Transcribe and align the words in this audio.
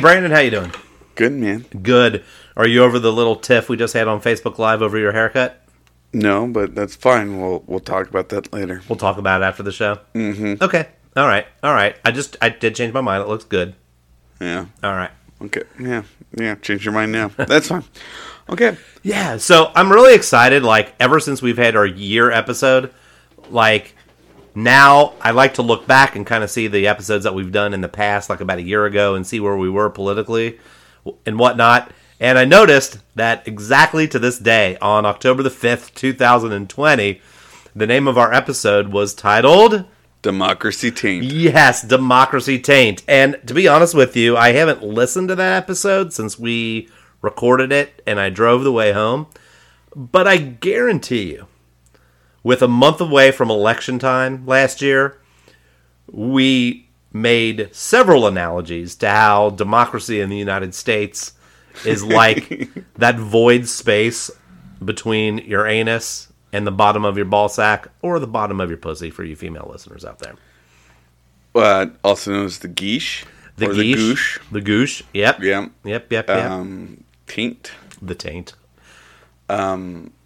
Brandon, 0.00 0.30
how 0.30 0.40
you 0.40 0.50
doing? 0.50 0.72
Good 1.14 1.32
man. 1.32 1.66
Good. 1.82 2.24
Are 2.56 2.66
you 2.66 2.82
over 2.82 2.98
the 2.98 3.12
little 3.12 3.36
tiff 3.36 3.68
we 3.68 3.76
just 3.76 3.94
had 3.94 4.08
on 4.08 4.20
Facebook 4.20 4.58
Live 4.58 4.82
over 4.82 4.98
your 4.98 5.12
haircut? 5.12 5.62
No, 6.12 6.46
but 6.46 6.74
that's 6.74 6.96
fine. 6.96 7.40
We'll 7.40 7.62
we'll 7.66 7.80
talk 7.80 8.08
about 8.08 8.30
that 8.30 8.52
later. 8.52 8.82
We'll 8.88 8.98
talk 8.98 9.18
about 9.18 9.42
it 9.42 9.44
after 9.44 9.62
the 9.62 9.72
show. 9.72 9.98
Mm-hmm. 10.14 10.62
Okay. 10.62 10.88
All 11.16 11.26
right. 11.26 11.46
All 11.62 11.72
right. 11.74 11.96
I 12.04 12.10
just 12.10 12.36
I 12.40 12.48
did 12.48 12.74
change 12.74 12.92
my 12.92 13.00
mind. 13.00 13.22
It 13.22 13.28
looks 13.28 13.44
good. 13.44 13.74
Yeah. 14.40 14.66
All 14.82 14.94
right. 14.94 15.10
Okay. 15.42 15.62
Yeah. 15.78 16.02
Yeah. 16.36 16.54
Change 16.56 16.84
your 16.84 16.94
mind 16.94 17.12
now. 17.12 17.28
That's 17.36 17.68
fine. 17.68 17.84
Okay. 18.48 18.76
Yeah. 19.02 19.36
So 19.36 19.70
I'm 19.74 19.90
really 19.92 20.14
excited. 20.14 20.62
Like 20.62 20.94
ever 20.98 21.20
since 21.20 21.42
we've 21.42 21.58
had 21.58 21.76
our 21.76 21.86
year 21.86 22.30
episode, 22.30 22.92
like 23.50 23.94
now 24.54 25.14
I 25.20 25.30
like 25.30 25.54
to 25.54 25.62
look 25.62 25.86
back 25.86 26.16
and 26.16 26.26
kind 26.26 26.44
of 26.44 26.50
see 26.50 26.66
the 26.66 26.86
episodes 26.86 27.24
that 27.24 27.34
we've 27.34 27.52
done 27.52 27.74
in 27.74 27.80
the 27.80 27.88
past, 27.88 28.30
like 28.30 28.40
about 28.40 28.58
a 28.58 28.62
year 28.62 28.86
ago, 28.86 29.14
and 29.14 29.26
see 29.26 29.40
where 29.40 29.56
we 29.56 29.70
were 29.70 29.90
politically 29.90 30.58
and 31.26 31.38
whatnot. 31.38 31.92
And 32.18 32.38
I 32.38 32.44
noticed 32.44 32.98
that 33.14 33.48
exactly 33.48 34.06
to 34.08 34.18
this 34.18 34.38
day, 34.38 34.76
on 34.82 35.06
October 35.06 35.42
the 35.42 35.48
5th, 35.48 35.94
2020, 35.94 37.20
the 37.74 37.86
name 37.86 38.06
of 38.06 38.18
our 38.18 38.32
episode 38.32 38.88
was 38.88 39.14
titled 39.14 39.86
Democracy 40.22 40.90
taint. 40.90 41.24
Yes, 41.24 41.82
Democracy 41.82 42.58
Taint. 42.58 43.02
And 43.08 43.38
to 43.46 43.54
be 43.54 43.66
honest 43.66 43.94
with 43.94 44.16
you, 44.16 44.36
I 44.36 44.52
haven't 44.52 44.82
listened 44.82 45.28
to 45.28 45.34
that 45.36 45.56
episode 45.56 46.12
since 46.12 46.38
we 46.38 46.90
recorded 47.22 47.72
it 47.72 48.02
and 48.06 48.20
I 48.20 48.28
drove 48.28 48.64
the 48.64 48.72
way 48.72 48.92
home. 48.92 49.28
But 49.96 50.28
I 50.28 50.36
guarantee 50.36 51.32
you, 51.32 51.46
with 52.42 52.62
a 52.62 52.68
month 52.68 53.00
away 53.00 53.32
from 53.32 53.50
election 53.50 53.98
time 53.98 54.46
last 54.46 54.80
year, 54.80 55.18
we 56.10 56.88
made 57.12 57.68
several 57.72 58.26
analogies 58.26 58.94
to 58.96 59.08
how 59.08 59.50
democracy 59.50 60.20
in 60.20 60.30
the 60.30 60.36
United 60.36 60.74
States 60.74 61.32
is 61.84 62.04
like 62.04 62.68
that 62.96 63.18
void 63.18 63.66
space 63.66 64.30
between 64.84 65.38
your 65.38 65.66
anus 65.66 66.28
and 66.52 66.66
the 66.66 66.72
bottom 66.72 67.04
of 67.04 67.16
your 67.16 67.26
ball 67.26 67.48
sack 67.48 67.88
or 68.02 68.18
the 68.18 68.26
bottom 68.26 68.60
of 68.60 68.70
your 68.70 68.78
pussy 68.78 69.10
for 69.10 69.24
you 69.24 69.36
female 69.36 69.68
listeners 69.70 70.04
out 70.04 70.18
there. 70.20 70.34
Uh, 71.54 71.86
also 72.04 72.32
known 72.32 72.46
as 72.46 72.58
the 72.60 72.68
geesh. 72.68 73.24
The 73.56 73.66
goosh. 73.66 73.76
the 73.76 73.94
goosh. 73.94 74.50
The 74.52 74.60
goosh. 74.60 75.02
Yep. 75.12 75.40
Yeah. 75.42 75.68
Yep, 75.84 76.12
yep, 76.12 76.28
yep. 76.28 76.50
Um, 76.50 77.04
taint. 77.26 77.72
the 78.00 78.14
taint. 78.14 78.54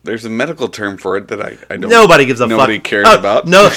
There's 0.05 0.25
a 0.27 0.31
medical 0.31 0.69
term 0.69 0.99
for 0.99 1.17
it 1.17 1.29
that 1.29 1.41
I, 1.41 1.57
I 1.71 1.77
don't. 1.79 1.91
Nobody 1.91 2.27
gives 2.27 2.41
a 2.41 2.47
nobody 2.47 2.77
fuck. 2.77 2.85
cares 2.85 3.07
Oh, 3.09 3.19
about. 3.19 3.47
No, 3.47 3.71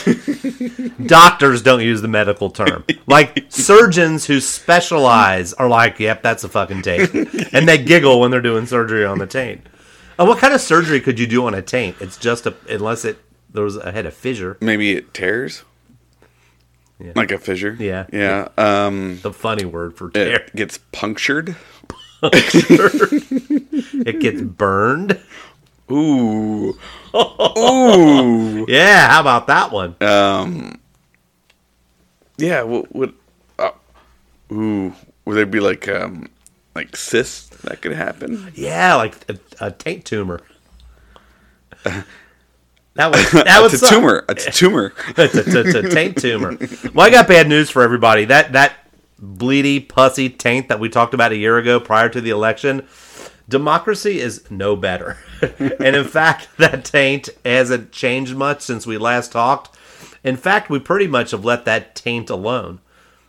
doctors 1.06 1.62
don't 1.62 1.82
use 1.82 2.02
the 2.02 2.08
medical 2.10 2.50
term. 2.50 2.84
Like 3.08 3.46
surgeons 3.50 4.26
who 4.26 4.40
specialize 4.42 5.54
are 5.54 5.68
like, 5.70 6.00
"Yep, 6.00 6.22
that's 6.24 6.44
a 6.44 6.50
fucking 6.50 6.82
taint," 6.82 7.14
and 7.54 7.68
they 7.68 7.78
giggle 7.78 8.20
when 8.20 8.30
they're 8.32 8.42
doing 8.42 8.66
surgery 8.66 9.06
on 9.06 9.20
the 9.20 9.26
taint. 9.28 9.66
Oh, 10.20 10.26
what 10.26 10.40
kind 10.40 10.54
of 10.54 10.60
surgery 10.62 11.00
could 11.00 11.18
you 11.18 11.28
do 11.28 11.46
on 11.48 11.54
a 11.54 11.62
taint? 11.62 11.96
It's 12.02 12.18
just 12.18 12.46
a 12.46 12.54
unless 12.70 13.06
it 13.06 13.18
there 13.50 13.64
was 13.64 13.78
a 13.78 13.92
had 13.94 14.06
a 14.06 14.12
fissure. 14.12 14.58
Maybe 14.60 14.92
it 14.98 15.14
tears. 15.14 15.64
Yeah. 17.00 17.12
Like 17.16 17.32
a 17.32 17.38
fissure. 17.38 17.78
Yeah. 17.80 18.08
Yeah. 18.12 18.48
Um, 18.58 19.20
The 19.22 19.32
funny 19.32 19.64
word 19.66 19.96
for 19.96 20.10
tear. 20.10 20.36
it 20.38 20.56
gets 20.56 20.80
punctured. 20.92 21.56
It 22.90 24.20
gets 24.20 24.42
burned. 24.42 25.20
Ooh. 25.92 26.78
Ooh. 27.16 28.66
Yeah, 28.68 29.10
how 29.10 29.22
about 29.22 29.48
that 29.48 29.72
one? 29.72 29.96
Um. 30.02 30.80
Yeah. 32.38 32.64
What? 32.64 32.94
What? 32.96 33.14
Uh, 33.58 33.72
ooh. 34.52 34.94
Would 35.26 35.36
there 35.36 35.46
be 35.46 35.60
like 35.60 35.88
um, 35.88 36.30
like 36.76 36.96
cysts 36.96 37.50
that 37.64 37.82
could 37.82 37.94
happen? 37.94 38.52
Yeah, 38.56 38.96
like 38.96 39.16
a, 39.30 39.38
a 39.60 39.72
taint 39.72 40.06
tumor. 40.06 40.42
That 42.98 43.12
was 43.12 43.32
that 43.32 43.60
was 43.62 43.82
a 43.82 43.88
tumor. 43.88 44.26
It's 44.28 44.48
a 44.48 44.52
tumor. 44.52 44.94
it's, 45.18 45.36
a, 45.36 45.60
it's 45.60 45.76
a 45.76 45.90
taint 45.90 46.18
tumor. 46.18 46.58
Well, 46.94 47.06
I 47.06 47.10
got 47.10 47.28
bad 47.28 47.48
news 47.48 47.70
for 47.70 47.84
everybody. 47.84 48.26
That 48.26 48.54
that 48.54 48.74
bleedy 49.22 49.88
pussy 49.88 50.30
taint 50.30 50.70
that 50.70 50.80
we 50.80 50.90
talked 50.90 51.14
about 51.14 51.32
a 51.32 51.38
year 51.38 51.58
ago 51.58 51.80
prior 51.80 52.10
to 52.10 52.20
the 52.20 52.32
election, 52.32 52.88
democracy 53.50 54.20
is 54.20 54.50
no 54.50 54.76
better. 54.76 55.18
and 55.60 55.96
in 55.96 56.06
fact, 56.06 56.50
that 56.58 56.86
taint 56.86 57.30
hasn't 57.46 57.92
changed 57.92 58.36
much 58.36 58.62
since 58.62 58.86
we 58.86 58.98
last 58.98 59.32
talked. 59.32 59.78
In 60.24 60.38
fact, 60.38 60.70
we 60.70 60.80
pretty 60.80 61.08
much 61.08 61.32
have 61.32 61.46
let 61.46 61.66
that 61.66 61.96
taint 61.96 62.30
alone. 62.30 62.80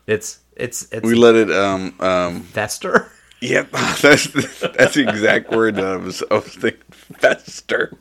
It's 0.06 0.40
it's 0.56 0.90
it's 0.90 1.04
We 1.04 1.14
let 1.14 1.34
it. 1.34 1.50
Um. 1.50 1.94
Um. 2.00 2.42
fester. 2.42 3.12
Yep. 3.40 3.70
That's 4.02 4.02
that's 4.32 4.94
the 4.94 5.06
exact 5.08 5.52
word 5.52 5.76
that 5.76 5.84
I 5.84 5.94
was, 5.94 6.24
I 6.28 6.34
was 6.34 6.56
thinking. 6.56 6.82
Fester. 6.90 7.96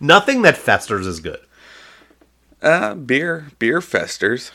Nothing 0.00 0.40
that 0.40 0.56
festers 0.56 1.06
is 1.06 1.20
good. 1.20 1.40
Uh. 2.62 2.94
Beer. 2.94 3.48
Beer 3.58 3.82
festers. 3.82 4.52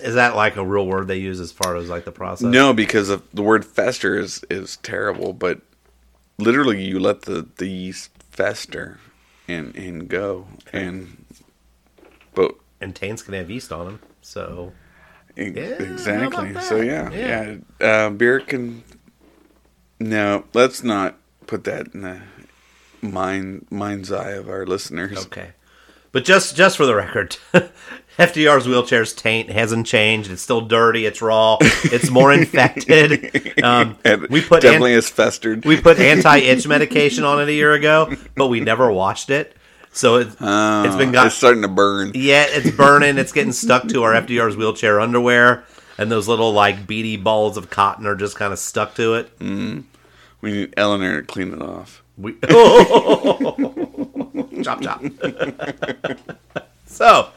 Is 0.00 0.14
that 0.14 0.34
like 0.36 0.56
a 0.56 0.64
real 0.64 0.86
word 0.86 1.06
they 1.08 1.18
use 1.18 1.40
as 1.40 1.52
far 1.52 1.76
as 1.76 1.88
like 1.88 2.04
the 2.04 2.12
process? 2.12 2.46
No, 2.48 2.72
because 2.72 3.08
of 3.10 3.22
the 3.32 3.42
word 3.42 3.64
fester 3.64 4.18
is 4.18 4.44
is 4.50 4.76
terrible, 4.78 5.32
but 5.32 5.60
literally 6.38 6.82
you 6.82 6.98
let 6.98 7.22
the 7.22 7.46
the 7.56 7.68
yeast 7.68 8.10
fester 8.30 8.98
and 9.46 9.74
and 9.76 10.08
go 10.08 10.48
and 10.72 11.24
but 12.34 12.54
And 12.80 12.94
taints 12.96 13.22
can 13.22 13.34
have 13.34 13.48
yeast 13.50 13.70
on 13.72 13.86
them, 13.86 14.00
so 14.20 14.72
e- 15.38 15.44
Yeah, 15.54 15.62
exactly. 15.82 16.60
So 16.62 16.80
yeah, 16.80 17.10
Yeah. 17.12 17.56
yeah. 17.80 17.86
Uh, 18.06 18.10
beer 18.10 18.40
can. 18.40 18.82
No, 20.00 20.44
let's 20.54 20.82
not 20.82 21.16
put 21.46 21.64
that 21.64 21.94
in 21.94 22.00
the 22.02 22.20
mind 23.00 23.66
mind's 23.70 24.10
eye 24.10 24.32
of 24.32 24.48
our 24.48 24.66
listeners. 24.66 25.18
Okay. 25.26 25.50
But 26.10 26.24
just 26.24 26.56
just 26.56 26.76
for 26.76 26.86
the 26.86 26.94
record, 26.94 27.36
FDR's 28.18 28.66
wheelchair's 28.68 29.12
taint 29.12 29.50
hasn't 29.50 29.86
changed. 29.86 30.30
It's 30.30 30.42
still 30.42 30.60
dirty. 30.60 31.04
It's 31.06 31.20
raw. 31.20 31.56
It's 31.60 32.10
more 32.10 32.32
infected. 32.32 33.30
Um, 33.64 33.96
we 34.30 34.42
put 34.42 34.60
definitely 34.62 34.92
an- 34.92 34.96
has 34.96 35.08
festered. 35.08 35.64
we 35.64 35.80
put 35.80 35.98
anti-itch 35.98 36.66
medication 36.68 37.24
on 37.24 37.40
it 37.40 37.48
a 37.48 37.52
year 37.52 37.72
ago, 37.72 38.12
but 38.36 38.48
we 38.48 38.60
never 38.60 38.90
washed 38.92 39.30
it. 39.30 39.56
So 39.92 40.16
it, 40.16 40.28
Oh, 40.40 40.84
it's 40.84 40.96
been 40.96 41.12
got. 41.12 41.28
it's 41.28 41.36
starting 41.36 41.62
to 41.62 41.68
burn. 41.68 42.10
yeah, 42.14 42.44
it's 42.48 42.70
burning. 42.76 43.16
It's 43.16 43.32
getting 43.32 43.52
stuck 43.64 43.88
to 43.88 44.02
our 44.02 44.12
FDR's 44.12 44.56
wheelchair 44.56 45.00
underwear, 45.00 45.64
and 45.96 46.10
those 46.10 46.28
little 46.28 46.52
like 46.52 46.86
beady 46.86 47.16
balls 47.16 47.56
of 47.56 47.70
cotton 47.70 48.06
are 48.06 48.16
just 48.16 48.36
kind 48.36 48.52
of 48.52 48.58
stuck 48.58 48.94
to 48.96 49.14
it. 49.14 49.30
We 49.40 49.84
need 50.52 50.74
Eleanor 50.76 51.22
to 51.22 51.26
clean 51.26 51.54
it 51.54 51.62
off. 51.62 52.02
We 52.18 52.34
chop 54.62 54.82
chop. 54.82 55.02
so, 56.86 57.28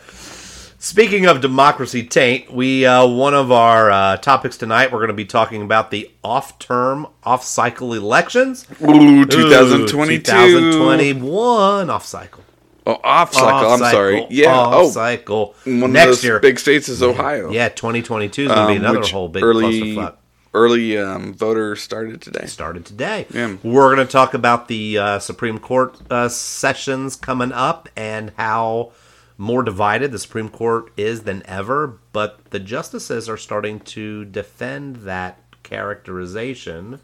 speaking 0.78 1.26
of 1.26 1.42
democracy 1.42 2.04
taint, 2.04 2.52
we 2.52 2.86
uh, 2.86 3.06
one 3.08 3.34
of 3.34 3.52
our 3.52 3.90
uh, 3.92 4.18
topics 4.18 4.58
tonight. 4.58 4.92
We're 4.92 5.00
going 5.00 5.08
to 5.10 5.14
be 5.14 5.26
talking 5.26 5.62
about 5.62 5.92
the 5.92 6.12
off-term, 6.24 7.08
off-cycle 7.24 7.94
elections. 7.94 8.66
Ooh, 8.82 8.90
Ooh, 8.92 9.26
2022. 9.26 10.24
2021 10.24 11.90
off-cycle. 11.90 12.44
Oh, 12.86 13.00
off 13.04 13.34
cycle. 13.34 13.70
I'm 13.72 13.80
sorry. 13.80 14.26
Yeah. 14.30 14.48
Oh, 14.54 14.86
off-cycle. 14.88 15.56
one 15.66 15.84
of 15.84 15.92
Next 15.92 16.24
year, 16.24 16.40
big 16.40 16.58
states 16.58 16.88
is 16.88 17.04
Ohio. 17.04 17.52
yeah, 17.52 17.68
2022 17.70 18.44
is 18.44 18.48
going 18.48 18.56
to 18.58 18.62
Um, 18.62 18.68
be 18.70 18.76
another 18.78 19.00
which 19.00 19.12
whole 19.12 19.28
big 19.28 19.44
early 19.44 19.82
clusterfuck. 19.96 20.16
early 20.54 20.98
um, 20.98 21.34
voter 21.34 21.76
started 21.76 22.22
today. 22.22 22.46
started 22.46 22.86
today. 22.86 23.26
Yeah. 23.34 23.58
We're 23.62 23.94
going 23.94 24.08
to 24.08 24.10
talk 24.12 24.34
about 24.34 24.70
the 24.70 24.98
uh, 24.98 25.20
Supreme 25.20 25.60
Court 25.60 25.98
uh, 26.10 26.30
sessions 26.30 27.18
coming 27.18 27.52
up 27.52 27.90
and 27.98 28.32
how 28.38 28.94
more 29.38 29.64
divided 29.64 30.12
the 30.12 30.20
Supreme 30.20 30.50
Court 30.50 30.92
is 30.98 31.24
than 31.24 31.44
ever. 31.46 32.00
But 32.12 32.46
the 32.52 32.60
justices 32.60 33.30
are 33.30 33.38
starting 33.38 33.80
to 33.82 34.26
defend 34.26 34.98
that 34.98 35.40
characterization 35.64 37.00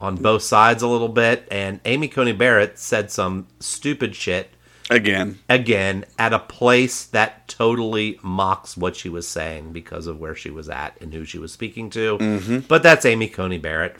on 0.00 0.16
both 0.16 0.42
sides 0.42 0.82
a 0.82 0.88
little 0.88 1.08
bit. 1.08 1.46
And 1.50 1.80
Amy 1.84 2.08
Coney 2.08 2.32
Barrett 2.32 2.78
said 2.78 3.10
some 3.10 3.46
stupid 3.60 4.14
shit 4.16 4.50
Again, 4.90 5.38
again 5.48 6.04
at 6.18 6.32
a 6.32 6.38
place 6.38 7.04
that 7.06 7.48
totally 7.48 8.18
mocks 8.22 8.76
what 8.76 8.96
she 8.96 9.08
was 9.08 9.26
saying 9.26 9.72
because 9.72 10.06
of 10.06 10.18
where 10.18 10.34
she 10.34 10.50
was 10.50 10.68
at 10.68 11.00
and 11.00 11.14
who 11.14 11.24
she 11.24 11.38
was 11.38 11.52
speaking 11.52 11.88
to. 11.90 12.18
But 12.68 12.82
that's 12.82 13.06
Amy 13.06 13.28
Coney 13.28 13.58
Barrett. 13.58 13.96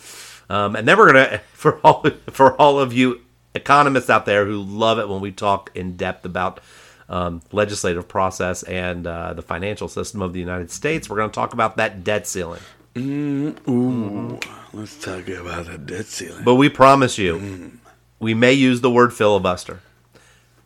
Um, 0.51 0.77
and 0.77 0.87
then 0.87 0.99
we're 0.99 1.07
gonna 1.13 1.41
for 1.53 1.79
all 1.85 2.05
for 2.31 2.61
all 2.61 2.79
of 2.79 2.93
you 2.93 3.23
economists 3.55 4.11
out 4.11 4.27
there 4.27 4.45
who 4.45 4.61
love 4.61 4.99
it 4.99 5.09
when 5.09 5.21
we 5.21 5.31
talk 5.31 5.71
in 5.75 5.97
depth 5.97 6.25
about 6.27 6.61
um, 7.09 7.43
legislative 7.53 8.09
process 8.09 8.63
and 8.65 9.07
uh, 9.07 9.33
the 9.35 9.43
financial 9.43 9.89
system 9.89 10.23
of 10.23 10.33
the 10.33 10.41
United 10.41 10.71
States. 10.71 11.09
We're 11.11 11.17
going 11.17 11.31
to 11.31 11.35
talk 11.35 11.53
about 11.53 11.77
that 11.77 12.05
debt 12.05 12.27
ceiling. 12.27 12.61
Ooh, 12.97 14.39
let's 14.73 14.99
talk 15.03 15.29
about 15.29 15.67
the 15.67 15.79
debt 15.79 16.07
ceiling. 16.07 16.45
But 16.45 16.57
we 16.57 16.69
promise 16.69 17.19
you, 17.19 17.73
we 18.19 18.35
may 18.35 18.53
use 18.53 18.81
the 18.81 18.91
word 18.91 19.13
filibuster. 19.15 19.81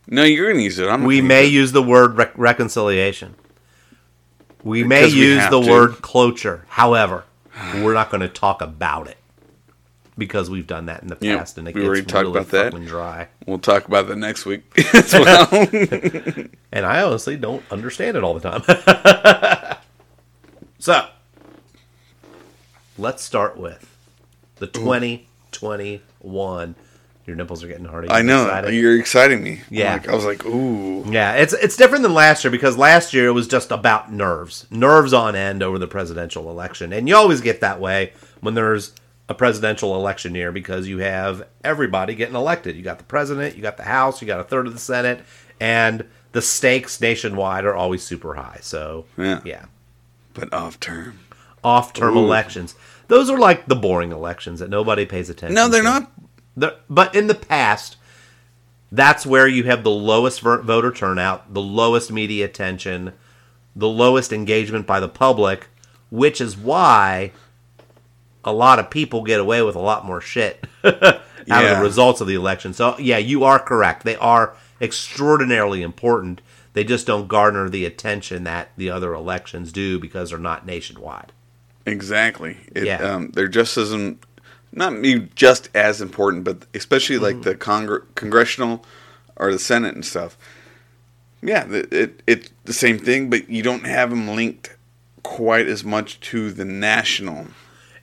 no, 0.09 0.25
you're 0.25 0.51
gonna 0.51 0.63
use 0.63 0.79
it. 0.79 0.89
I'm. 0.89 1.05
We 1.05 1.21
may 1.21 1.47
use 1.47 1.73
the 1.73 1.83
word 1.83 2.17
rec- 2.17 2.37
reconciliation. 2.37 3.35
We 4.63 4.83
may 4.83 5.03
Because 5.03 5.15
use 5.15 5.51
the 5.51 5.61
to. 5.63 5.71
word 5.71 5.93
closure. 6.03 6.65
However, 6.69 7.25
we're 7.77 7.95
not 7.95 8.11
going 8.11 8.21
to 8.23 8.29
talk 8.29 8.61
about 8.61 9.07
it 9.07 9.17
because 10.19 10.49
we've 10.49 10.67
done 10.67 10.87
that 10.87 11.03
in 11.03 11.09
the 11.09 11.17
past, 11.17 11.59
and 11.59 11.69
it 11.69 11.75
we 11.75 11.83
gets 11.83 12.11
really 12.13 12.31
about 12.31 12.49
that. 12.51 12.73
dry. 12.87 13.29
We'll 13.47 13.59
talk 13.59 13.87
about 13.87 14.09
that 14.09 14.17
next 14.17 14.47
week 14.47 14.63
as 14.95 15.13
well. 15.13 15.47
And 16.73 16.85
I 16.85 17.01
honestly 17.03 17.37
don't 17.39 17.63
understand 17.71 18.17
it 18.19 18.25
all 18.25 18.39
the 18.39 18.51
time. 18.51 19.79
so, 20.79 21.07
let's 22.99 23.23
start 23.23 23.57
with 23.57 23.97
the 24.57 24.67
2021. 24.67 26.75
Your 27.27 27.37
nipples 27.37 27.65
are 27.65 27.69
getting 27.69 27.87
hard. 27.87 28.09
I 28.11 28.23
know 28.23 28.45
excited? 28.45 28.75
you're 28.75 28.99
exciting 28.99 29.43
me. 29.43 29.61
Yeah. 29.71 29.95
like- 29.95 30.09
I 30.09 30.15
was 30.15 30.25
like, 30.25 30.45
ooh. 30.47 31.05
Yeah, 31.11 31.35
it's 31.35 31.53
it's 31.55 31.77
different 31.77 32.03
than 32.03 32.15
last 32.15 32.45
year 32.45 32.51
because 32.51 32.77
last 32.77 33.15
year 33.15 33.27
it 33.29 33.33
was 33.33 33.49
just 33.49 33.71
about 33.73 34.13
nerves, 34.13 34.67
nerves 34.71 35.13
on 35.13 35.35
end 35.35 35.63
over 35.63 35.79
the 35.79 35.89
presidential 35.89 36.51
election, 36.51 36.93
and 36.93 37.09
you 37.09 37.17
always 37.17 37.41
get 37.41 37.61
that 37.63 37.81
way 37.81 38.13
when 38.41 38.55
there's 38.55 38.93
a 39.29 39.35
presidential 39.35 39.95
election 39.95 40.35
year 40.35 40.53
because 40.53 40.87
you 40.87 40.99
have 40.99 41.47
everybody 41.65 42.15
getting 42.15 42.37
elected. 42.37 42.77
You 42.77 42.83
got 42.83 42.99
the 42.99 43.05
president, 43.05 43.57
you 43.57 43.63
got 43.63 43.77
the 43.77 43.83
House, 43.83 44.21
you 44.21 44.27
got 44.27 44.41
a 44.41 44.45
third 44.45 44.67
of 44.67 44.73
the 44.73 44.79
Senate, 44.79 45.25
and 45.61 46.05
the 46.33 46.43
stakes 46.43 47.01
nationwide 47.01 47.65
are 47.65 47.75
always 47.75 48.03
super 48.03 48.35
high. 48.35 48.59
So 48.61 49.07
Yeah. 49.17 49.41
yeah. 49.45 49.65
But 50.35 50.53
off 50.53 50.79
term. 50.79 51.19
off-term 51.65 52.17
elections. 52.17 52.77
Those 53.09 53.29
are 53.29 53.39
like 53.39 53.67
the 53.67 53.75
boring 53.75 54.13
elections 54.13 54.61
that 54.61 54.71
nobody 54.71 55.05
pays 55.07 55.29
attention. 55.29 55.55
No, 55.55 55.69
they're 55.69 55.83
to. 55.83 55.89
not. 55.89 56.13
The- 56.57 56.77
but 56.89 57.15
in 57.15 57.27
the 57.27 57.35
past, 57.35 57.97
that's 58.93 59.27
where 59.27 59.49
you 59.49 59.65
have 59.65 59.83
the 59.83 59.91
lowest 59.91 60.41
ver- 60.43 60.63
voter 60.63 60.93
turnout, 60.93 61.53
the 61.53 61.61
lowest 61.63 62.13
media 62.13 62.45
attention, 62.45 63.13
the 63.75 63.89
lowest 63.89 64.33
engagement 64.33 64.87
by 64.87 65.01
the 65.01 65.09
public, 65.09 65.67
which 66.11 66.41
is 66.41 66.57
why 66.57 67.33
a 68.47 68.53
lot 68.53 68.79
of 68.79 68.89
people 68.89 69.23
get 69.23 69.41
away 69.41 69.61
with 69.63 69.75
a 69.77 69.81
lot 69.81 70.07
more 70.07 70.21
shit 70.21 70.65
out 70.85 70.95
of 71.05 71.23
Yeah. 71.47 71.75
the 71.75 71.83
results 71.83 72.21
of 72.21 72.27
the 72.29 72.35
election. 72.37 72.73
So, 72.73 72.97
yeah, 72.99 73.19
you 73.19 73.45
are 73.45 73.59
correct. 73.59 74.05
They 74.05 74.17
are 74.17 74.55
extraordinarily 74.81 75.83
important. 75.83 76.41
They 76.73 76.85
just 76.85 77.07
don't 77.07 77.29
garner 77.29 77.69
the 77.69 77.85
attention 77.85 78.45
that 78.45 78.71
the 78.77 78.91
other 78.91 79.13
elections 79.15 79.73
do 79.73 79.99
because 79.99 80.31
they're 80.31 80.39
not 80.39 80.65
nationwide. 80.67 81.33
Exactly. 81.85 82.59
It, 82.75 82.85
Yeah. 82.85 82.97
um, 83.03 83.31
they're 83.33 83.49
just 83.49 83.77
as 83.77 83.95
not 84.73 84.93
just 85.35 85.71
as 85.75 86.01
important, 86.01 86.45
but 86.45 86.67
especially 86.75 87.19
like 87.19 87.43
the 87.43 87.55
congr- 87.55 88.05
congressional 88.15 88.85
or 89.37 89.53
the 89.53 89.59
Senate 89.59 89.95
and 89.95 90.05
stuff. 90.05 90.37
Yeah, 91.43 91.67
it, 91.71 91.93
it 91.93 92.23
it's 92.27 92.51
the 92.65 92.73
same 92.73 92.99
thing, 92.99 93.31
but 93.31 93.49
you 93.49 93.63
don't 93.63 93.87
have 93.87 94.11
them 94.11 94.29
linked 94.29 94.75
quite 95.23 95.67
as 95.67 95.85
much 95.85 96.19
to 96.21 96.51
the 96.51 96.65
national 96.65 97.47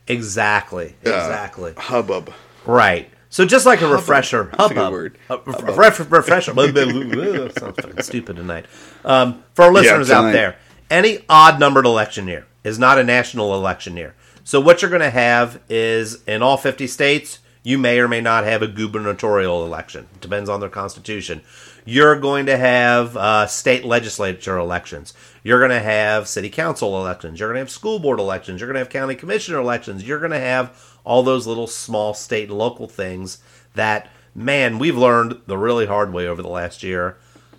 Exactly. 0.08 0.96
uh, 1.06 1.10
Exactly. 1.10 1.74
hubbub. 1.78 2.34
Right. 2.66 3.10
So 3.30 3.46
just 3.46 3.66
like 3.66 3.82
a 3.82 3.88
refresher, 3.88 4.42
a 4.42 4.46
good 4.46 4.78
hubbub, 4.78 4.92
word. 4.92 5.18
a 5.30 5.38
ref- 5.38 5.78
ref- 6.00 6.12
refresher. 6.12 6.54
Sounds 7.58 7.76
fucking 7.76 8.02
stupid 8.04 8.36
tonight. 8.36 8.66
Um, 9.04 9.44
for 9.56 9.64
our 9.66 9.74
listeners 9.74 10.12
out 10.12 10.32
there, 10.34 10.58
any 10.92 11.20
odd 11.28 11.60
numbered 11.60 11.86
election 11.86 12.28
year 12.28 12.46
is 12.64 12.78
not 12.78 13.00
a 13.00 13.04
national 13.04 13.56
election 13.56 13.98
year. 13.98 14.14
So 14.44 14.60
what 14.60 14.82
you're 14.82 14.92
going 14.92 15.02
to 15.02 15.10
have 15.10 15.60
is 15.70 16.22
in 16.26 16.44
all 16.44 16.58
50 16.58 16.86
states, 16.86 17.40
you 17.64 17.78
may 17.78 18.00
or 18.00 18.08
may 18.08 18.22
not 18.22 18.44
have 18.44 18.62
a 18.62 18.68
gubernatorial 18.68 19.66
election. 19.66 20.08
Depends 20.22 20.50
on 20.50 20.60
their 20.60 20.70
constitution. 20.70 21.42
You're 21.86 22.20
going 22.20 22.46
to 22.46 22.58
have 22.58 23.18
uh, 23.18 23.48
state 23.48 23.84
legislature 23.84 24.58
elections. 24.58 25.14
You're 25.44 25.60
going 25.60 25.72
to 25.72 25.80
have 25.80 26.28
city 26.28 26.50
council 26.50 26.98
elections. 26.98 27.40
You're 27.40 27.50
going 27.50 27.56
to 27.56 27.62
have 27.62 27.69
school 27.69 28.00
board 28.00 28.19
elections. 28.19 28.62
You're 28.62 28.68
going 28.68 28.75
to 28.75 28.80
have 28.80 28.90
county 28.90 29.16
commissioner 29.16 29.60
elections. 29.60 30.07
You're 30.07 30.19
going 30.19 30.31
to 30.31 30.40
have 30.40 30.81
all 31.04 31.22
those 31.22 31.45
little 31.45 31.68
small 31.68 32.13
state 32.13 32.50
and 32.50 32.57
local 32.57 32.88
things 32.88 33.40
that, 33.74 34.10
man, 34.34 34.80
we've 34.80 34.98
learned 34.98 35.42
the 35.45 35.57
really 35.57 35.86
hard 35.86 36.13
way 36.13 36.28
over 36.28 36.42
the 36.42 36.48
last 36.50 36.81
year 36.81 37.18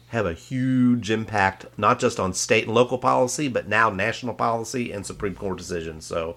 have 0.08 0.24
a 0.26 0.32
huge 0.32 1.10
impact, 1.10 1.66
not 1.76 1.98
just 1.98 2.18
on 2.20 2.32
state 2.32 2.64
and 2.66 2.74
local 2.74 2.96
policy, 2.98 3.48
but 3.48 3.68
now 3.68 3.90
national 3.90 4.32
policy 4.32 4.92
and 4.92 5.04
Supreme 5.04 5.34
Court 5.34 5.58
decisions. 5.58 6.06
So 6.06 6.36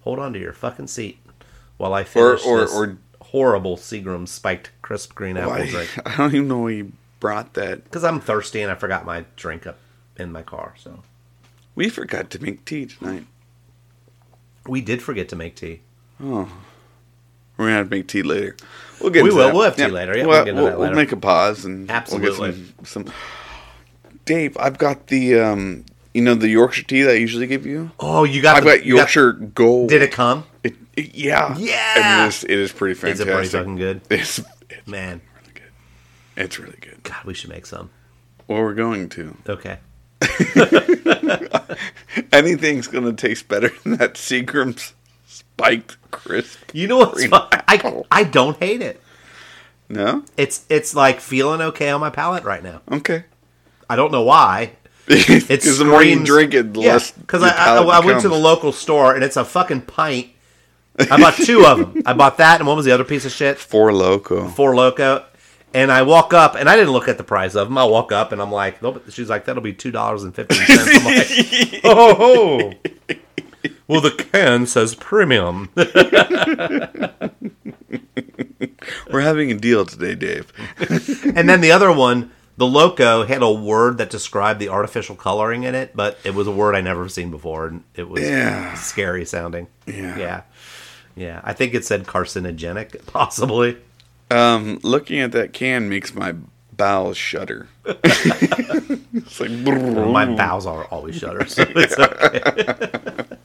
hold 0.00 0.18
on 0.18 0.32
to 0.32 0.38
your 0.38 0.52
fucking 0.54 0.86
seat 0.88 1.18
while 1.76 1.92
I 1.94 2.04
finish 2.04 2.44
or- 2.44 2.60
this 2.60 2.74
or- 2.74 2.98
horrible 3.20 3.76
Seagram 3.76 4.26
spiked 4.26 4.70
crisp 4.80 5.14
green 5.14 5.36
apple 5.36 5.50
Why- 5.50 5.66
drink. 5.70 5.90
I 6.06 6.16
don't 6.16 6.34
even 6.34 6.48
know 6.48 6.66
you 6.68 6.92
brought 7.20 7.52
that. 7.54 7.84
Because 7.84 8.02
I'm 8.02 8.18
thirsty 8.20 8.62
and 8.62 8.72
I 8.72 8.74
forgot 8.74 9.04
my 9.04 9.26
drink 9.36 9.66
up 9.66 9.76
in 10.18 10.32
my 10.32 10.42
car. 10.42 10.74
So 10.78 11.02
We 11.74 11.88
forgot 11.88 12.30
to 12.30 12.42
make 12.42 12.64
tea 12.64 12.86
tonight. 12.86 13.26
we 14.66 14.80
did 14.80 15.02
forget 15.02 15.28
to 15.30 15.36
make 15.36 15.56
tea. 15.56 15.80
Oh, 16.22 16.50
we're 17.56 17.66
gonna 17.66 17.76
have 17.78 17.90
to 17.90 17.96
make 17.96 18.08
tea 18.08 18.22
later. 18.22 18.56
We'll 19.00 19.10
get. 19.10 19.22
We 19.24 19.30
will. 19.30 19.38
that. 19.38 19.54
We'll 19.54 19.62
have 19.64 19.76
tea 19.76 19.86
later. 19.86 20.16
Yeah, 20.16 20.26
we'll 20.26 20.44
we'll, 20.44 20.54
we'll, 20.54 20.64
that 20.66 20.78
we'll 20.78 20.92
make 20.94 21.12
a 21.12 21.16
pause 21.16 21.64
and 21.64 21.90
Absolutely. 21.90 22.38
We'll 22.50 22.52
get 22.52 22.86
some, 22.86 23.04
some. 23.06 23.14
Dave, 24.24 24.56
I've 24.58 24.78
got 24.78 25.06
the 25.06 25.38
um, 25.40 25.84
you 26.14 26.22
know, 26.22 26.34
the 26.34 26.48
Yorkshire 26.48 26.82
tea 26.84 27.02
that 27.02 27.12
I 27.12 27.14
usually 27.14 27.46
give 27.46 27.64
you. 27.66 27.90
Oh, 28.00 28.24
you 28.24 28.42
got 28.42 28.56
I've 28.58 28.64
the, 28.64 28.70
got 28.76 28.84
you 28.84 28.94
got- 28.94 28.98
Yorkshire 28.98 29.32
Gold. 29.32 29.88
did 29.88 30.02
it 30.02 30.12
come? 30.12 30.44
It, 30.62 30.74
it- 30.96 31.14
yeah. 31.14 31.56
Yeah! 31.56 31.94
And 31.96 32.24
it 32.26 32.28
is, 32.34 32.44
it 32.44 32.50
is 32.58 32.72
pretty 32.72 32.94
fantastic. 32.94 33.28
it 33.28 33.32
pretty 33.32 33.48
fucking 33.48 33.76
good? 33.76 34.00
It's, 34.10 34.40
it's 34.68 34.86
Man, 34.86 35.20
really 35.40 35.52
good. 35.54 35.62
It's 36.36 36.58
really 36.58 36.78
good. 36.80 37.02
God, 37.04 37.24
we 37.24 37.34
should 37.34 37.50
make 37.50 37.66
some. 37.66 37.90
Well, 38.48 38.60
we're 38.60 38.74
going 38.74 39.08
to. 39.10 39.36
Okay. 39.48 39.78
Anything's 42.32 42.88
gonna 42.88 43.12
taste 43.12 43.48
better 43.48 43.70
than 43.82 43.98
that 43.98 44.14
Seagram's 44.14 44.94
spiked 45.26 45.96
crisp. 46.10 46.58
You 46.72 46.88
know 46.88 46.98
what's? 46.98 47.24
I. 47.32 48.04
I 48.10 48.24
don't 48.24 48.58
hate 48.58 48.82
it. 48.82 49.00
No. 49.88 50.24
It's 50.36 50.64
it's 50.68 50.94
like 50.94 51.20
feeling 51.20 51.60
okay 51.60 51.90
on 51.90 52.00
my 52.00 52.10
palate 52.10 52.44
right 52.44 52.62
now. 52.62 52.82
Okay. 52.90 53.24
I 53.88 53.96
don't 53.96 54.12
know 54.12 54.22
why. 54.22 54.72
It's 55.10 55.78
the 55.78 55.86
more 55.86 56.02
you 56.02 56.22
drink 56.22 56.52
it, 56.52 56.74
the 56.74 56.80
yeah, 56.80 56.92
less. 56.94 57.12
Because 57.12 57.42
I, 57.42 57.48
I, 57.48 57.82
I 57.82 58.04
went 58.04 58.20
to 58.22 58.28
the 58.28 58.36
local 58.36 58.72
store 58.72 59.14
and 59.14 59.24
it's 59.24 59.38
a 59.38 59.44
fucking 59.44 59.82
pint. 59.82 60.28
I 60.98 61.16
bought 61.20 61.34
two 61.34 61.64
of 61.64 61.78
them. 61.78 62.02
I 62.04 62.12
bought 62.12 62.36
that 62.38 62.60
and 62.60 62.66
what 62.66 62.76
was 62.76 62.84
the 62.84 62.92
other 62.92 63.04
piece 63.04 63.24
of 63.24 63.32
shit? 63.32 63.56
Four 63.56 63.94
Loco. 63.94 64.48
Four 64.48 64.76
Loco. 64.76 65.24
And 65.74 65.92
I 65.92 66.02
walk 66.02 66.32
up 66.32 66.54
and 66.54 66.68
I 66.68 66.76
didn't 66.76 66.92
look 66.92 67.08
at 67.08 67.18
the 67.18 67.24
price 67.24 67.54
of 67.54 67.68
them. 67.68 67.76
I 67.76 67.84
walk 67.84 68.10
up 68.10 68.32
and 68.32 68.40
I'm 68.40 68.50
like, 68.50 68.82
nope. 68.82 69.04
she's 69.10 69.28
like, 69.28 69.44
that'll 69.44 69.62
be 69.62 69.74
two 69.74 69.90
dollars 69.90 70.24
and 70.24 70.34
fifteen 70.34 70.64
cents. 70.66 70.96
I'm 70.96 71.04
like, 71.04 71.80
oh, 71.84 72.14
ho. 72.14 72.72
well, 73.86 74.00
the 74.00 74.10
can 74.10 74.66
says 74.66 74.94
premium. 74.94 75.68
We're 79.12 79.20
having 79.20 79.50
a 79.50 79.54
deal 79.56 79.84
today, 79.84 80.14
Dave. 80.14 80.52
and 81.36 81.48
then 81.48 81.60
the 81.60 81.72
other 81.72 81.92
one, 81.92 82.30
the 82.56 82.66
Loco, 82.66 83.24
had 83.24 83.42
a 83.42 83.52
word 83.52 83.98
that 83.98 84.10
described 84.10 84.60
the 84.60 84.68
artificial 84.70 85.16
coloring 85.16 85.64
in 85.64 85.74
it, 85.74 85.94
but 85.94 86.18
it 86.24 86.34
was 86.34 86.46
a 86.46 86.52
word 86.52 86.74
I 86.74 86.80
never 86.80 87.08
seen 87.08 87.30
before, 87.30 87.66
and 87.66 87.84
it 87.94 88.08
was 88.08 88.22
Yeah. 88.22 88.74
scary 88.74 89.24
sounding. 89.24 89.68
Yeah. 89.86 90.18
yeah, 90.18 90.42
yeah. 91.16 91.40
I 91.44 91.52
think 91.52 91.74
it 91.74 91.84
said 91.84 92.06
carcinogenic, 92.06 93.06
possibly. 93.06 93.78
Um, 94.30 94.78
looking 94.82 95.20
at 95.20 95.32
that 95.32 95.52
can 95.52 95.88
makes 95.88 96.14
my 96.14 96.34
bowels 96.78 97.16
shudder. 97.16 97.68
it's 97.84 99.40
like 99.40 99.50
My 99.50 100.24
bowels 100.34 100.64
are 100.64 100.84
always 100.84 101.16
shudder, 101.16 101.46
so 101.46 101.64
it's 101.68 101.98
okay. 101.98 103.36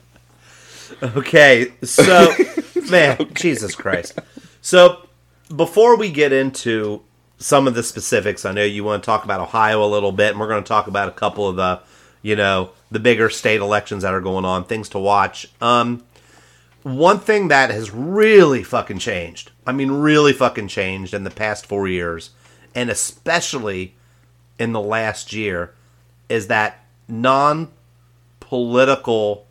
okay, 1.17 1.73
so 1.83 2.33
man, 2.89 3.33
Jesus 3.33 3.75
Christ. 3.75 4.19
So 4.61 5.07
before 5.53 5.97
we 5.97 6.09
get 6.09 6.31
into 6.31 7.01
some 7.37 7.67
of 7.67 7.75
the 7.75 7.83
specifics, 7.83 8.45
I 8.45 8.53
know 8.53 8.63
you 8.63 8.83
want 8.83 9.03
to 9.03 9.05
talk 9.05 9.25
about 9.25 9.41
Ohio 9.41 9.83
a 9.83 9.87
little 9.87 10.13
bit, 10.13 10.31
and 10.31 10.39
we're 10.39 10.47
going 10.47 10.63
to 10.63 10.67
talk 10.67 10.87
about 10.87 11.09
a 11.09 11.11
couple 11.11 11.47
of 11.49 11.57
the, 11.57 11.81
you 12.21 12.35
know, 12.35 12.71
the 12.91 12.99
bigger 12.99 13.29
state 13.29 13.59
elections 13.59 14.03
that 14.03 14.13
are 14.13 14.21
going 14.21 14.45
on, 14.45 14.63
things 14.65 14.89
to 14.89 14.99
watch. 14.99 15.49
Um, 15.59 16.03
one 16.83 17.19
thing 17.19 17.47
that 17.47 17.69
has 17.69 17.91
really 17.91 18.63
fucking 18.63 18.99
changed, 18.99 19.51
I 19.65 19.71
mean, 19.71 19.91
really 19.91 20.33
fucking 20.33 20.67
changed 20.67 21.13
in 21.13 21.23
the 21.23 21.29
past 21.29 21.65
four 21.65 21.87
years, 21.87 22.31
and 22.75 22.89
especially 22.89 23.95
in 24.59 24.73
the 24.73 24.81
last 24.81 25.33
year, 25.33 25.73
is 26.29 26.47
that 26.47 26.85
non 27.07 27.69
political 28.39 29.47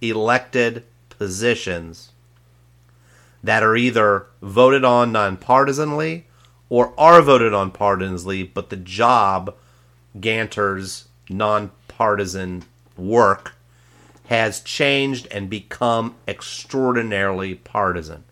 elected 0.00 0.84
positions 1.10 2.12
that 3.42 3.62
are 3.62 3.76
either 3.76 4.26
voted 4.42 4.84
on 4.84 5.12
nonpartisanly 5.12 6.24
or 6.68 6.94
are 6.98 7.20
voted 7.20 7.52
on 7.52 7.70
partisanly, 7.70 8.42
but 8.42 8.70
the 8.70 8.76
job 8.76 9.54
Ganter's 10.18 11.08
nonpartisan 11.28 12.64
work 12.96 13.54
has 14.30 14.60
changed 14.60 15.26
and 15.32 15.50
become 15.50 16.14
extraordinarily 16.26 17.56
partisan. 17.56 18.22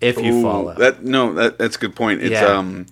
If 0.00 0.18
you 0.20 0.34
Ooh, 0.38 0.42
follow. 0.42 0.74
that, 0.74 1.04
no, 1.04 1.32
that 1.34 1.58
that's 1.58 1.76
a 1.76 1.78
good 1.78 1.94
point. 1.96 2.20
It's 2.20 2.32
Yeah. 2.32 2.44
um, 2.46 2.86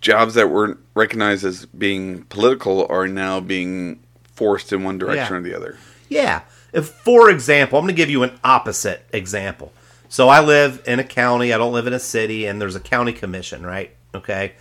jobs 0.00 0.34
that 0.34 0.50
weren't 0.50 0.78
recognized 0.94 1.44
as 1.44 1.66
being 1.66 2.24
political 2.24 2.84
are 2.90 3.06
now 3.08 3.38
being 3.40 4.00
forced 4.34 4.72
in 4.72 4.82
one 4.82 4.98
direction 4.98 5.34
Yeah. 5.34 5.38
or 5.38 5.42
the 5.42 5.54
other. 5.54 5.78
Yeah. 6.08 6.40
If, 6.72 6.88
for 6.88 7.30
example, 7.30 7.78
I'm 7.78 7.84
going 7.84 7.94
to 7.94 7.96
give 7.96 8.10
you 8.10 8.24
an 8.24 8.38
opposite 8.44 9.06
example. 9.12 9.72
So 10.08 10.28
I 10.28 10.40
live 10.40 10.82
in 10.86 10.98
a 10.98 11.04
county, 11.04 11.52
I 11.52 11.58
don't 11.58 11.72
live 11.72 11.86
in 11.86 11.92
a 11.92 11.98
city, 12.00 12.44
and 12.46 12.60
there's 12.60 12.74
a 12.76 12.80
county 12.80 13.12
commission, 13.12 13.64
right? 13.64 13.94
Okay. 14.14 14.52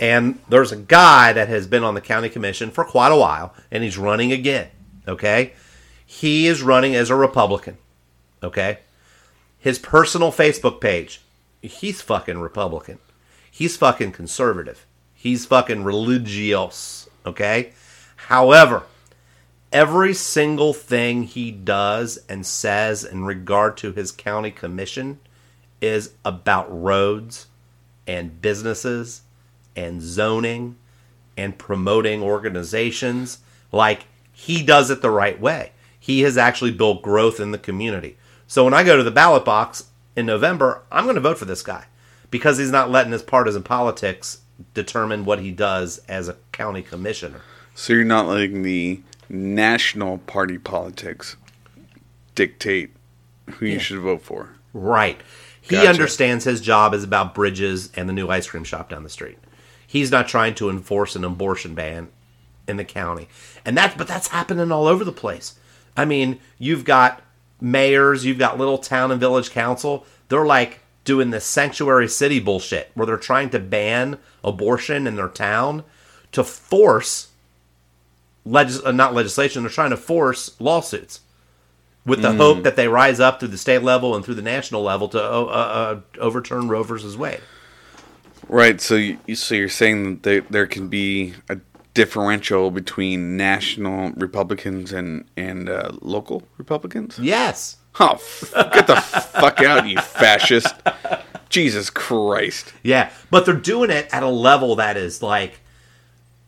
And 0.00 0.40
there's 0.48 0.72
a 0.72 0.76
guy 0.76 1.32
that 1.32 1.48
has 1.48 1.66
been 1.68 1.84
on 1.84 1.94
the 1.94 2.00
county 2.00 2.28
commission 2.28 2.70
for 2.72 2.84
quite 2.84 3.12
a 3.12 3.16
while, 3.16 3.54
and 3.70 3.84
he's 3.84 3.96
running 3.96 4.32
again. 4.32 4.66
Okay. 5.06 5.52
He 6.12 6.48
is 6.48 6.60
running 6.60 6.96
as 6.96 7.08
a 7.08 7.14
Republican. 7.14 7.78
Okay. 8.42 8.80
His 9.60 9.78
personal 9.78 10.32
Facebook 10.32 10.80
page, 10.80 11.20
he's 11.62 12.02
fucking 12.02 12.40
Republican. 12.40 12.98
He's 13.48 13.76
fucking 13.76 14.10
conservative. 14.10 14.86
He's 15.14 15.46
fucking 15.46 15.84
religious. 15.84 17.08
Okay. 17.24 17.74
However, 18.16 18.82
every 19.70 20.12
single 20.12 20.74
thing 20.74 21.22
he 21.22 21.52
does 21.52 22.18
and 22.28 22.44
says 22.44 23.04
in 23.04 23.24
regard 23.24 23.76
to 23.76 23.92
his 23.92 24.10
county 24.10 24.50
commission 24.50 25.20
is 25.80 26.14
about 26.24 26.66
roads 26.68 27.46
and 28.08 28.42
businesses 28.42 29.22
and 29.76 30.02
zoning 30.02 30.74
and 31.36 31.56
promoting 31.56 32.20
organizations 32.20 33.38
like 33.70 34.06
he 34.32 34.60
does 34.64 34.90
it 34.90 35.02
the 35.02 35.10
right 35.10 35.40
way 35.40 35.70
he 36.00 36.22
has 36.22 36.36
actually 36.36 36.72
built 36.72 37.02
growth 37.02 37.38
in 37.38 37.52
the 37.52 37.58
community 37.58 38.16
so 38.46 38.64
when 38.64 38.74
i 38.74 38.82
go 38.82 38.96
to 38.96 39.02
the 39.04 39.10
ballot 39.10 39.44
box 39.44 39.84
in 40.16 40.26
november 40.26 40.82
i'm 40.90 41.04
going 41.04 41.14
to 41.14 41.20
vote 41.20 41.38
for 41.38 41.44
this 41.44 41.62
guy 41.62 41.84
because 42.30 42.58
he's 42.58 42.72
not 42.72 42.90
letting 42.90 43.12
his 43.12 43.22
partisan 43.22 43.62
politics 43.62 44.40
determine 44.74 45.24
what 45.24 45.38
he 45.40 45.50
does 45.50 45.98
as 46.08 46.28
a 46.28 46.36
county 46.52 46.82
commissioner 46.82 47.40
So 47.74 47.92
you're 47.92 48.04
not 48.04 48.26
letting 48.26 48.62
the 48.62 49.00
national 49.28 50.18
party 50.18 50.58
politics 50.58 51.36
dictate 52.34 52.90
who 53.54 53.66
you 53.66 53.78
should 53.78 54.00
vote 54.00 54.22
for. 54.22 54.50
Right. 54.72 55.20
He 55.60 55.76
Gotcha. 55.76 55.88
understands 55.88 56.44
his 56.44 56.60
job 56.60 56.94
is 56.94 57.04
about 57.04 57.34
bridges 57.34 57.90
and 57.96 58.08
the 58.08 58.12
new 58.12 58.28
ice 58.28 58.48
cream 58.48 58.64
shop 58.64 58.90
down 58.90 59.02
the 59.02 59.08
street. 59.08 59.38
He's 59.86 60.10
not 60.10 60.28
trying 60.28 60.54
to 60.56 60.70
enforce 60.70 61.16
an 61.16 61.24
abortion 61.24 61.74
ban 61.74 62.08
in 62.68 62.76
the 62.76 62.84
county. 62.84 63.28
And 63.64 63.76
that 63.76 63.96
but 63.98 64.08
that's 64.08 64.28
happening 64.28 64.70
all 64.72 64.86
over 64.86 65.04
the 65.04 65.12
place. 65.12 65.54
I 65.96 66.04
mean, 66.04 66.40
you've 66.58 66.84
got 66.84 67.22
mayors, 67.60 68.24
you've 68.24 68.38
got 68.38 68.58
little 68.58 68.78
town 68.78 69.10
and 69.10 69.20
village 69.20 69.50
council. 69.50 70.06
They're 70.28 70.46
like 70.46 70.80
doing 71.04 71.30
this 71.30 71.44
sanctuary 71.44 72.08
city 72.08 72.40
bullshit 72.40 72.90
where 72.94 73.06
they're 73.06 73.16
trying 73.16 73.50
to 73.50 73.58
ban 73.58 74.18
abortion 74.44 75.06
in 75.06 75.16
their 75.16 75.28
town 75.28 75.84
to 76.32 76.44
force 76.44 77.28
legis- 78.44 78.84
uh, 78.84 78.92
not 78.92 79.14
legislation, 79.14 79.62
they're 79.62 79.70
trying 79.70 79.90
to 79.90 79.96
force 79.96 80.58
lawsuits 80.60 81.20
with 82.06 82.22
the 82.22 82.32
hope 82.32 82.62
that 82.64 82.76
they 82.76 82.88
rise 82.88 83.20
up 83.20 83.38
through 83.38 83.48
the 83.48 83.58
state 83.58 83.82
level 83.82 84.16
and 84.16 84.24
through 84.24 84.34
the 84.34 84.42
national 84.42 84.82
level 84.82 85.08
to 85.08 85.22
uh, 85.22 85.44
uh, 85.44 86.00
overturn 86.18 86.66
Roe 86.68 86.82
versus 86.82 87.16
Wade. 87.16 87.40
Right. 88.48 88.80
So 88.80 88.96
you, 88.96 89.18
so 89.34 89.54
you're 89.54 89.68
saying 89.68 90.14
that 90.14 90.22
there, 90.22 90.40
there 90.50 90.66
can 90.66 90.88
be 90.88 91.34
a 91.48 91.58
differential 92.00 92.70
between 92.70 93.36
national 93.36 94.10
Republicans 94.12 94.90
and 94.90 95.22
and 95.36 95.68
uh, 95.68 95.90
local 96.00 96.42
Republicans? 96.56 97.18
Yes. 97.18 97.76
Oh, 98.00 98.12
f- 98.12 98.52
get 98.72 98.86
the 98.86 98.96
fuck 98.96 99.60
out, 99.60 99.86
you 99.86 99.98
fascist! 99.98 100.74
Jesus 101.50 101.90
Christ! 101.90 102.72
Yeah, 102.82 103.10
but 103.30 103.44
they're 103.44 103.54
doing 103.54 103.90
it 103.90 104.08
at 104.12 104.22
a 104.22 104.28
level 104.28 104.76
that 104.76 104.96
is 104.96 105.22
like 105.22 105.60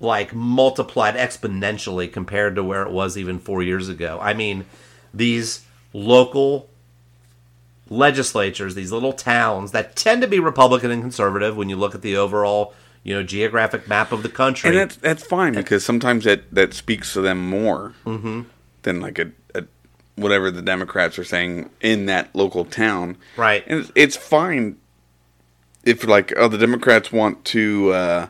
like 0.01 0.35
multiplied 0.35 1.17
exponentially 1.17 2.11
compared 2.11 2.57
to 2.57 2.65
where 2.65 2.83
it 2.83 2.91
was 2.91 3.19
even 3.19 3.39
4 3.39 3.63
years 3.63 3.91
ago. 3.91 4.19
I 4.23 4.33
mean, 4.33 4.65
these 5.13 5.67
local 5.93 6.71
legislatures, 7.91 8.75
these 8.75 8.91
little 8.91 9.13
towns 9.13 9.73
that 9.73 9.97
tend 9.97 10.23
to 10.23 10.29
be 10.29 10.41
Republican 10.41 10.91
and 10.91 11.03
conservative 11.03 11.59
when 11.59 11.69
you 11.69 11.77
look 11.77 11.95
at 11.95 12.01
the 12.01 12.17
overall, 12.17 12.73
you 13.03 13.15
know, 13.15 13.23
geographic 13.23 13.89
map 13.89 14.13
of 14.13 14.23
the 14.23 14.29
country. 14.29 14.71
And 14.71 14.79
that's 14.79 14.97
that's 14.97 15.25
fine 15.25 15.55
because 15.55 15.85
sometimes 15.85 16.25
that 16.25 16.53
that 16.55 16.75
speaks 16.75 17.13
to 17.15 17.21
them 17.21 17.49
more 17.49 17.95
than 18.83 19.01
like 19.01 19.19
a, 19.19 19.33
a 19.55 19.65
whatever 20.17 20.51
the 20.51 20.63
Democrats 20.63 21.19
are 21.19 21.25
saying 21.25 21.71
in 21.81 22.07
that 22.07 22.35
local 22.35 22.65
town. 22.65 23.17
Right. 23.37 23.65
And 23.67 23.81
it's, 23.81 23.93
it's 23.95 24.17
fine 24.17 24.77
if 25.85 26.07
like 26.07 26.33
oh 26.37 26.49
the 26.49 26.59
Democrats 26.59 27.11
want 27.11 27.45
to 27.47 27.93
uh, 27.93 28.27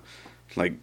like 0.57 0.75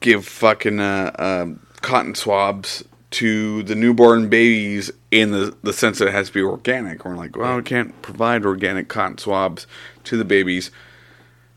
give 0.00 0.26
fucking 0.26 0.80
uh, 0.80 1.10
uh, 1.18 1.46
cotton 1.80 2.14
swabs 2.14 2.84
to 3.10 3.62
the 3.62 3.76
newborn 3.76 4.28
babies 4.28 4.90
in 5.12 5.30
the, 5.30 5.56
the 5.62 5.72
sense 5.72 6.00
that 6.00 6.08
it 6.08 6.12
has 6.12 6.28
to 6.28 6.34
be 6.34 6.42
organic. 6.42 7.04
We're 7.04 7.16
like, 7.16 7.36
well, 7.36 7.56
we 7.56 7.62
can't 7.62 8.02
provide 8.02 8.44
organic 8.44 8.88
cotton 8.88 9.18
swabs 9.18 9.68
to 10.02 10.16
the 10.16 10.24
babies. 10.24 10.72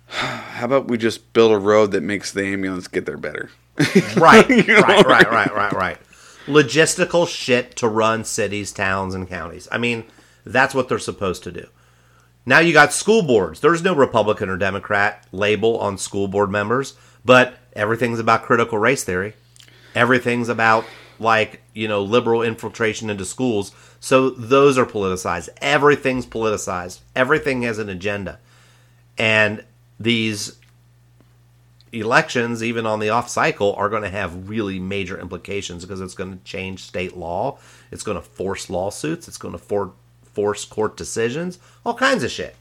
How 0.08 0.66
about 0.66 0.88
we 0.88 0.98
just 0.98 1.34
build 1.34 1.52
a 1.52 1.58
road 1.58 1.92
that 1.92 2.02
makes 2.02 2.32
the 2.32 2.46
ambulance 2.46 2.88
get 2.88 3.06
there 3.06 3.18
better? 3.18 3.50
right, 4.18 4.50
You 4.50 4.64
know? 4.64 4.82
right, 4.82 5.06
right, 5.06 5.32
right, 5.32 5.54
right, 5.54 5.74
right. 5.74 5.98
Logistical 6.46 7.28
shit 7.28 7.76
to 7.76 7.88
run 7.88 8.24
cities, 8.24 8.72
towns, 8.72 9.14
and 9.14 9.28
counties. 9.28 9.68
I 9.72 9.78
mean, 9.78 10.06
that's 10.46 10.74
what 10.74 10.88
they're 10.88 11.00
supposed 11.00 11.44
to 11.44 11.52
do. 11.52 11.68
Now 12.46 12.60
you 12.60 12.72
got 12.72 12.94
school 12.94 13.22
boards. 13.24 13.60
There's 13.60 13.84
no 13.84 13.94
Republican 13.94 14.48
or 14.50 14.56
Democrat 14.56 15.28
label 15.34 15.78
on 15.80 15.98
school 15.98 16.30
board 16.30 16.50
members, 16.50 16.96
but 17.26 17.56
everything's 17.74 18.20
about 18.20 18.44
critical 18.44 18.78
race 18.78 19.04
theory. 19.04 19.34
Everything's 19.94 20.48
about 20.48 20.86
like, 21.20 21.62
you 21.74 21.90
know, 21.90 22.02
liberal 22.02 22.42
infiltration 22.42 23.10
into 23.10 23.26
schools. 23.26 23.74
So 24.00 24.30
those 24.30 24.78
are 24.78 24.86
politicized. 24.86 25.50
Everything's 25.62 26.26
politicized. 26.26 27.02
Everything 27.16 27.64
has 27.64 27.80
an 27.80 27.90
agenda. 27.90 28.40
And 29.18 29.66
these 30.00 30.58
elections, 31.92 32.64
even 32.64 32.86
on 32.86 33.00
the 33.00 33.10
off 33.10 33.30
cycle, 33.30 33.74
are 33.74 33.90
going 33.90 34.04
to 34.04 34.10
have 34.10 34.50
really 34.50 34.80
major 34.80 35.20
implications 35.20 35.84
because 35.84 36.02
it's 36.02 36.14
going 36.14 36.38
to 36.38 36.44
change 36.44 36.84
state 36.84 37.16
law. 37.16 37.58
It's 37.92 38.04
going 38.04 38.18
to 38.18 38.24
force 38.24 38.70
lawsuits. 38.70 39.28
It's 39.28 39.38
going 39.38 39.54
to 39.54 39.58
for- 39.58 39.94
force 40.24 40.66
court 40.66 40.98
decisions. 40.98 41.60
All 41.86 41.96
kinds 41.96 42.24
of 42.24 42.32
shit. 42.32 42.56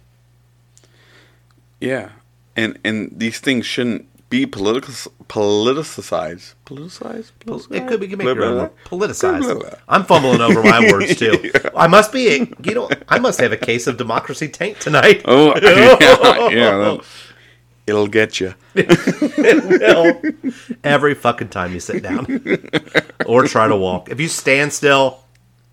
Yeah, 1.81 2.11
and 2.55 2.79
and 2.85 3.11
these 3.15 3.39
things 3.39 3.67
shouldn't 3.67 4.09
be 4.29 4.47
political 4.47 4.93
politicized. 5.29 6.55
Politicized. 6.65 7.33
It 7.71 7.87
could 7.89 8.01
be 8.01 8.07
you 8.09 8.17
make 8.17 8.25
Blah, 8.27 8.35
your 8.35 8.35
blah, 8.35 8.63
word. 8.63 8.71
blah. 8.89 8.99
Blah, 8.99 9.09
politicized. 9.09 9.61
blah. 9.61 9.71
I'm 9.89 10.05
fumbling 10.05 10.41
over 10.41 10.63
my 10.63 10.81
words 10.91 11.17
too. 11.17 11.53
I 11.77 11.87
must 11.87 12.13
be, 12.13 12.53
you 12.65 12.75
know, 12.75 12.89
I 13.09 13.19
must 13.19 13.41
have 13.41 13.53
a 13.53 13.57
case 13.57 13.87
of 13.87 13.97
democracy 13.97 14.49
taint 14.49 14.81
tonight. 14.81 15.23
Oh, 15.25 15.55
yeah, 15.63 16.49
yeah 16.51 16.99
it'll 17.87 18.09
get 18.09 18.41
you. 18.41 18.53
Well, 18.75 20.21
every 20.83 21.15
fucking 21.15 21.49
time 21.49 21.73
you 21.73 21.81
sit 21.81 22.03
down 22.03 22.27
or 23.27 23.45
try 23.47 23.69
to 23.69 23.77
walk. 23.77 24.11
If 24.11 24.21
you 24.21 24.27
stand 24.29 24.73
still, 24.73 25.23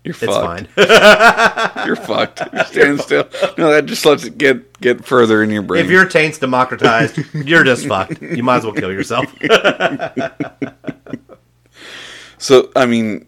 You're 0.04 0.12
it's 0.12 0.20
fucked. 0.20 0.68
fine. 0.76 1.86
You're 1.86 1.96
fucked. 1.96 2.42
You 2.52 2.64
stand 2.64 3.00
still. 3.00 3.26
No, 3.56 3.70
that 3.70 3.86
just 3.86 4.04
lets 4.04 4.24
it 4.24 4.36
get 4.36 4.78
get 4.80 5.02
further 5.02 5.42
in 5.42 5.48
your 5.48 5.62
brain. 5.62 5.82
If 5.82 5.90
your 5.90 6.04
taint's 6.04 6.38
democratized, 6.38 7.18
you're 7.34 7.64
just 7.64 7.86
fucked. 7.86 8.20
You 8.20 8.42
might 8.42 8.58
as 8.58 8.64
well 8.64 8.74
kill 8.74 8.92
yourself. 8.92 9.24
so, 12.38 12.70
I 12.76 12.84
mean, 12.84 13.26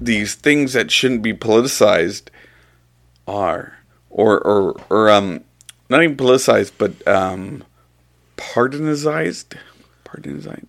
these 0.00 0.34
things 0.34 0.72
that 0.72 0.90
shouldn't 0.90 1.20
be 1.20 1.34
politicized 1.34 2.30
are, 3.26 3.76
or 4.08 4.40
or 4.40 4.80
or 4.88 5.10
um, 5.10 5.44
not 5.90 6.02
even 6.02 6.16
politicized, 6.16 6.72
but 6.78 7.06
um, 7.06 7.64
pardonized, 8.38 9.58
Partisanized. 10.06 10.64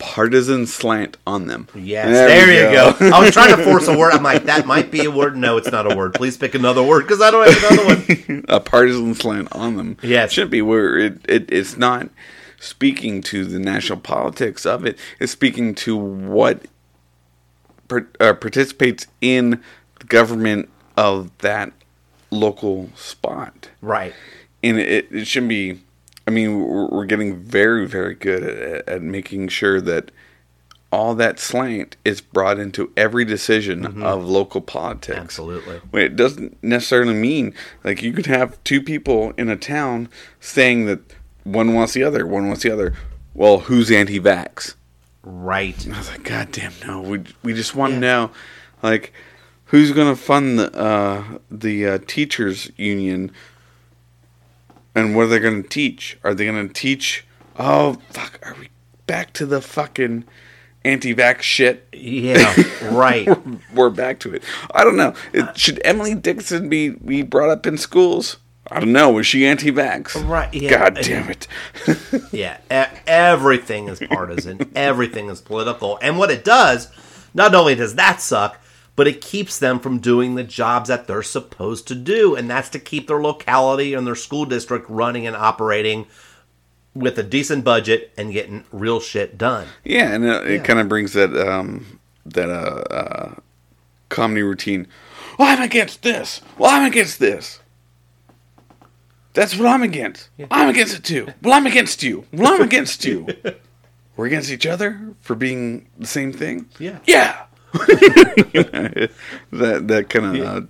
A 0.00 0.02
partisan 0.02 0.66
slant 0.66 1.16
on 1.26 1.46
them. 1.46 1.68
Yes, 1.74 2.08
there, 2.08 2.46
we 2.46 2.54
you 2.54 2.72
go. 2.72 3.14
I 3.14 3.20
was 3.20 3.32
trying 3.32 3.56
to 3.56 3.62
force 3.62 3.86
a 3.88 3.96
word. 3.96 4.12
I'm 4.12 4.22
like, 4.22 4.44
that 4.44 4.66
might 4.66 4.90
be 4.90 5.04
a 5.04 5.10
word. 5.10 5.36
No, 5.36 5.56
it's 5.56 5.70
not 5.70 5.90
a 5.90 5.94
word. 5.94 6.14
Please 6.14 6.36
pick 6.36 6.54
another 6.54 6.82
word 6.82 7.02
because 7.02 7.20
I 7.20 7.30
don't 7.30 7.48
have 7.48 7.72
another 7.72 8.34
one. 8.34 8.44
a 8.48 8.60
partisan 8.60 9.14
slant 9.14 9.48
on 9.52 9.76
them. 9.76 9.96
Yes. 10.02 10.30
It 10.30 10.34
shouldn't 10.34 10.50
be 10.52 10.62
where 10.62 10.98
it, 10.98 11.20
it 11.28 11.52
it's 11.52 11.76
not 11.76 12.08
speaking 12.58 13.22
to 13.22 13.44
the 13.44 13.58
national 13.58 13.98
politics 14.00 14.64
of 14.64 14.84
it. 14.84 14.98
It's 15.18 15.32
speaking 15.32 15.74
to 15.76 15.96
what 15.96 16.66
per, 17.88 18.08
uh, 18.20 18.34
participates 18.34 19.06
in 19.20 19.62
the 19.98 20.06
government 20.06 20.68
of 20.96 21.36
that 21.38 21.72
local 22.30 22.90
spot. 22.94 23.70
Right. 23.82 24.14
And 24.62 24.78
it, 24.78 25.08
it 25.10 25.26
shouldn't 25.26 25.48
be. 25.50 25.80
I 26.30 26.32
mean, 26.32 26.60
we're, 26.90 27.06
getting 27.06 27.36
very, 27.42 27.88
very 27.88 28.14
good 28.14 28.44
at, 28.44 28.88
at 28.88 29.02
making 29.02 29.48
sure 29.48 29.80
that 29.80 30.12
all 30.92 31.16
that 31.16 31.40
slant 31.40 31.96
is 32.04 32.20
brought 32.20 32.60
into 32.60 32.92
every 32.96 33.24
decision 33.24 34.00
of 34.02 34.24
local 34.24 34.60
politics. 34.60 35.18
Absolutely. 35.18 35.80
Wait, 35.90 36.04
It 36.04 36.16
doesn't 36.16 36.62
necessarily 36.62 37.14
mean 37.14 37.52
like 37.82 38.00
you 38.00 38.12
could 38.12 38.26
have 38.26 38.62
two 38.62 38.80
people 38.80 39.32
in 39.36 39.48
a 39.48 39.56
town 39.56 40.08
saying 40.38 40.86
that 40.86 41.00
one 41.42 41.74
wants 41.74 41.94
the 41.94 42.04
other, 42.04 42.24
one 42.26 42.46
wants 42.46 42.62
the 42.62 42.70
other. 42.70 42.94
Well, 43.34 43.60
who's 43.60 43.90
anti-vax? 43.90 44.74
Right. 45.22 45.86
I 45.92 45.98
was 45.98 46.10
like, 46.10 46.22
God 46.22 46.52
damn, 46.52 46.72
no. 46.86 47.00
We 47.00 47.24
we 47.42 47.54
just 47.54 47.74
want 47.74 47.94
to 47.94 47.98
know, 47.98 48.30
like, 48.82 49.12
who's 49.66 49.92
going 49.92 50.14
to 50.14 50.20
fund 50.20 50.58
the 50.58 50.72
uh, 50.76 51.38
the 51.50 51.86
uh, 51.86 51.98
teachers 52.06 52.70
union, 52.76 53.32
and 54.94 55.14
what 55.14 55.24
are 55.24 55.28
they 55.28 55.38
going 55.38 55.62
to 55.62 55.68
teach? 55.68 56.18
Are 56.24 56.34
they 56.34 56.46
going 56.46 56.66
to 56.68 56.72
teach? 56.72 57.24
Oh 57.58 57.94
fuck! 58.10 58.38
Are 58.42 58.56
we 58.58 58.70
back 59.06 59.32
to 59.34 59.46
the 59.46 59.60
fucking 59.60 60.24
anti-vax 60.84 61.42
shit? 61.42 61.88
Yeah. 61.92 62.54
right. 62.90 63.28
We're 63.74 63.90
back 63.90 64.20
to 64.20 64.34
it. 64.34 64.42
I 64.74 64.84
don't 64.84 64.96
know. 64.96 65.14
It, 65.32 65.58
should 65.58 65.80
Emily 65.84 66.14
Dixon 66.14 66.68
be 66.68 66.90
be 66.90 67.22
brought 67.22 67.50
up 67.50 67.66
in 67.66 67.76
schools? 67.76 68.36
I 68.72 68.78
don't 68.78 68.92
know. 68.92 69.10
Was 69.10 69.26
she 69.26 69.46
anti-vax? 69.46 70.28
Right, 70.28 70.52
yeah. 70.54 70.70
God 70.70 70.98
damn 71.02 71.28
it. 71.28 71.48
Yeah, 72.32 72.58
everything 73.06 73.88
is 73.88 73.98
partisan. 73.98 74.70
everything 74.76 75.28
is 75.28 75.40
political. 75.40 75.98
And 76.00 76.18
what 76.18 76.30
it 76.30 76.44
does, 76.44 76.88
not 77.34 77.54
only 77.54 77.74
does 77.74 77.96
that 77.96 78.20
suck, 78.20 78.60
but 79.00 79.08
it 79.08 79.22
keeps 79.22 79.58
them 79.58 79.80
from 79.80 79.98
doing 79.98 80.34
the 80.34 80.44
jobs 80.44 80.88
that 80.90 81.06
they're 81.06 81.22
supposed 81.22 81.88
to 81.88 81.94
do. 81.94 82.36
And 82.36 82.50
that's 82.50 82.68
to 82.68 82.78
keep 82.78 83.08
their 83.08 83.18
locality 83.22 83.94
and 83.94 84.06
their 84.06 84.14
school 84.14 84.44
district 84.44 84.90
running 84.90 85.26
and 85.26 85.34
operating 85.34 86.06
with 86.92 87.18
a 87.18 87.22
decent 87.22 87.64
budget 87.64 88.12
and 88.18 88.30
getting 88.30 88.62
real 88.70 89.00
shit 89.00 89.38
done. 89.38 89.68
Yeah, 89.84 90.12
and 90.12 90.22
it, 90.22 90.28
Yeah. 90.44 90.50
it 90.56 90.64
kind 90.64 90.78
of 90.80 90.86
brings 90.90 91.14
that 91.14 91.34
um, 91.34 91.98
that 92.26 92.50
uh, 92.50 92.82
uh, 92.92 93.34
comedy 94.10 94.42
routine. 94.42 94.86
Well, 95.38 95.48
I'm 95.48 95.62
against 95.62 96.02
this. 96.02 96.42
Well, 96.58 96.70
I'm 96.70 96.84
against 96.86 97.18
this. 97.20 97.58
That's 99.32 99.56
what 99.56 99.66
I'm 99.68 99.82
against. 99.82 100.28
I'm 100.50 100.68
against 100.68 100.94
it 100.94 101.04
too. 101.04 101.26
Well, 101.40 101.54
I'm 101.54 101.66
against 101.66 102.02
you. 102.02 102.26
Well, 102.34 102.52
I'm 102.52 102.60
against 102.60 103.06
you. 103.06 103.28
We're 104.18 104.26
against 104.26 104.50
each 104.50 104.66
other 104.66 105.14
for 105.22 105.34
being 105.34 105.88
the 105.98 106.06
same 106.06 106.34
thing. 106.34 106.68
Yeah. 106.78 106.98
Yeah. 107.06 107.44
that 107.72 109.10
that 109.52 110.06
kind 110.08 110.36
of 110.36 110.68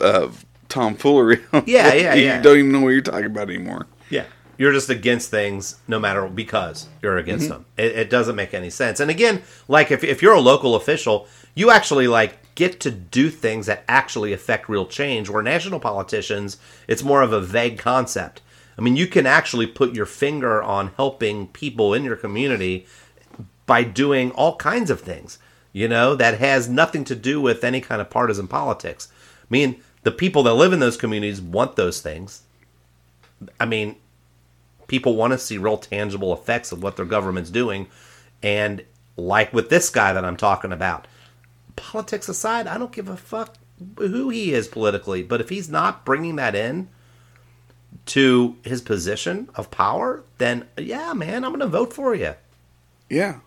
uh, 0.00 0.04
uh, 0.04 0.30
tomfoolery. 0.68 1.40
Yeah, 1.66 1.92
yeah, 1.94 2.14
you 2.14 2.24
yeah. 2.24 2.42
don't 2.42 2.58
even 2.58 2.72
know 2.72 2.80
what 2.80 2.90
you're 2.90 3.00
talking 3.00 3.26
about 3.26 3.48
anymore. 3.48 3.86
Yeah. 4.10 4.24
You're 4.58 4.72
just 4.72 4.90
against 4.90 5.30
things 5.30 5.76
no 5.88 5.98
matter 5.98 6.26
because 6.28 6.88
you're 7.00 7.16
against 7.16 7.48
them. 7.48 7.64
It, 7.76 7.92
it 7.96 8.10
doesn't 8.10 8.36
make 8.36 8.54
any 8.54 8.70
sense. 8.70 9.00
And 9.00 9.10
again, 9.10 9.42
like 9.66 9.90
if, 9.90 10.04
if 10.04 10.22
you're 10.22 10.34
a 10.34 10.40
local 10.40 10.74
official, 10.76 11.26
you 11.54 11.70
actually 11.70 12.06
like 12.06 12.54
get 12.54 12.78
to 12.80 12.90
do 12.90 13.30
things 13.30 13.66
that 13.66 13.84
actually 13.88 14.32
affect 14.32 14.68
real 14.68 14.86
change. 14.86 15.30
Where 15.30 15.42
national 15.42 15.80
politicians, 15.80 16.58
it's 16.86 17.02
more 17.02 17.22
of 17.22 17.32
a 17.32 17.40
vague 17.40 17.78
concept. 17.78 18.42
I 18.78 18.82
mean, 18.82 18.96
you 18.96 19.06
can 19.06 19.26
actually 19.26 19.66
put 19.66 19.94
your 19.94 20.06
finger 20.06 20.62
on 20.62 20.92
helping 20.96 21.48
people 21.48 21.94
in 21.94 22.04
your 22.04 22.16
community 22.16 22.86
by 23.66 23.84
doing 23.84 24.30
all 24.32 24.56
kinds 24.56 24.90
of 24.90 25.00
things, 25.00 25.38
you 25.72 25.88
know, 25.88 26.14
that 26.14 26.38
has 26.38 26.68
nothing 26.68 27.04
to 27.04 27.14
do 27.14 27.40
with 27.40 27.64
any 27.64 27.80
kind 27.80 28.00
of 28.00 28.10
partisan 28.10 28.48
politics. 28.48 29.08
I 29.42 29.46
mean, 29.48 29.80
the 30.02 30.10
people 30.10 30.42
that 30.44 30.54
live 30.54 30.72
in 30.72 30.80
those 30.80 30.96
communities 30.96 31.40
want 31.40 31.76
those 31.76 32.00
things. 32.00 32.42
I 33.58 33.64
mean, 33.64 33.96
people 34.86 35.16
want 35.16 35.32
to 35.32 35.38
see 35.38 35.58
real 35.58 35.78
tangible 35.78 36.32
effects 36.32 36.72
of 36.72 36.82
what 36.82 36.96
their 36.96 37.06
government's 37.06 37.50
doing. 37.50 37.88
And 38.42 38.84
like 39.16 39.52
with 39.52 39.70
this 39.70 39.90
guy 39.90 40.12
that 40.12 40.24
I'm 40.24 40.36
talking 40.36 40.72
about, 40.72 41.06
politics 41.76 42.28
aside, 42.28 42.66
I 42.66 42.78
don't 42.78 42.92
give 42.92 43.08
a 43.08 43.16
fuck 43.16 43.56
who 43.96 44.28
he 44.28 44.52
is 44.52 44.68
politically. 44.68 45.22
But 45.22 45.40
if 45.40 45.48
he's 45.48 45.68
not 45.68 46.04
bringing 46.04 46.36
that 46.36 46.54
in 46.54 46.88
to 48.06 48.56
his 48.64 48.80
position 48.80 49.48
of 49.54 49.70
power, 49.70 50.24
then 50.38 50.66
yeah, 50.76 51.12
man, 51.12 51.44
I'm 51.44 51.50
going 51.50 51.60
to 51.60 51.66
vote 51.66 51.92
for 51.92 52.14
you. 52.14 52.34
Yeah. 53.08 53.40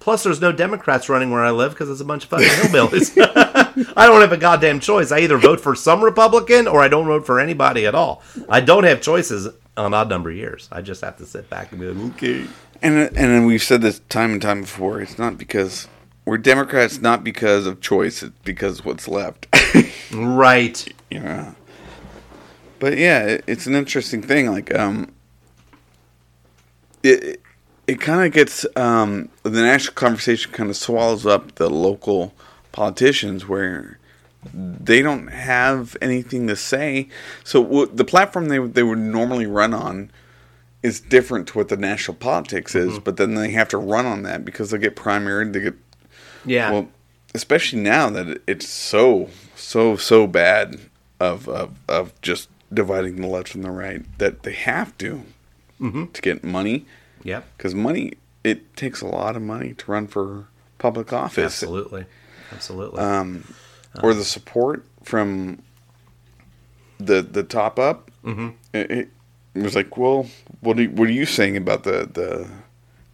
Plus, 0.00 0.22
there's 0.24 0.40
no 0.40 0.50
Democrats 0.50 1.08
running 1.10 1.30
where 1.30 1.44
I 1.44 1.50
live 1.50 1.72
because 1.72 1.90
it's 1.90 2.00
a 2.00 2.06
bunch 2.06 2.24
of 2.24 2.30
fucking 2.30 2.46
hillbillies. 2.48 3.14
I 3.96 4.06
don't 4.06 4.22
have 4.22 4.32
a 4.32 4.38
goddamn 4.38 4.80
choice. 4.80 5.12
I 5.12 5.20
either 5.20 5.36
vote 5.36 5.60
for 5.60 5.74
some 5.74 6.02
Republican 6.02 6.66
or 6.66 6.80
I 6.80 6.88
don't 6.88 7.06
vote 7.06 7.26
for 7.26 7.38
anybody 7.38 7.86
at 7.86 7.94
all. 7.94 8.22
I 8.48 8.60
don't 8.60 8.84
have 8.84 9.02
choices 9.02 9.48
on 9.76 9.92
odd 9.92 10.08
number 10.08 10.30
years. 10.30 10.68
I 10.72 10.80
just 10.80 11.02
have 11.02 11.18
to 11.18 11.26
sit 11.26 11.50
back 11.50 11.70
and 11.70 11.80
be 11.80 11.86
like, 11.86 12.14
okay. 12.14 12.46
And 12.82 12.96
and 12.98 13.14
then 13.14 13.44
we've 13.44 13.62
said 13.62 13.82
this 13.82 14.00
time 14.08 14.32
and 14.32 14.40
time 14.42 14.62
before. 14.62 15.02
It's 15.02 15.18
not 15.18 15.36
because 15.36 15.86
we're 16.24 16.38
Democrats, 16.38 17.00
not 17.00 17.22
because 17.22 17.66
of 17.66 17.82
choice. 17.82 18.22
It's 18.22 18.34
because 18.42 18.84
what's 18.84 19.06
left. 19.06 19.46
Right. 20.12 20.92
yeah. 21.08 21.52
But 22.80 22.98
yeah, 22.98 23.20
it, 23.20 23.44
it's 23.46 23.68
an 23.68 23.76
interesting 23.76 24.22
thing. 24.22 24.50
Like, 24.50 24.74
um, 24.76 25.12
it 27.04 27.40
it, 27.92 28.00
kind 28.00 28.24
of 28.26 28.32
gets 28.32 28.64
um, 28.76 29.28
the 29.42 29.50
national 29.62 29.94
conversation 29.94 30.52
kind 30.52 30.70
of 30.70 30.76
swallows 30.76 31.26
up 31.26 31.54
the 31.56 31.68
local 31.70 32.32
politicians 32.72 33.46
where 33.48 33.98
they 34.54 35.02
don't 35.02 35.28
have 35.28 35.96
anything 36.00 36.46
to 36.46 36.56
say. 36.56 37.08
So 37.44 37.62
w- 37.62 37.90
the 37.92 38.04
platform 38.04 38.48
they 38.48 38.58
would- 38.58 38.74
they 38.74 38.82
would 38.82 38.98
normally 38.98 39.46
run 39.46 39.74
on 39.74 40.10
is 40.82 40.98
different 41.00 41.46
to 41.48 41.58
what 41.58 41.68
the 41.68 41.76
national 41.76 42.16
politics 42.16 42.74
is, 42.74 42.98
but 42.98 43.18
then 43.18 43.34
they 43.34 43.50
have 43.50 43.68
to 43.68 43.76
run 43.76 44.06
on 44.06 44.22
that 44.22 44.44
because 44.46 44.70
they 44.70 44.78
get 44.78 44.96
primaried. 44.96 45.52
They 45.52 45.60
get 45.60 45.74
Yeah. 46.46 46.70
well, 46.70 46.88
especially 47.34 47.80
now 47.80 48.08
that 48.10 48.40
it's 48.46 48.66
so 48.68 49.28
so 49.56 49.96
so 49.96 50.26
bad 50.26 50.80
of 51.20 51.46
of, 51.48 51.74
of 51.86 52.18
just 52.22 52.48
dividing 52.72 53.16
the 53.20 53.26
left 53.26 53.48
from 53.48 53.60
the 53.62 53.70
right 53.70 54.02
that 54.18 54.42
they 54.44 54.52
have 54.54 54.96
to 54.98 55.22
to 56.14 56.22
get 56.22 56.42
money 56.44 56.86
yep. 57.22 57.46
because 57.56 57.74
money 57.74 58.14
it 58.44 58.74
takes 58.76 59.00
a 59.00 59.06
lot 59.06 59.36
of 59.36 59.42
money 59.42 59.74
to 59.74 59.90
run 59.90 60.06
for 60.06 60.46
public 60.78 61.12
office 61.12 61.44
Absolutely. 61.62 62.06
Absolutely. 62.52 63.00
um, 63.00 63.44
or 64.02 64.14
the 64.14 64.24
support 64.24 64.84
from 65.02 65.62
the 66.98 67.22
the 67.22 67.42
top 67.42 67.78
up. 67.78 68.10
Mm-hmm. 68.24 68.48
It, 68.74 68.90
it 69.54 69.62
was 69.62 69.74
like, 69.74 69.96
well, 69.96 70.26
what 70.60 70.78
are 70.78 70.82
you, 70.82 70.90
what 70.90 71.08
are 71.08 71.12
you 71.12 71.26
saying 71.26 71.56
about 71.56 71.84
the 71.84 72.08
the 72.12 72.48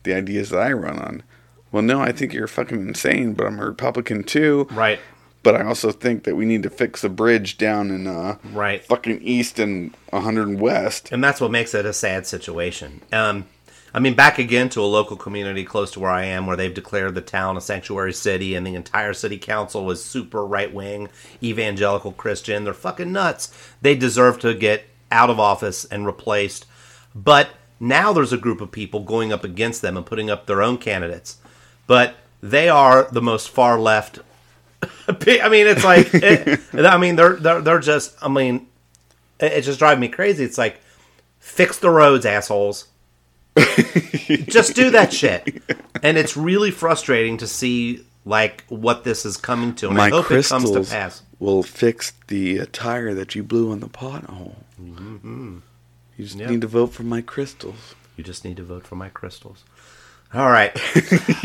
the 0.03 0.14
ideas 0.14 0.51
that 0.51 0.61
I 0.61 0.73
run 0.73 0.99
on? 0.99 1.23
Well, 1.73 1.83
no, 1.83 2.01
I 2.01 2.12
think 2.12 2.33
you're 2.33 2.47
fucking 2.47 2.81
insane, 2.88 3.35
but 3.35 3.47
I'm 3.47 3.59
a 3.59 3.66
Republican 3.66 4.23
too. 4.25 4.66
right. 4.71 5.01
But 5.42 5.55
I 5.55 5.64
also 5.64 5.92
think 5.92 6.25
that 6.25 6.35
we 6.35 6.45
need 6.45 6.64
to 6.64 6.71
fix 6.71 7.03
the 7.03 7.09
bridge 7.09 7.57
down 7.57 7.92
in 7.92 8.09
uh, 8.09 8.38
Right. 8.53 8.85
fucking 8.85 9.23
east 9.23 9.61
and 9.61 9.95
100 10.11 10.49
and 10.49 10.61
west. 10.61 11.11
and 11.12 11.23
that's 11.23 11.40
what 11.40 11.53
makes 11.53 11.73
it 11.73 11.87
a 11.87 11.92
sad 11.92 12.27
situation. 12.27 13.01
Um, 13.12 13.47
I 13.97 13.99
mean, 13.99 14.13
back 14.13 14.39
again 14.39 14.69
to 14.71 14.83
a 14.83 14.85
local 14.85 15.17
community 15.17 15.65
close 15.65 15.91
to 15.93 16.01
where 16.01 16.11
I 16.11 16.27
am, 16.27 16.47
where 16.47 16.55
they've 16.55 16.73
declared 16.73 17.15
the 17.15 17.23
town 17.23 17.57
a 17.57 17.63
sanctuary 17.63 18.13
city, 18.13 18.55
and 18.55 18.67
the 18.67 18.75
entire 18.75 19.15
city 19.15 19.39
council 19.39 19.87
was 19.87 20.05
super 20.05 20.47
right 20.47 20.73
wing, 20.73 21.09
evangelical 21.43 22.13
Christian. 22.13 22.65
They're 22.65 22.75
fucking 22.75 23.11
nuts. 23.11 23.51
They 23.81 23.95
deserve 23.95 24.39
to 24.41 24.53
get 24.53 24.85
out 25.11 25.31
of 25.31 25.41
office 25.41 25.87
and 25.87 26.05
replaced. 26.05 26.67
But 27.15 27.49
now 27.81 28.13
there's 28.13 28.35
a 28.35 28.37
group 28.37 28.61
of 28.61 28.71
people 28.71 29.01
going 29.01 29.33
up 29.33 29.45
against 29.45 29.81
them 29.81 29.97
and 29.97 30.05
putting 30.05 30.29
up 30.29 30.45
their 30.45 30.61
own 30.61 30.77
candidates. 30.77 31.39
But 31.87 32.17
they 32.43 32.69
are 32.69 33.09
the 33.11 33.23
most 33.23 33.49
far 33.49 33.81
left. 33.81 34.19
I 35.09 35.49
mean, 35.49 35.67
it's 35.67 35.85
like, 35.85 36.11
it, 36.13 36.61
I 36.75 36.99
mean, 36.99 37.17
they're 37.17 37.37
they're 37.37 37.63
they're 37.63 37.81
just. 37.81 38.15
I 38.21 38.29
mean, 38.29 38.67
it, 39.41 39.53
it 39.53 39.63
just 39.63 39.79
drives 39.79 39.99
me 39.99 40.09
crazy. 40.09 40.45
It's 40.45 40.59
like, 40.59 40.83
fix 41.39 41.79
the 41.79 41.89
roads, 41.89 42.27
assholes. 42.27 42.89
Just 43.57 44.75
do 44.75 44.90
that 44.90 45.12
shit. 45.12 45.62
And 46.03 46.16
it's 46.19 46.37
really 46.37 46.71
frustrating 46.71 47.38
to 47.38 47.47
see 47.47 48.05
like 48.25 48.64
what 48.69 49.05
this 49.05 49.25
is 49.25 49.37
coming 49.37 49.75
to, 49.77 49.87
and 49.88 49.97
My 49.97 50.07
I 50.07 50.11
hope 50.11 50.31
it 50.31 50.45
comes 50.47 50.71
to 50.73 50.83
pass. 50.83 51.23
will 51.38 51.62
fix 51.62 52.12
the 52.27 52.61
uh, 52.61 52.66
tire 52.73 53.14
that 53.14 53.35
you 53.37 53.42
blew 53.45 53.71
on 53.71 53.81
the 53.81 53.88
pothole. 53.88 54.57
You 54.81 56.25
just 56.25 56.37
Yep. 56.37 56.51
need 56.51 56.61
to 56.62 56.66
vote 56.66 56.88
for 56.92 57.03
my 57.05 57.21
crystals. 57.21 57.95
You 58.16 58.25
just 58.25 58.45
need 58.45 58.57
to 58.57 58.62
vote 58.64 58.87
for 58.87 58.97
my 58.97 59.09
crystals. 59.11 59.64
All 60.35 60.51
right, 60.51 60.75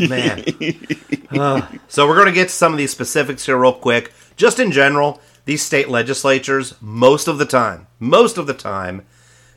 man. 0.00 0.42
Uh, 1.30 1.66
so 1.88 2.06
we're 2.08 2.16
going 2.16 2.26
to 2.26 2.32
get 2.32 2.48
to 2.48 2.54
some 2.54 2.72
of 2.72 2.78
these 2.78 2.90
specifics 2.90 3.46
here 3.46 3.56
real 3.56 3.72
quick. 3.74 4.12
Just 4.36 4.58
in 4.58 4.72
general, 4.72 5.20
these 5.44 5.62
state 5.62 5.88
legislatures, 5.88 6.74
most 6.80 7.28
of 7.28 7.38
the 7.38 7.44
time, 7.46 7.86
most 8.00 8.38
of 8.38 8.46
the 8.48 8.54
time, 8.54 9.06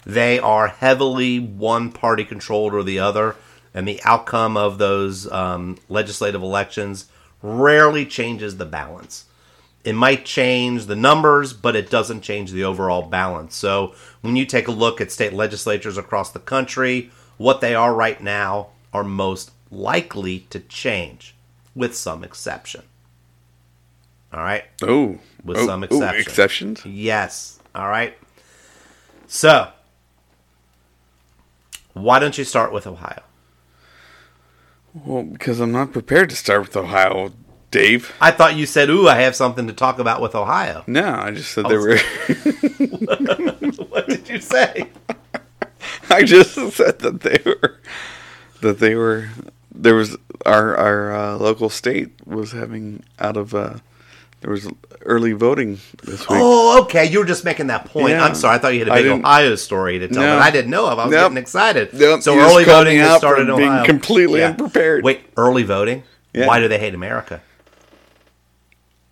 they 0.06 0.40
are 0.40 0.68
heavily 0.68 1.40
one 1.40 1.92
party 1.92 2.24
controlled 2.26 2.74
or 2.74 2.84
the 2.84 3.00
other, 3.00 3.36
and 3.74 3.88
the 3.88 4.02
outcome 4.04 4.56
of 4.58 4.78
those 4.78 5.30
um, 5.32 5.78
legislative 5.90 6.42
elections 6.42 7.08
rarely 7.42 8.06
changes 8.06 8.58
the 8.58 8.66
balance. 8.66 9.26
it 9.84 9.94
might 9.94 10.26
change 10.26 10.86
the 10.88 10.96
numbers, 10.96 11.54
but 11.54 11.76
it 11.76 11.90
doesn't 11.92 12.22
change 12.22 12.52
the 12.52 12.64
overall 12.64 13.04
balance. 13.04 13.56
So 13.56 13.94
when 14.22 14.36
you 14.36 14.46
take 14.46 14.68
a 14.68 14.72
look 14.72 15.00
at 15.02 15.12
state 15.12 15.34
legislatures 15.34 15.98
across 15.98 16.32
the 16.32 16.40
country, 16.40 17.12
what 17.38 17.62
they 17.62 17.76
are 17.76 17.94
right 17.94 18.20
now 18.22 18.70
are 18.94 19.04
most 19.04 19.52
likely 19.72 20.40
to 20.50 20.60
change, 20.62 21.36
with 21.76 21.96
some 21.96 22.24
exception. 22.24 22.82
All 24.34 24.42
right? 24.42 24.64
Oh, 24.82 25.20
With 25.44 25.58
oh, 25.58 25.66
some 25.68 25.84
oh, 25.84 25.86
exceptions. 25.86 26.28
exceptions. 26.28 26.86
Yes. 26.86 27.60
All 27.76 27.88
right. 27.90 28.18
So, 29.28 29.70
why 31.96 32.20
don't 32.20 32.38
you 32.38 32.44
start 32.44 32.72
with 32.72 32.86
Ohio? 32.86 33.24
Well, 34.94 35.24
because 35.24 35.60
I'm 35.60 35.72
not 35.72 35.92
prepared 35.92 36.30
to 36.30 36.36
start 36.36 36.62
with 36.62 36.78
Ohio, 36.78 37.34
Dave. 37.72 38.14
I 38.22 38.32
thought 38.32 38.56
you 38.56 38.66
said, 38.66 38.90
"Ooh, 38.90 39.08
I 39.08 39.16
have 39.16 39.36
something 39.36 39.68
to 39.68 39.74
talk 39.74 39.98
about 39.98 40.22
with 40.22 40.36
Ohio." 40.36 40.84
No, 40.88 41.16
I 41.16 41.32
just 41.32 41.52
said 41.52 41.66
they 41.66 41.78
were. 41.78 41.98
what 43.90 44.08
did 44.08 44.30
you 44.30 44.40
say? 44.40 44.90
I 46.10 46.24
just 46.24 46.54
said 46.54 47.00
that 47.00 47.22
they 47.22 47.42
were 47.46 47.80
that 48.62 48.80
they 48.80 48.96
were 48.96 49.30
there 49.74 49.96
was 49.96 50.18
our 50.46 50.76
our 50.76 51.14
uh, 51.14 51.38
local 51.38 51.70
state 51.70 52.26
was 52.26 52.52
having 52.52 53.04
out 53.20 53.38
of 53.38 53.54
uh, 53.54 53.78
there 54.46 54.52
was 54.52 54.68
early 55.02 55.32
voting 55.32 55.80
this 56.04 56.20
week. 56.30 56.40
Oh, 56.40 56.84
okay. 56.84 57.04
You 57.10 57.18
were 57.18 57.26
just 57.26 57.44
making 57.44 57.66
that 57.68 57.86
point. 57.86 58.10
Yeah. 58.12 58.24
I'm 58.24 58.36
sorry. 58.36 58.54
I 58.56 58.60
thought 58.60 58.74
you 58.76 58.80
had 58.86 58.90
a 58.90 58.94
big 58.94 59.08
Ohio 59.08 59.56
story 59.56 59.98
to 59.98 60.08
tell, 60.08 60.22
No. 60.22 60.36
but 60.36 60.44
I 60.44 60.52
didn't 60.52 60.70
know 60.70 60.86
of. 60.88 61.00
I 61.00 61.06
was 61.06 61.12
Nope. 61.14 61.24
getting 61.24 61.38
excited. 61.40 61.90
Nope, 61.96 62.22
So 62.22 62.36
you 62.36 62.42
early 62.42 62.64
voting 62.64 63.00
has 63.00 63.18
started 63.18 63.50
in 63.50 63.58
being 63.58 63.70
Ohio. 63.70 63.86
completely 63.86 64.44
unprepared. 64.44 65.04
Wait, 65.04 65.22
early 65.36 65.64
voting? 65.64 66.04
Yeah. 66.32 66.46
Why 66.46 66.60
do 66.60 66.68
they 66.68 66.78
hate 66.78 66.94
America? 66.94 67.42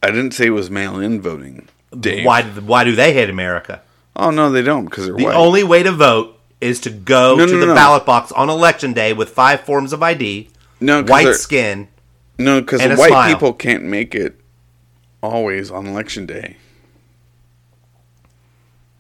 I 0.04 0.12
didn't 0.12 0.36
say 0.36 0.46
it 0.46 0.50
was 0.52 0.70
mail-in 0.70 1.20
voting, 1.20 1.68
Dave. 2.00 2.26
Why? 2.28 2.44
do- 2.44 2.62
Why 2.62 2.84
do 2.84 2.96
they 2.96 3.12
hate 3.14 3.32
America? 3.32 3.82
Oh 4.16 4.30
no, 4.30 4.52
they 4.52 4.62
don't 4.62 4.86
because 4.86 5.06
they're 5.08 5.16
The 5.16 5.24
white. 5.24 5.36
only 5.36 5.64
way 5.64 5.82
to 5.82 5.92
vote 5.92 6.38
is 6.62 6.80
to 6.82 6.92
go 6.92 7.36
No, 7.38 7.48
to 7.48 7.54
no, 7.54 7.60
the 7.60 7.66
no. 7.68 7.74
ballot 7.74 8.06
box 8.06 8.32
on 8.34 8.50
election 8.52 8.94
day 8.94 9.14
with 9.14 9.30
five 9.30 9.62
forms 9.62 9.94
of 9.94 10.04
ID, 10.04 10.50
no 10.80 11.02
white 11.02 11.34
skin. 11.38 11.88
No, 12.38 12.62
because 12.62 12.82
white 12.82 13.08
smile. 13.10 13.34
people 13.34 13.54
can't 13.54 13.84
make 13.84 14.14
it 14.14 14.40
always 15.24 15.72
on 15.72 15.88
election 15.88 16.26
day. 16.28 16.58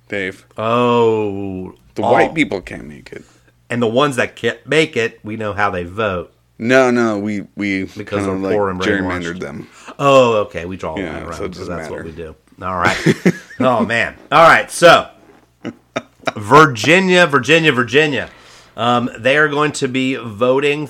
Dave, 0.07 0.45
Oh, 0.57 1.73
the 1.95 2.03
all- 2.03 2.13
white 2.13 2.33
people 2.33 2.61
can't 2.61 2.87
make 2.87 3.11
it. 3.11 3.23
and 3.69 3.81
the 3.81 3.87
ones 3.87 4.15
that 4.15 4.35
can't 4.35 4.65
make 4.67 4.95
it, 4.95 5.19
we 5.23 5.35
know 5.37 5.53
how 5.53 5.69
they 5.69 5.83
vote. 5.83 6.31
No, 6.59 6.91
no, 6.91 7.17
we 7.19 7.47
we 7.55 7.83
Because 7.85 8.25
kind 8.25 8.31
of 8.35 8.41
they're 8.41 8.51
like 8.51 8.55
poor 8.55 8.69
and 8.69 8.79
gerrymandered 8.79 9.39
them. 9.39 9.67
Oh, 9.99 10.35
okay. 10.45 10.65
We 10.65 10.77
draw 10.77 10.95
a 10.95 11.01
Yeah, 11.01 11.13
line 11.13 11.23
around 11.23 11.33
so 11.33 11.47
because 11.49 11.67
that's 11.67 11.89
what 11.89 12.03
we 12.05 12.11
do. 12.11 12.35
All 12.61 12.77
right. 12.77 12.97
oh 13.59 13.83
man. 13.85 14.15
All 14.31 14.47
right. 14.47 14.69
So, 14.69 15.09
Virginia, 16.35 17.25
Virginia, 17.27 17.71
Virginia. 17.71 18.29
Um, 18.77 19.09
they 19.17 19.37
are 19.37 19.47
going 19.47 19.71
to 19.73 19.87
be 19.87 20.15
voting 20.15 20.89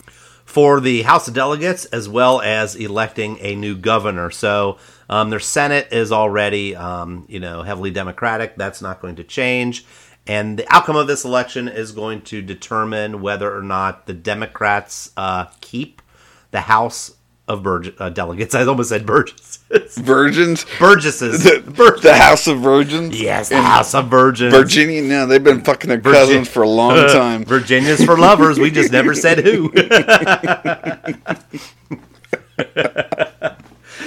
for 0.54 0.80
the 0.80 1.02
House 1.02 1.28
of 1.28 1.34
Delegates 1.34 1.86
as 1.86 2.08
well 2.08 2.40
as 2.40 2.76
electing 2.76 3.40
a 3.42 3.56
new 3.56 3.76
governor. 3.76 4.30
So 4.30 4.78
um, 5.10 5.32
their 5.32 5.40
Senate 5.40 5.88
is 5.92 6.12
already, 6.12 6.76
um, 6.76 7.26
you 7.28 7.40
know, 7.40 7.64
heavily 7.64 7.90
Democratic. 7.90 8.56
That's 8.56 8.80
not 8.80 9.02
going 9.02 9.16
to 9.16 9.24
change. 9.24 9.84
And 10.28 10.60
the 10.60 10.72
outcome 10.72 10.96
of 10.96 11.08
this 11.08 11.26
election 11.26 11.68
is 11.68 11.92
going 11.92 12.22
to 12.26 12.44
determine 12.44 13.24
whether 13.24 13.52
or 13.52 13.64
not 13.64 14.06
the 14.06 14.14
Democrats 14.14 15.12
uh, 15.18 15.46
keep 15.60 16.04
the 16.52 16.62
House 16.62 17.16
of 17.54 17.64
Burg- 17.64 17.96
uh, 18.00 18.10
Delegates. 18.10 18.54
I 18.56 18.66
almost 18.66 18.90
said 18.90 19.06
Burgesses. 19.06 19.60
Virgins, 19.98 20.66
Burgesses. 20.80 21.44
the, 21.44 22.00
the 22.02 22.14
House 22.16 22.48
of 22.48 22.60
Virgins. 22.60 23.20
yes, 23.20 23.50
the 23.50 23.62
House 23.62 23.96
of 23.96 24.10
Virgins. 24.10 24.54
Virginia. 24.54 25.02
No, 25.02 25.26
they've 25.26 25.44
been 25.44 25.62
fucking 25.62 25.88
their 25.88 26.00
Virgin- 26.00 26.20
cousins 26.20 26.50
for 26.50 26.64
a 26.64 26.70
long 26.70 26.96
time. 27.08 27.46
Virginia's 27.46 28.04
for 28.04 28.18
lovers. 28.18 28.60
We 28.60 28.70
just 28.72 28.92
never 28.92 29.14
said 29.14 29.40
who. 29.40 29.72
and 32.58 33.56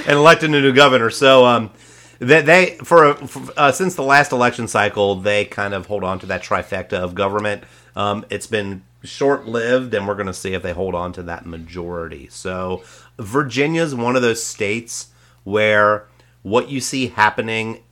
elected 0.06 0.50
a 0.50 0.61
new 0.61 0.72
governor. 0.72 1.11
So 1.11 1.44
um, 1.44 1.70
they, 2.18 2.42
they 2.42 2.76
for, 2.85 3.14
for 3.14 3.52
uh, 3.56 3.72
since 3.72 3.94
the 3.94 4.02
last 4.02 4.32
election 4.32 4.68
cycle, 4.68 5.16
they 5.16 5.44
kind 5.44 5.74
of 5.74 5.87
hold 5.87 6.04
on 6.04 6.18
to 6.20 6.26
that 6.26 6.42
trifecta 6.42 6.94
of 6.94 7.14
government. 7.14 7.64
Um, 7.94 8.24
it's 8.30 8.46
been 8.46 8.85
short 9.02 9.46
lived, 9.46 9.94
and 9.94 10.06
we're 10.06 10.14
going 10.14 10.26
to 10.26 10.35
see 10.35 10.54
if 10.54 10.62
they 10.62 10.72
hold 10.72 10.94
on 10.94 11.12
to 11.14 11.22
that 11.24 11.46
majority. 11.46 12.28
So 12.30 12.82
Virginia's 13.18 13.94
one 13.94 14.16
of 14.16 14.22
those 14.22 14.42
states 14.42 15.09
where 15.44 16.07
what 16.42 16.68
you 16.68 16.81
see 16.81 17.09
happening 17.09 17.83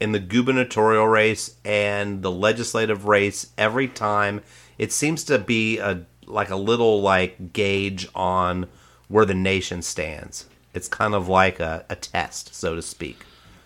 in 0.00 0.12
the 0.12 0.20
gubernatorial 0.20 1.06
race 1.06 1.56
and 1.64 2.22
the 2.22 2.30
legislative 2.30 3.06
race 3.06 3.50
every 3.56 3.88
time 3.88 4.42
it 4.76 4.92
seems 4.92 5.24
to 5.24 5.38
be 5.38 5.78
a 5.78 6.04
like 6.26 6.50
a 6.50 6.56
little 6.56 7.00
like 7.00 7.52
gauge 7.52 8.08
on 8.14 8.66
where 9.08 9.26
the 9.26 9.34
nation 9.34 9.82
stands. 9.82 10.46
It's 10.72 10.88
kind 10.88 11.14
of 11.14 11.28
like 11.28 11.60
a, 11.60 11.84
a 11.88 11.94
test 11.94 12.54
so 12.54 12.74
to 12.74 12.82
speak 12.82 13.24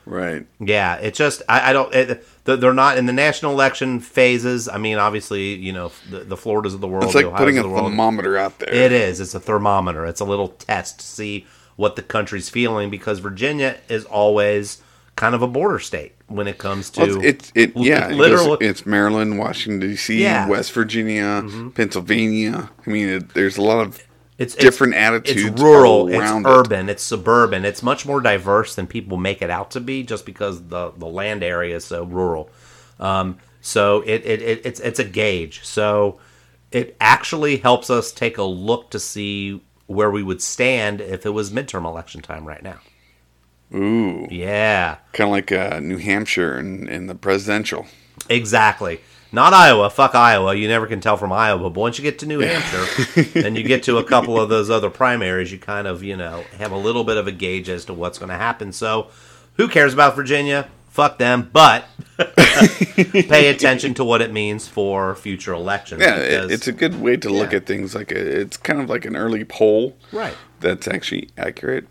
Right. 0.09 0.47
yeah 0.59 0.95
it 0.97 1.15
just 1.15 1.43
i, 1.49 1.71
I 1.71 1.73
don't 1.75 1.95
it, 1.95 2.25
they're 2.45 2.73
not 2.73 2.97
in 2.97 3.05
the 3.07 3.13
national 3.13 3.53
election 3.53 4.01
phases 4.01 4.67
i 4.69 4.79
mean 4.79 4.97
obviously 4.97 5.55
you 5.55 5.73
know 5.73 5.93
the, 6.09 6.21
the 6.21 6.37
floridas 6.37 6.73
of 6.73 6.81
the 6.81 6.89
world 6.89 7.05
It's 7.05 7.15
like 7.15 7.27
the 7.27 7.31
putting 7.33 7.59
a 7.59 7.63
the 7.63 7.69
world. 7.69 7.85
thermometer 7.91 8.39
out 8.39 8.59
there. 8.59 8.73
It 8.73 8.91
is. 8.93 9.21
It's 9.21 9.35
a 9.35 9.41
thermometer. 9.41 10.07
It's 10.07 10.21
a 10.21 10.25
little 10.25 10.49
test 10.49 11.01
to 11.01 11.05
see 11.07 11.47
what 11.77 11.95
the 11.97 12.03
country's 12.03 12.49
feeling 12.49 12.89
because 12.91 13.19
Virginia 13.19 13.77
is 13.91 14.05
always 14.07 14.81
kind 15.15 15.35
of 15.35 15.43
a 15.43 15.47
border 15.47 15.79
state 15.79 16.15
when 16.29 16.49
it 16.49 16.57
comes 16.59 16.89
to 16.91 17.01
Well, 17.03 17.25
it's 17.25 17.53
it, 17.55 17.77
yeah. 17.77 18.09
It 18.11 18.17
goes- 18.17 18.59
it's 18.63 18.87
Maryland, 18.87 19.39
Washington 19.39 19.81
D.C., 19.91 20.21
Yeah. 20.23 20.43
Mm-hmm. 20.43 20.51
West 20.51 20.73
Virginia, 20.73 21.45
Pennsylvania. 21.75 22.71
I 22.87 22.91
mean, 22.91 23.09
it, 23.09 23.35
there's 23.35 23.57
a 23.59 23.63
lot 23.63 23.87
of 23.87 24.03
it's 24.39 24.55
different 24.55 24.95
it's, 24.95 25.01
attitudes 25.03 25.45
It's 25.47 25.61
rural. 25.63 26.09
It's 26.09 26.19
around 26.19 26.47
it. 26.47 26.49
urban. 26.51 26.89
It's 26.89 27.03
suburban. 27.03 27.65
It's 27.65 27.83
much 27.83 28.07
more 28.07 28.21
diverse 28.21 28.75
than 28.75 28.87
people 28.87 29.17
make 29.19 29.43
it 29.43 29.51
out 29.51 29.71
to 29.73 29.81
be, 29.81 30.03
just 30.05 30.25
because 30.25 30.69
the 30.69 30.93
the 30.97 31.07
land 31.07 31.43
area 31.43 31.77
is 31.77 31.85
so 31.85 32.05
rural. 32.05 32.49
Um, 33.01 33.39
so 33.61 34.03
it, 34.03 34.25
it, 34.25 34.41
it 34.43 34.63
it's 34.65 34.81
it's 34.81 34.99
a 34.99 35.05
gauge. 35.05 35.65
So 35.65 36.21
it 36.71 36.97
actually 37.01 37.57
helps 37.59 37.91
us 37.91 38.13
take 38.13 38.39
a 38.39 38.43
look 38.45 38.91
to 38.91 38.99
see 38.99 39.61
where 39.87 40.11
we 40.11 40.23
would 40.23 40.43
stand 40.43 41.01
if 41.01 41.25
it 41.27 41.31
was 41.31 41.51
midterm 41.51 41.85
election 41.87 42.21
time 42.21 42.47
right 42.47 42.63
now. 42.63 42.79
Ooh, 43.75 44.27
Yeah. 44.31 44.97
kind 45.13 45.29
of 45.29 45.33
like 45.33 45.53
uh, 45.53 45.81
New 45.81 45.99
Hampshire 45.99 46.57
and, 46.57 46.89
and 46.89 47.09
the 47.09 47.15
presidential. 47.15 47.87
Exactly. 48.29 49.01
Not 49.31 49.53
Iowa. 49.53 49.91
Fuck 49.91 50.15
Iowa. 50.15 50.55
You 50.55 50.69
never 50.69 50.87
can 50.87 51.01
tell 51.01 51.17
from 51.17 51.33
Iowa. 51.33 51.69
But 51.71 51.79
once 51.81 51.99
you 51.99 52.03
get 52.03 52.19
to 52.21 52.27
New 52.27 52.41
Hampshire 52.41 53.31
and 53.47 53.57
you 53.57 53.63
get 53.63 53.83
to 53.85 53.99
a 53.99 54.05
couple 54.05 54.41
of 54.41 54.49
those 54.49 54.71
other 54.71 54.89
primaries, 54.91 55.53
you 55.53 55.59
kind 55.59 55.87
of, 55.87 56.03
you 56.03 56.17
know, 56.17 56.45
have 56.59 56.73
a 56.73 56.77
little 56.79 57.05
bit 57.05 57.17
of 57.19 57.27
a 57.27 57.33
gauge 57.33 57.69
as 57.69 57.85
to 57.87 57.95
what's 57.95 58.19
going 58.19 58.31
to 58.31 58.37
happen. 58.37 58.73
So 58.73 59.09
who 59.57 59.69
cares 59.69 59.93
about 59.93 60.17
Virginia? 60.17 60.69
Fuck 60.89 61.19
them. 61.19 61.51
But 61.53 61.85
pay 62.17 63.49
attention 63.49 63.95
to 63.95 64.05
what 64.05 64.21
it 64.23 64.33
means 64.33 64.67
for 64.67 65.15
future 65.15 65.53
elections. 65.53 66.01
Yeah, 66.03 66.19
because- 66.19 66.51
it's 66.51 66.67
a 66.69 66.73
good 66.73 67.01
way 67.01 67.17
to 67.19 67.29
look 67.29 67.53
at 67.53 67.67
things. 67.67 67.95
Like 67.95 68.11
a, 68.13 68.41
it's 68.41 68.57
kind 68.57 68.81
of 68.81 68.89
like 68.89 69.05
an 69.05 69.17
early 69.17 69.45
poll, 69.45 69.97
Right. 70.13 70.35
That's 70.61 70.89
actually 70.89 71.31
accurate. 71.37 71.87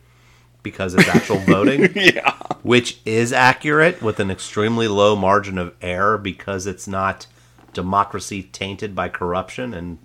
Because 0.72 0.94
it's 0.94 1.08
actual 1.08 1.38
voting. 1.40 1.90
Yeah, 1.96 2.34
which 2.64 3.00
is 3.06 3.32
accurate 3.34 4.02
with 4.02 4.20
an 4.20 4.30
extremely 4.30 4.88
low 4.88 5.16
margin 5.16 5.58
of 5.58 5.74
error 5.82 6.18
because 6.18 6.68
it's 6.68 6.88
not 6.88 7.26
democracy 7.74 8.44
tainted 8.44 8.94
by 8.96 9.08
corruption 9.10 9.74
and 9.74 9.98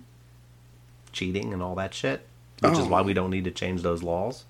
cheating 1.11 1.53
and 1.53 1.61
all 1.61 1.75
that 1.75 1.93
shit, 1.93 2.25
which 2.61 2.73
is 2.73 2.79
Oh. 2.79 2.87
why 2.87 3.01
we 3.01 3.13
don't 3.13 3.29
need 3.29 3.43
to 3.43 3.51
change 3.51 3.81
those 3.81 4.01
laws. 4.03 4.45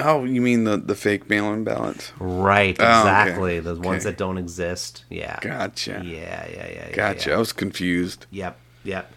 Oh, 0.00 0.24
you 0.24 0.40
mean 0.40 0.64
the 0.64 0.76
the 0.78 0.94
fake 0.94 1.28
mail-in 1.28 1.64
ballots? 1.64 2.12
Right, 2.18 2.76
Oh, 2.80 2.84
okay. 2.84 2.98
exactly. 3.00 3.60
Those 3.60 3.78
ones 3.78 4.04
that 4.04 4.16
don't 4.16 4.38
exist. 4.38 5.04
Yeah. 5.10 5.38
Gotcha. 5.40 6.02
Yeah, 6.04 6.46
yeah, 6.48 6.48
yeah. 6.50 6.88
yeah, 6.88 6.94
Gotcha. 6.94 7.30
yeah. 7.30 7.36
I 7.36 7.38
was 7.38 7.52
confused. 7.52 8.26
Yep, 8.30 8.56
yep. 8.84 9.12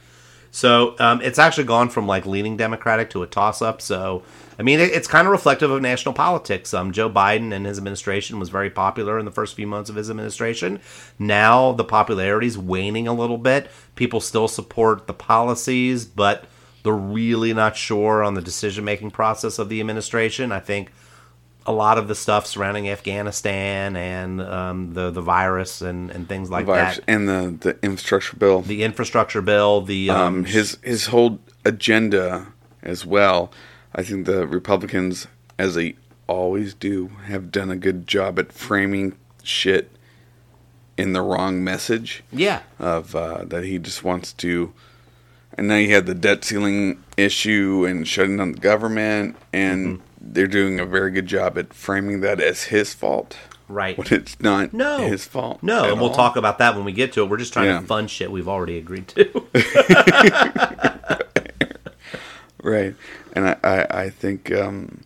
So 0.51 0.95
um, 0.99 1.21
it's 1.21 1.39
actually 1.39 1.63
gone 1.65 1.89
from 1.89 2.07
like 2.07 2.25
leaning 2.25 2.55
Democratic 2.57 3.09
to 3.11 3.23
a 3.23 3.27
toss-up. 3.27 3.81
So 3.81 4.23
I 4.57 4.63
mean, 4.63 4.79
it's 4.79 5.07
kind 5.07 5.27
of 5.27 5.31
reflective 5.31 5.69
of 5.69 5.81
national 5.81 6.13
politics. 6.13 6.73
Um, 6.73 6.91
Joe 6.91 7.09
Biden 7.09 7.53
and 7.53 7.65
his 7.65 7.77
administration 7.77 8.39
was 8.39 8.49
very 8.49 8.69
popular 8.69 9.19
in 9.19 9.25
the 9.25 9.31
first 9.31 9.55
few 9.55 9.67
months 9.67 9.89
of 9.89 9.95
his 9.97 10.09
administration. 10.09 10.79
Now 11.19 11.73
the 11.73 11.83
popularity 11.83 12.47
is 12.47 12.57
waning 12.57 13.07
a 13.07 13.13
little 13.13 13.37
bit. 13.37 13.69
People 13.95 14.21
still 14.21 14.47
support 14.47 15.07
the 15.07 15.13
policies, 15.13 16.05
but 16.05 16.45
they're 16.83 16.93
really 16.93 17.53
not 17.53 17.75
sure 17.75 18.23
on 18.23 18.35
the 18.35 18.41
decision-making 18.41 19.11
process 19.11 19.59
of 19.59 19.69
the 19.69 19.79
administration. 19.79 20.51
I 20.51 20.59
think 20.59 20.91
a 21.65 21.71
lot 21.71 21.97
of 21.97 22.07
the 22.07 22.15
stuff 22.15 22.45
surrounding 22.45 22.87
Afghanistan 22.89 23.95
and 23.95 24.41
um, 24.41 24.93
the 24.93 25.09
the 25.09 25.21
virus 25.21 25.81
and, 25.81 26.11
and 26.11 26.29
things 26.29 26.49
like 26.49 26.67
Virus 26.67 26.97
that, 26.97 27.03
and 27.07 27.27
the 27.27 27.57
the 27.59 27.79
infrastructure 27.83 28.37
bill. 28.37 28.61
the 28.61 28.83
infrastructure 28.83 29.41
bill, 29.41 29.81
the 29.81 30.09
um, 30.11 30.21
um, 30.21 30.45
his 30.45 30.77
his 30.83 31.07
whole 31.07 31.39
agenda 31.65 32.47
as 32.83 33.05
well. 33.05 33.51
I 33.95 34.03
think 34.03 34.25
the 34.25 34.45
Republicans, 34.45 35.27
as 35.57 35.75
they 35.75 35.95
always 36.27 36.73
do, 36.73 37.07
have 37.27 37.49
done 37.51 37.69
a 37.71 37.75
good 37.77 38.07
job 38.07 38.37
at 38.39 38.51
framing 38.51 39.15
shit 39.41 39.89
in 40.97 41.13
the 41.13 41.21
wrong 41.21 41.63
message 41.63 42.23
Yeah. 42.31 42.61
of 42.79 43.15
uh, 43.15 43.45
that 43.45 43.63
he 43.63 43.79
just 43.79 44.03
wants 44.03 44.33
to. 44.33 44.73
And 45.57 45.67
now 45.69 45.75
you 45.77 45.93
had 45.93 46.05
the 46.05 46.13
debt 46.15 46.43
ceiling 46.43 47.01
issue 47.15 47.85
and 47.87 48.05
shutting 48.07 48.37
down 48.37 48.51
the 48.53 48.59
government, 48.59 49.37
and 49.53 50.01
they're 50.19 50.47
doing 50.47 50.79
a 50.79 50.85
very 50.85 51.11
good 51.11 51.27
job 51.27 51.57
at 51.57 51.73
framing 51.73 52.19
that 52.21 52.41
as 52.41 52.63
his 52.65 52.93
fault 52.93 53.37
Right. 53.69 53.97
when 53.97 54.07
it's 54.11 54.37
not 54.41 54.73
No. 54.73 54.97
his 55.07 55.23
fault. 55.25 55.63
No, 55.63 55.89
and 55.89 55.99
we'll 56.01 56.09
all. 56.09 56.15
talk 56.15 56.35
about 56.35 56.57
that 56.59 56.75
when 56.75 56.83
we 56.83 56.91
get 56.91 57.13
to 57.13 57.23
it. 57.23 57.29
We're 57.29 57.37
just 57.37 57.53
trying 57.53 57.67
Yeah. 57.67 57.79
to 57.79 57.85
fund 57.87 58.09
shit 58.11 58.29
we've 58.31 58.49
already 58.49 58.77
agreed 58.77 59.07
to. 59.09 59.47
Right, 62.65 62.95
and 63.33 63.47
I 63.49 63.57
I, 63.63 64.01
I 64.05 64.09
think 64.09 64.51
um, 64.51 65.01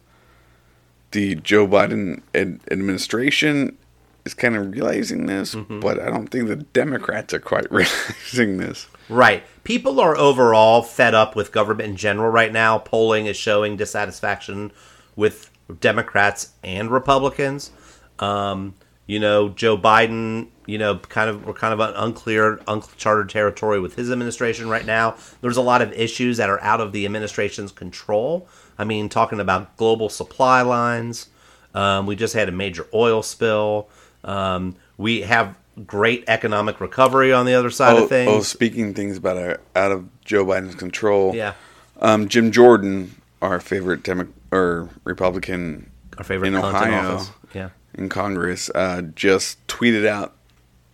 the 1.12 1.36
Joe 1.36 1.68
Biden 1.68 2.22
ad- 2.34 2.60
administration 2.72 3.78
is 4.26 4.34
kind 4.34 4.56
of 4.56 4.72
realizing 4.72 5.26
this, 5.26 5.56
Mm-hmm. 5.56 5.80
but 5.82 6.00
I 6.00 6.10
don't 6.10 6.28
think 6.28 6.48
the 6.48 6.56
Democrats 6.58 7.34
are 7.34 7.40
quite 7.40 7.70
realizing 7.72 8.58
this. 8.58 8.88
right. 9.10 9.44
People 9.64 10.00
are 10.00 10.16
overall 10.18 10.82
fed 10.82 11.14
up 11.14 11.36
with 11.36 11.52
government 11.52 11.90
in 11.90 11.96
general 11.96 12.32
right 12.32 12.52
now. 12.52 12.80
Polling 12.80 13.28
is 13.28 13.38
showing 13.38 13.78
dissatisfaction 13.78 14.72
with 15.16 15.52
Democrats 15.80 16.54
and 16.64 16.90
Republicans. 16.90 17.72
Um, 18.20 18.74
you 19.06 19.20
know, 19.20 19.50
Joe 19.50 19.78
Biden, 19.78 20.48
you 20.70 20.78
know, 20.78 20.98
kind 20.98 21.30
of 21.30 21.46
we're 21.46 21.54
kind 21.54 21.74
of 21.74 21.80
unclear, 21.96 22.60
uncharted 22.68 23.30
territory 23.30 23.80
with 23.80 23.96
his 23.96 24.12
administration 24.12 24.70
right 24.70 24.86
now. 24.86 25.16
There's 25.42 25.58
a 25.58 25.62
lot 25.62 25.82
of 25.82 25.92
issues 25.94 26.38
that 26.38 26.50
are 26.50 26.62
out 26.62 26.80
of 26.80 26.92
the 26.92 27.06
administration's 27.06 27.72
control. 27.72 28.48
I 28.78 28.84
mean, 28.84 29.10
talking 29.10 29.40
about 29.40 29.76
global 29.78 30.10
supply 30.10 30.62
lines. 30.62 31.28
Um, 31.74 32.06
we 32.06 32.16
just 32.16 32.34
had 32.34 32.48
a 32.50 32.52
major 32.52 32.88
oil 32.94 33.22
spill. 33.24 33.90
Um, 34.24 34.76
we 34.98 35.22
have 35.22 35.56
great 35.86 36.24
economic 36.28 36.82
recovery 36.82 37.32
on 37.32 37.46
the 37.46 37.54
other 37.54 37.70
side 37.70 37.98
Oh, 37.98 38.04
of 38.04 38.10
things. 38.10 38.30
oh, 38.32 38.42
speaking 38.42 38.94
things 38.94 39.18
about 39.18 39.38
are 39.38 39.60
out 39.76 39.92
of 39.92 40.08
Joe 40.26 40.46
Biden's 40.46 40.76
control. 40.76 41.34
yeah, 41.36 41.54
um, 42.02 42.28
Jim 42.28 42.52
Jordan, 42.52 43.16
our 43.42 43.60
favorite 43.60 44.04
Demo- 44.04 44.28
or 44.52 44.90
Republican 45.04 45.90
our 46.18 46.24
favorite 46.24 46.50
in 46.50 46.56
Ohio 46.56 47.16
office. 47.16 47.32
Yeah, 47.54 47.70
in 47.94 48.10
Congress, 48.10 48.70
uh, 48.76 49.04
just 49.16 49.66
tweeted 49.68 50.06
out 50.06 50.36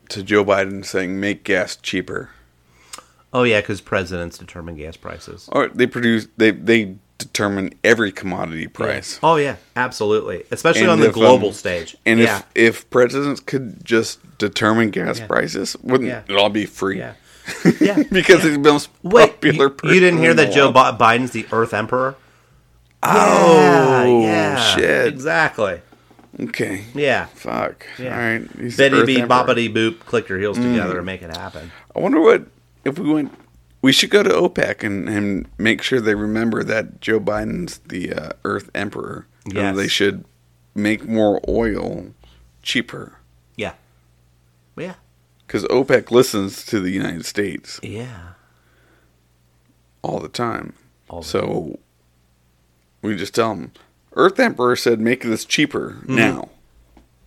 to 0.09 0.23
Joe 0.23 0.43
Biden 0.45 0.85
saying, 0.85 1.19
"Make 1.19 1.43
gas 1.43 1.75
cheaper." 1.75 2.29
oh 3.33 3.43
yeah, 3.43 3.59
because 3.59 3.81
presidents 3.81 4.37
determine 4.37 4.75
gas 4.75 4.95
prices. 4.97 5.49
Or 5.51 5.67
they 5.67 5.87
produce 5.87 6.27
they 6.37 6.51
they 6.51 6.95
determine 7.17 7.73
every 7.83 8.11
commodity 8.11 8.67
price. 8.67 9.19
Oh 9.23 9.35
yeah, 9.37 9.55
absolutely, 9.75 10.43
especially 10.51 10.81
And 10.83 10.91
on 10.91 10.99
the 10.99 11.07
if, 11.09 11.15
um, 11.15 11.21
global 11.21 11.51
stage. 11.53 11.95
And 12.05 12.19
yeah, 12.19 12.43
if 12.55 12.77
if 12.83 12.89
presidents 12.89 13.39
could 13.41 13.83
just 13.85 14.19
determine 14.37 14.89
gas 14.89 15.19
Yeah. 15.19 15.27
prices, 15.27 15.75
wouldn't 15.81 16.09
Yeah. 16.09 16.21
it 16.27 16.35
all 16.37 16.49
be 16.49 16.65
free? 16.65 16.97
yeah, 16.99 17.13
yeah. 17.81 18.03
because 18.11 18.43
he's 18.43 18.53
the 18.53 18.59
most 18.59 18.89
Wait, 19.03 19.31
popular 19.31 19.65
you, 19.65 19.69
person. 19.71 19.93
you 19.93 19.99
didn't 19.99 20.19
hear 20.19 20.33
that 20.33 20.53
Joe. 20.53 20.71
Biden's 20.71 21.31
the 21.31 21.45
Earth 21.51 21.73
Emperor? 21.73 22.15
Oh 23.03 24.21
yeah, 24.23 24.75
shit! 24.75 25.07
exactly. 25.07 25.81
Okay, 26.39 26.83
Yeah, 26.93 27.25
fuck. 27.27 27.85
Yeah. 27.97 28.13
All 28.13 28.19
right, 28.19 28.51
he's 28.59 28.75
the 28.75 28.83
Betty 28.83 28.95
Earth 29.01 29.07
B, 29.07 29.19
Emperor. 29.21 29.37
Mm. 29.37 29.45
boppity 29.47 29.73
boop, 29.73 29.99
click 29.99 30.27
your 30.27 30.37
heels 30.39 30.57
together 30.57 30.97
and 30.97 31.05
make 31.05 31.21
it 31.21 31.35
happen. 31.35 31.71
I 31.95 31.99
wonder 31.99 32.19
what 32.19 32.45
if 32.83 32.99
we 32.99 33.11
went. 33.11 33.33
We 33.81 33.91
should 33.91 34.09
go 34.09 34.23
to 34.23 34.29
OPEC 34.29 34.83
and, 34.83 35.07
and 35.07 35.47
make 35.57 35.81
sure 35.81 36.01
they 36.01 36.15
remember 36.15 36.63
that 36.63 36.99
Joe 37.01 37.19
Biden's 37.19 37.77
the 37.79 38.11
uh, 38.13 38.29
Earth 38.43 38.69
Emperor. 38.75 39.27
Yes. 39.45 39.75
they 39.77 39.87
should 39.87 40.25
make 40.73 41.05
more 41.07 41.39
oil 41.47 42.07
cheaper 42.63 43.19
Yeah, 43.55 43.75
yeah, 44.75 44.95
because 45.45 45.63
OPEC 45.65 46.09
listens 46.11 46.65
to 46.65 46.79
the 46.79 46.89
United 46.89 47.25
States 47.25 47.79
yeah. 47.83 48.29
all 50.01 50.19
the 50.19 50.27
time. 50.29 50.73
All 51.09 51.21
the 51.21 51.27
so 51.27 51.79
we 53.03 53.15
just 53.15 53.35
tell 53.35 53.55
them, 53.55 53.71
Earth 54.15 54.39
Emperor 54.39 54.75
said 54.75 54.99
make 54.99 55.23
this 55.23 55.45
cheaper 55.45 55.91
Mm-hmm. 56.01 56.15
now. 56.15 56.49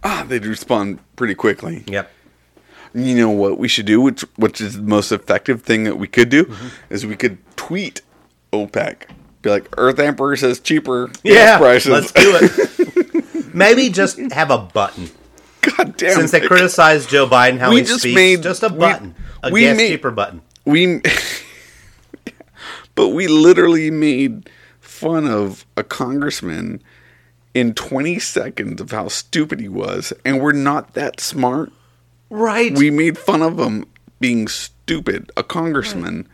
Ah, 0.05 0.25
they'd 0.29 0.47
respond 0.47 1.01
pretty 1.17 1.35
quickly. 1.35 1.85
Yep. 1.87 2.11
You 2.95 3.15
know 3.17 3.31
what 3.31 3.59
we 3.59 3.69
should 3.69 3.87
do, 3.87 4.01
which 4.01 4.23
which 4.37 4.61
is 4.61 4.77
the 4.77 4.83
most 4.83 5.13
effective 5.13 5.63
thing 5.63 5.85
that 5.85 5.99
we 5.99 6.07
could 6.09 6.29
do, 6.31 6.45
Mm-hmm. 6.45 6.95
is 6.95 7.05
we 7.07 7.17
could 7.17 7.39
tweet 7.57 8.01
OPEC, 8.53 9.03
be 9.43 9.51
like, 9.51 9.69
Earth 9.77 9.99
Emperor 9.99 10.37
says 10.37 10.59
cheaper 10.61 11.11
Yeah, 11.23 11.59
prices. 11.59 11.91
let's 11.91 12.13
do 12.13 12.39
it. 12.41 13.55
Maybe 13.55 13.91
just 13.91 14.19
have 14.33 14.51
a 14.51 14.59
button. 14.59 15.11
God 15.61 15.97
damn! 15.97 16.15
Since 16.15 16.31
they 16.31 16.41
it. 16.43 16.47
criticize 16.47 17.05
Joe 17.07 17.27
Biden 17.29 17.59
how 17.59 17.71
We 17.71 17.79
he 17.81 17.83
just 17.85 18.01
speaks, 18.01 18.15
made- 18.15 18.43
just 18.43 18.63
a 18.63 18.69
we- 18.69 18.79
button, 18.79 19.15
a 19.43 19.51
we 19.51 19.63
gas 19.63 19.77
made- 19.77 19.89
cheaper 19.89 20.11
button. 20.13 20.41
we, 20.65 21.03
but 22.95 23.09
we 23.09 23.27
literally 23.27 23.91
made 23.91 24.49
fun 24.99 25.27
of 25.27 25.65
a 25.77 25.85
congressman 25.85 26.83
in 27.55 27.75
20 27.75 28.19
seconds 28.19 28.81
of 28.81 28.91
how 28.91 29.09
stupid 29.09 29.61
he 29.61 29.69
was, 29.69 30.13
and 30.25 30.41
we're 30.41 30.53
not 30.53 30.95
that 30.95 31.21
smart. 31.21 31.73
Right. 32.31 32.77
We 32.77 32.91
made 32.91 33.17
fun 33.19 33.43
of 33.43 33.59
him 33.59 33.87
being 34.21 34.49
stupid, 34.49 35.31
a 35.37 35.43
congressman, 35.43 36.29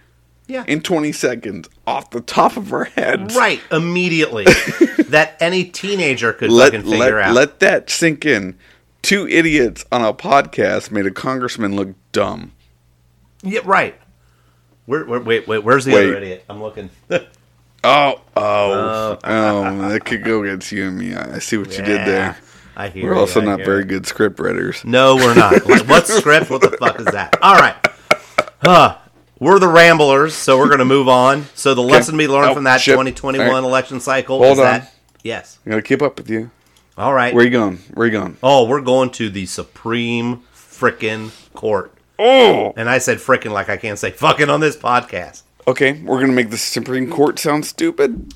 yeah. 0.46 0.64
in 0.66 0.80
20 0.80 1.12
seconds 1.12 1.68
off 1.86 2.10
the 2.10 2.20
top 2.20 2.56
of 2.56 2.72
our 2.72 2.84
heads. 2.84 3.36
right. 3.36 3.60
Immediately, 3.70 4.44
that 5.08 5.36
any 5.40 5.64
teenager 5.64 6.32
could 6.32 6.50
Let 6.50 6.72
fucking 6.72 6.88
let, 6.90 7.12
out. 7.14 7.34
let 7.34 7.60
that 7.60 7.90
sink 7.90 8.24
in. 8.24 8.58
Two 9.02 9.28
idiots 9.28 9.84
on 9.92 10.02
a 10.02 10.14
podcast 10.14 10.90
made 10.90 11.06
a 11.06 11.10
congressman 11.10 11.76
look 11.76 11.90
dumb. 12.12 12.52
yeah. 13.42 13.60
Right. 13.64 13.94
Where, 14.86 15.04
where, 15.06 15.20
wait, 15.20 15.46
wait. 15.48 15.64
Where's 15.64 15.84
the 15.86 15.92
Wait. 15.94 16.08
other 16.08 16.16
idiot? 16.16 16.44
I'm 16.48 16.62
looking. 16.62 16.90
Oh, 17.84 18.20
oh, 18.36 18.42
oh! 18.42 19.18
oh 19.22 19.88
that 19.90 20.04
could 20.04 20.24
go 20.24 20.42
against 20.42 20.72
you 20.72 20.88
and 20.88 20.98
me. 20.98 21.14
I 21.14 21.38
see 21.38 21.56
what 21.58 21.76
you 21.76 21.84
did 21.84 22.06
there. 22.06 22.36
I 22.76 22.88
hear. 22.88 23.10
We're 23.10 23.16
also 23.18 23.40
not 23.40 23.60
very 23.60 23.84
good 23.84 24.06
script 24.06 24.40
writers. 24.40 24.82
No, 24.84 25.16
we're 25.16 25.34
not. 25.34 25.64
What 25.86 26.06
script? 26.08 26.50
What 26.50 26.60
the 26.60 26.70
fuck 26.78 26.98
is 26.98 27.06
that? 27.06 27.36
All 27.40 27.54
right. 27.54 27.76
Huh. 28.62 28.98
We're 29.38 29.58
the 29.58 29.68
Ramblers, 29.68 30.34
so 30.34 30.56
we're 30.58 30.68
going 30.68 30.78
to 30.78 30.84
move 30.84 31.08
on. 31.08 31.46
So 31.54 31.74
the 31.74 31.82
lesson 31.82 32.16
we 32.16 32.26
learned 32.26 32.50
Oh, 32.50 32.54
from 32.54 32.64
that 32.64 32.80
shit. 32.80 32.92
2021 32.94 33.46
All 33.46 33.54
right. 33.54 33.64
election 33.64 34.00
cycle 34.00 34.38
Hold 34.38 34.52
is 34.54 34.58
on. 34.58 34.64
that 34.64 34.94
yes. 35.22 35.58
I 35.66 35.70
gotta 35.70 35.82
keep 35.82 36.02
up 36.02 36.16
with 36.18 36.30
you. 36.30 36.50
All 36.96 37.12
right. 37.12 37.34
Where 37.34 37.44
you 37.44 37.50
going? 37.50 37.78
Where 37.94 38.06
you 38.06 38.12
going? 38.12 38.36
oh, 38.42 38.66
we're 38.66 38.80
going 38.80 39.10
to 39.12 39.28
the 39.28 39.46
Supreme 39.46 40.42
frickin' 40.54 41.30
Court. 41.52 41.92
Oh, 42.18 42.72
And 42.76 42.88
I 42.88 42.98
said 42.98 43.18
frickin' 43.18 43.50
like 43.52 43.68
I 43.68 43.76
can't 43.76 43.98
say 43.98 44.10
fucking 44.12 44.48
on 44.50 44.60
this 44.60 44.76
podcast. 44.76 45.42
Okay. 45.66 46.00
We're 46.02 46.20
gonna 46.20 46.32
make 46.32 46.50
the 46.50 46.58
Supreme 46.58 47.10
Court 47.10 47.38
sound 47.38 47.64
stupid, 47.66 48.34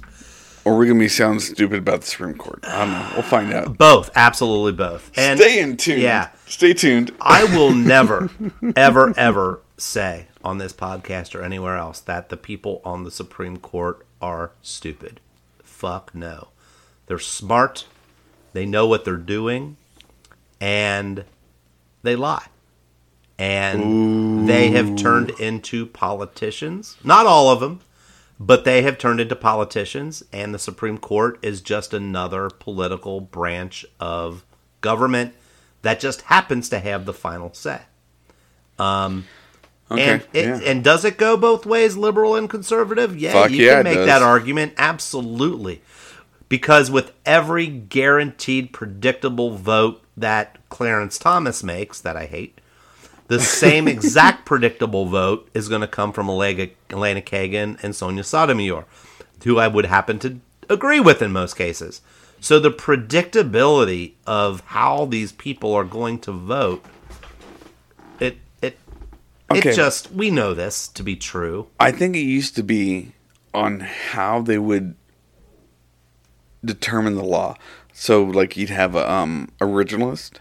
or 0.65 0.77
we're 0.77 0.87
gonna 0.87 0.99
be 0.99 1.09
sound 1.09 1.43
stupid 1.43 1.79
about 1.79 2.03
the 2.03 2.07
Supreme 2.07 2.37
Court. 2.37 2.61
I 2.65 2.79
don't 2.85 2.91
know. 2.91 3.11
We'll 3.15 3.23
find 3.23 3.53
out. 3.53 3.79
Both, 3.79 4.11
absolutely 4.15 4.73
both. 4.73 5.11
And 5.17 5.39
Stay 5.39 5.61
in 5.61 5.77
tune. 5.77 6.01
Yeah. 6.01 6.31
Stay 6.47 6.75
tuned. 6.75 7.13
I 7.21 7.45
will 7.57 7.73
never, 7.73 8.31
ever, 8.77 9.13
ever 9.17 9.61
say 9.77 10.27
on 10.45 10.59
this 10.59 10.73
podcast 10.73 11.35
or 11.35 11.43
anywhere 11.43 11.77
else 11.77 12.01
that 12.01 12.29
the 12.29 12.37
people 12.37 12.81
on 12.85 13.05
the 13.05 13.11
Supreme 13.11 13.57
Court 13.59 14.07
are 14.21 14.53
stupid. 14.63 15.21
Fuck 15.63 16.15
no. 16.15 16.49
They're 17.07 17.19
smart. 17.19 17.87
They 18.53 18.67
know 18.67 18.87
what 18.87 19.05
they're 19.05 19.17
doing. 19.17 19.77
And 20.61 21.25
they 22.03 22.17
lie. 22.17 22.47
And 23.39 24.49
they 24.49 24.71
have 24.71 24.97
turned 24.97 25.31
into 25.39 25.87
politicians. 25.87 26.97
Not 27.05 27.27
all 27.27 27.51
of 27.51 27.61
them, 27.61 27.81
but 28.41 28.65
they 28.65 28.83
have 28.83 28.99
turned 28.99 29.21
into 29.21 29.37
politicians. 29.37 30.25
And 30.33 30.53
the 30.53 30.59
Supreme 30.59 30.99
Court 30.99 31.39
is 31.41 31.61
just 31.61 31.95
another 31.95 32.51
political 32.51 33.21
branch 33.21 33.87
of 34.01 34.45
government 34.81 35.35
that 35.83 36.01
just 36.01 36.23
happens 36.23 36.69
to 36.71 36.81
have 36.81 37.05
the 37.05 37.15
final 37.15 37.53
say. 37.55 37.83
Um, 38.79 39.27
okay. 39.91 40.15
And 40.15 40.27
it, 40.33 40.45
yeah. 40.45 40.61
and 40.71 40.85
does 40.85 41.05
it 41.05 41.17
go 41.17 41.37
both 41.37 41.67
ways, 41.67 41.97
liberal 41.97 42.35
and 42.35 42.51
conservative? 42.51 43.17
Yeah, 43.17 43.33
Fuck 43.33 43.51
you 43.51 43.67
yeah, 43.67 43.83
can 43.83 43.85
make 43.85 44.07
that 44.07 44.23
argument. 44.23 44.75
Absolutely. 44.77 45.83
Because 46.49 46.91
with 46.91 47.13
every 47.27 47.67
guaranteed 47.67 48.73
predictable 48.73 49.57
vote 49.57 50.03
that 50.17 50.59
Clarence 50.71 51.19
Thomas 51.19 51.63
makes, 51.63 52.01
that 52.01 52.17
I 52.17 52.27
hate, 52.27 52.61
the 53.29 53.41
same 53.41 53.87
exact 53.89 54.45
predictable 54.45 55.07
vote 55.07 55.49
is 55.55 55.69
going 55.69 55.81
to 55.83 55.87
come 55.87 56.13
from 56.13 56.29
Elena 56.29 56.69
Elena 56.91 57.23
Kagan 57.23 57.83
and 57.83 57.95
Sonia 57.95 58.25
Sotomayor, 58.25 58.85
who 59.45 59.59
I 59.59 59.69
would 59.69 59.87
happen 59.87 60.19
to 60.21 60.41
agree 60.69 61.01
with 61.01 61.23
in 61.23 61.33
most 61.33 61.55
cases. 61.55 62.01
So 62.41 62.59
the 62.61 62.71
predictability 62.71 64.13
of 64.27 64.61
how 64.67 65.05
these 65.07 65.33
people 65.33 65.75
are 65.75 65.85
going 65.85 66.19
to 66.21 66.33
vote, 66.33 66.85
it 68.21 68.39
it 68.63 68.79
Okay. 69.51 69.71
it 69.71 69.75
just 69.77 70.11
we 70.13 70.31
know 70.31 70.55
this 70.55 70.89
to 70.89 71.03
be 71.03 71.17
true. 71.17 71.69
I 71.81 71.91
think 71.93 72.17
it 72.17 72.21
used 72.21 72.55
to 72.57 72.63
be 72.63 73.13
on 73.55 73.81
how 73.81 74.43
they 74.43 74.59
would 74.59 74.95
determine 76.65 77.15
the 77.15 77.25
law. 77.25 77.57
So, 77.93 78.23
like, 78.23 78.57
you'd 78.57 78.71
have 78.71 78.95
a 78.95 79.11
um, 79.11 79.51
originalist 79.61 80.35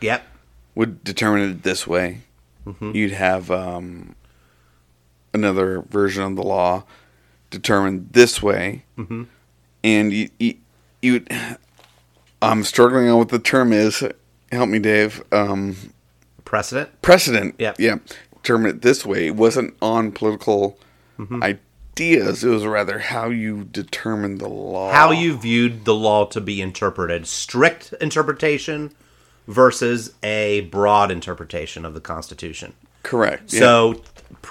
Yep. 0.00 0.26
Would 0.74 1.02
determine 1.04 1.50
it 1.50 1.62
this 1.62 1.86
way. 1.86 2.20
You'd 2.80 3.12
have 3.12 3.50
um, 3.50 4.14
another 5.34 5.82
version 5.82 6.22
of 6.22 6.36
the 6.36 6.42
law 6.42 6.84
determined 7.50 8.08
this 8.12 8.42
way, 8.42 8.84
and 8.96 10.12
you, 10.12 10.30
you, 10.38 10.54
you. 11.02 11.26
I'm 12.40 12.64
struggling 12.64 13.08
on 13.08 13.18
what 13.18 13.28
the 13.28 13.38
term 13.38 13.72
is. 13.72 14.02
Help 14.50 14.68
me, 14.68 14.78
Dave. 14.78 15.22
Um, 15.32 15.76
Precedent. 16.44 17.02
precedent. 17.02 17.54
Yep. 17.58 17.76
Yeah. 17.78 17.96
Determine 18.36 18.70
it 18.70 18.82
this 18.82 19.04
way. 19.04 19.26
It 19.28 19.36
wasn't 19.36 19.74
on 19.82 20.12
political 20.12 20.78
Mm-hmm. 21.18 21.44
ideas. 21.44 22.42
It 22.42 22.48
was 22.48 22.66
rather 22.66 22.98
how 22.98 23.30
you 23.30 23.62
determined 23.62 24.40
the 24.40 24.48
law. 24.48 24.90
How 24.92 25.12
you 25.12 25.38
viewed 25.38 25.84
the 25.84 25.94
law 25.94 26.24
to 26.26 26.40
be 26.40 26.60
interpreted. 26.60 27.28
Strict 27.28 27.92
interpretation 28.00 28.90
versus 29.46 30.14
a 30.22 30.62
broad 30.62 31.10
interpretation 31.10 31.84
of 31.84 31.94
the 31.94 32.00
Constitution. 32.00 32.74
correct. 33.02 33.52
yeah. 33.52 33.60
So 33.60 34.02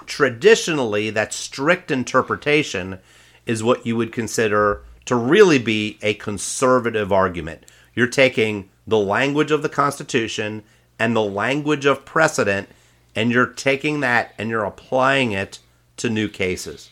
traditionally, 0.05 1.09
that 1.09 1.33
strict 1.33 1.91
interpretation 1.91 2.99
is 3.45 3.63
what 3.63 3.85
you 3.85 3.95
would 3.95 4.11
consider 4.11 4.81
to 5.05 5.15
really 5.15 5.59
be 5.59 5.97
a 6.01 6.13
conservative 6.15 7.11
argument. 7.11 7.65
You're 7.93 8.07
taking 8.07 8.69
the 8.87 8.97
language 8.97 9.51
of 9.51 9.61
the 9.61 9.69
Constitution 9.69 10.63
and 10.99 11.15
the 11.15 11.21
language 11.21 11.85
of 11.85 12.05
precedent, 12.05 12.69
and 13.15 13.31
you're 13.31 13.47
taking 13.47 13.99
that 13.99 14.33
and 14.37 14.49
you're 14.49 14.63
applying 14.63 15.31
it 15.31 15.59
to 15.97 16.09
new 16.09 16.27
cases. 16.27 16.89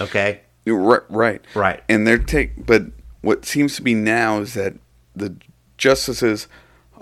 Okay? 0.00 0.40
Right, 0.64 1.02
right, 1.08 1.44
Right. 1.54 1.82
And 1.88 2.06
they're 2.06 2.18
take, 2.18 2.66
but 2.66 2.84
what 3.20 3.44
seems 3.44 3.76
to 3.76 3.82
be 3.82 3.94
now 3.94 4.38
is 4.38 4.54
that 4.54 4.74
the 5.14 5.36
justices 5.76 6.46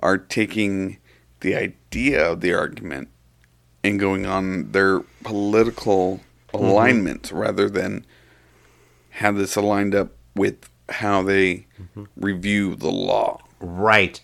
are 0.00 0.18
taking 0.18 0.98
the 1.40 1.54
idea 1.54 2.30
of 2.32 2.40
the 2.40 2.52
argument 2.52 3.08
and 3.84 3.98
going 4.00 4.26
on 4.26 4.72
their 4.72 5.00
political 5.24 6.20
Mm-hmm. 6.52 6.64
alignment 6.66 7.30
rather 7.30 7.70
than 7.70 8.04
have 9.10 9.36
this 9.36 9.54
aligned 9.54 9.94
up 9.94 10.08
with 10.34 10.68
how 10.88 11.22
they 11.22 11.66
Mm-hmm. 11.80 12.04
review 12.16 12.74
the 12.74 12.90
law. 12.90 13.40
Right. 13.60 14.20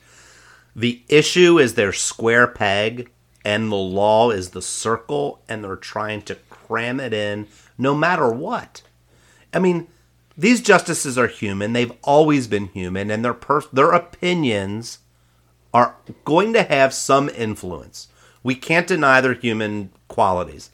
The 0.74 1.02
issue 1.08 1.58
is 1.60 1.74
their 1.74 1.92
square 1.92 2.46
peg, 2.48 3.08
and 3.44 3.70
the 3.70 3.76
law 3.76 4.30
is 4.30 4.50
the 4.50 4.60
circle, 4.60 5.40
and 5.48 5.62
they're 5.62 5.76
trying 5.76 6.22
to 6.22 6.34
cram 6.50 6.98
it 6.98 7.14
in 7.14 7.46
no 7.78 7.94
matter 7.94 8.28
what. 8.30 8.82
I 9.54 9.58
mean, 9.60 9.86
these 10.36 10.60
justices 10.60 11.16
are 11.16 11.28
human. 11.28 11.72
They've 11.72 11.92
always 12.02 12.46
been 12.48 12.66
human, 12.66 13.10
and 13.10 13.24
their 13.24 13.34
per- 13.34 13.62
their 13.72 13.92
opinions 13.92 14.98
are 15.76 15.94
going 16.24 16.54
to 16.54 16.62
have 16.62 16.94
some 16.94 17.28
influence. 17.28 18.08
We 18.42 18.54
can't 18.54 18.86
deny 18.86 19.20
their 19.20 19.34
human 19.34 19.90
qualities, 20.08 20.70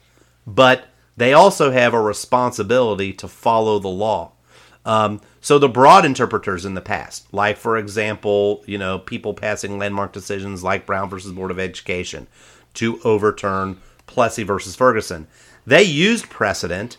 but 0.47 0.85
they 1.17 1.33
also 1.33 1.71
have 1.71 1.93
a 1.93 1.99
responsibility 1.99 3.11
to 3.11 3.27
follow 3.27 3.79
the 3.79 3.89
law. 3.89 4.31
Um, 4.85 5.19
so 5.41 5.59
the 5.59 5.67
broad 5.67 6.05
interpreters 6.05 6.63
in 6.63 6.73
the 6.73 6.79
past, 6.79 7.33
like 7.33 7.57
for 7.57 7.75
example, 7.77 8.63
you 8.65 8.77
know, 8.77 8.97
people 8.97 9.33
passing 9.33 9.77
landmark 9.77 10.13
decisions 10.13 10.63
like 10.63 10.85
Brown 10.85 11.09
versus 11.09 11.33
Board 11.33 11.51
of 11.51 11.59
Education 11.59 12.27
to 12.75 13.01
overturn 13.03 13.81
Plessy 14.07 14.43
versus 14.43 14.77
Ferguson, 14.77 15.27
they 15.65 15.83
used 15.83 16.29
precedent, 16.29 16.95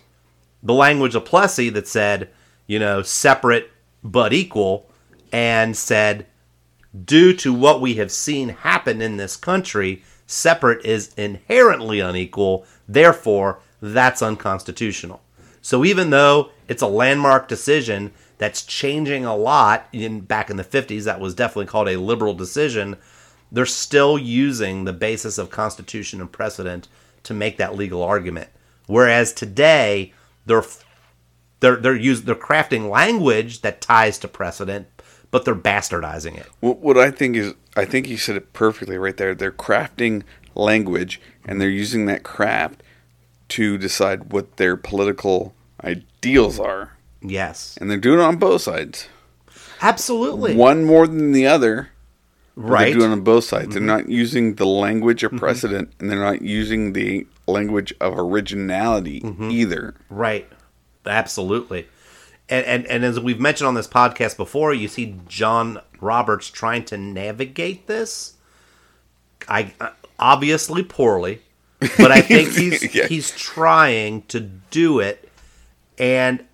the 0.62 0.74
language 0.74 1.14
of 1.14 1.24
Plessy 1.24 1.70
that 1.70 1.88
said, 1.88 2.28
you 2.66 2.78
know, 2.78 3.00
separate 3.00 3.70
but 4.02 4.34
equal, 4.34 4.90
and 5.32 5.74
said, 5.74 6.26
due 7.04 7.32
to 7.34 7.52
what 7.52 7.80
we 7.80 7.94
have 7.94 8.12
seen 8.12 8.50
happen 8.50 9.02
in 9.02 9.16
this 9.16 9.36
country, 9.36 10.02
separate 10.26 10.84
is 10.84 11.12
inherently 11.16 12.00
unequal. 12.00 12.64
Therefore, 12.86 13.60
that's 13.80 14.22
unconstitutional. 14.22 15.20
So 15.60 15.84
even 15.84 16.10
though 16.10 16.50
it's 16.68 16.82
a 16.82 16.86
landmark 16.86 17.48
decision 17.48 18.12
that's 18.38 18.64
changing 18.64 19.24
a 19.24 19.36
lot 19.36 19.88
in 19.92 20.20
back 20.20 20.50
in 20.50 20.56
the 20.56 20.64
50s 20.64 21.04
that 21.04 21.20
was 21.20 21.34
definitely 21.34 21.66
called 21.66 21.88
a 21.88 21.98
liberal 21.98 22.34
decision, 22.34 22.96
they're 23.50 23.66
still 23.66 24.18
using 24.18 24.84
the 24.84 24.92
basis 24.92 25.38
of 25.38 25.50
constitution 25.50 26.20
and 26.20 26.30
precedent 26.30 26.88
to 27.22 27.32
make 27.32 27.56
that 27.56 27.76
legal 27.76 28.02
argument. 28.02 28.50
Whereas 28.86 29.32
today 29.32 30.12
they're 30.46 30.64
they're 31.60 31.76
they're 31.76 31.96
use, 31.96 32.22
they're 32.22 32.34
crafting 32.34 32.90
language 32.90 33.62
that 33.62 33.80
ties 33.80 34.18
to 34.18 34.28
precedent, 34.28 34.86
but 35.34 35.44
they're 35.44 35.56
bastardizing 35.56 36.38
it. 36.38 36.46
What, 36.60 36.78
what 36.78 36.96
I 36.96 37.10
think 37.10 37.34
is, 37.34 37.54
I 37.76 37.86
think 37.86 38.06
you 38.06 38.16
said 38.16 38.36
it 38.36 38.52
perfectly 38.52 38.96
right 38.96 39.16
there. 39.16 39.34
They're 39.34 39.50
crafting 39.50 40.22
language 40.54 41.20
and 41.44 41.60
they're 41.60 41.68
using 41.68 42.06
that 42.06 42.22
craft 42.22 42.84
to 43.48 43.76
decide 43.76 44.32
what 44.32 44.58
their 44.58 44.76
political 44.76 45.52
ideals 45.82 46.60
are. 46.60 46.92
Yes. 47.20 47.76
And 47.80 47.90
they're 47.90 47.98
doing 47.98 48.20
it 48.20 48.22
on 48.22 48.36
both 48.36 48.62
sides. 48.62 49.08
Absolutely. 49.82 50.54
One 50.54 50.84
more 50.84 51.08
than 51.08 51.32
the 51.32 51.48
other. 51.48 51.88
right. 52.54 52.84
They're 52.84 53.00
doing 53.00 53.10
it 53.10 53.14
on 53.14 53.22
both 53.22 53.42
sides. 53.42 53.70
They're 53.70 53.78
mm-hmm. 53.78 53.86
not 53.86 54.08
using 54.08 54.54
the 54.54 54.66
language 54.66 55.24
of 55.24 55.32
mm-hmm. 55.32 55.40
precedent 55.40 55.92
and 55.98 56.08
they're 56.08 56.20
not 56.20 56.42
using 56.42 56.92
the 56.92 57.26
language 57.48 57.92
of 58.00 58.16
originality 58.16 59.20
mm-hmm. 59.20 59.50
either. 59.50 59.96
Right. 60.08 60.48
Absolutely. 61.04 61.88
And, 62.48 62.66
and 62.66 62.86
and 62.86 63.04
as 63.04 63.18
we've 63.18 63.40
mentioned 63.40 63.68
on 63.68 63.74
this 63.74 63.88
podcast 63.88 64.36
before, 64.36 64.74
you 64.74 64.86
see 64.88 65.16
John 65.28 65.80
Roberts 66.00 66.48
trying 66.50 66.84
to 66.86 66.96
navigate 66.98 67.86
this. 67.86 68.34
I 69.48 69.72
uh, 69.80 69.90
obviously 70.18 70.82
poorly, 70.82 71.40
but 71.80 72.12
I 72.12 72.20
think 72.20 72.50
he's 72.56 72.94
Yeah. 72.94 73.06
he's 73.06 73.30
trying 73.30 74.22
to 74.28 74.40
do 74.40 75.00
it, 75.00 75.28
and 75.98 76.44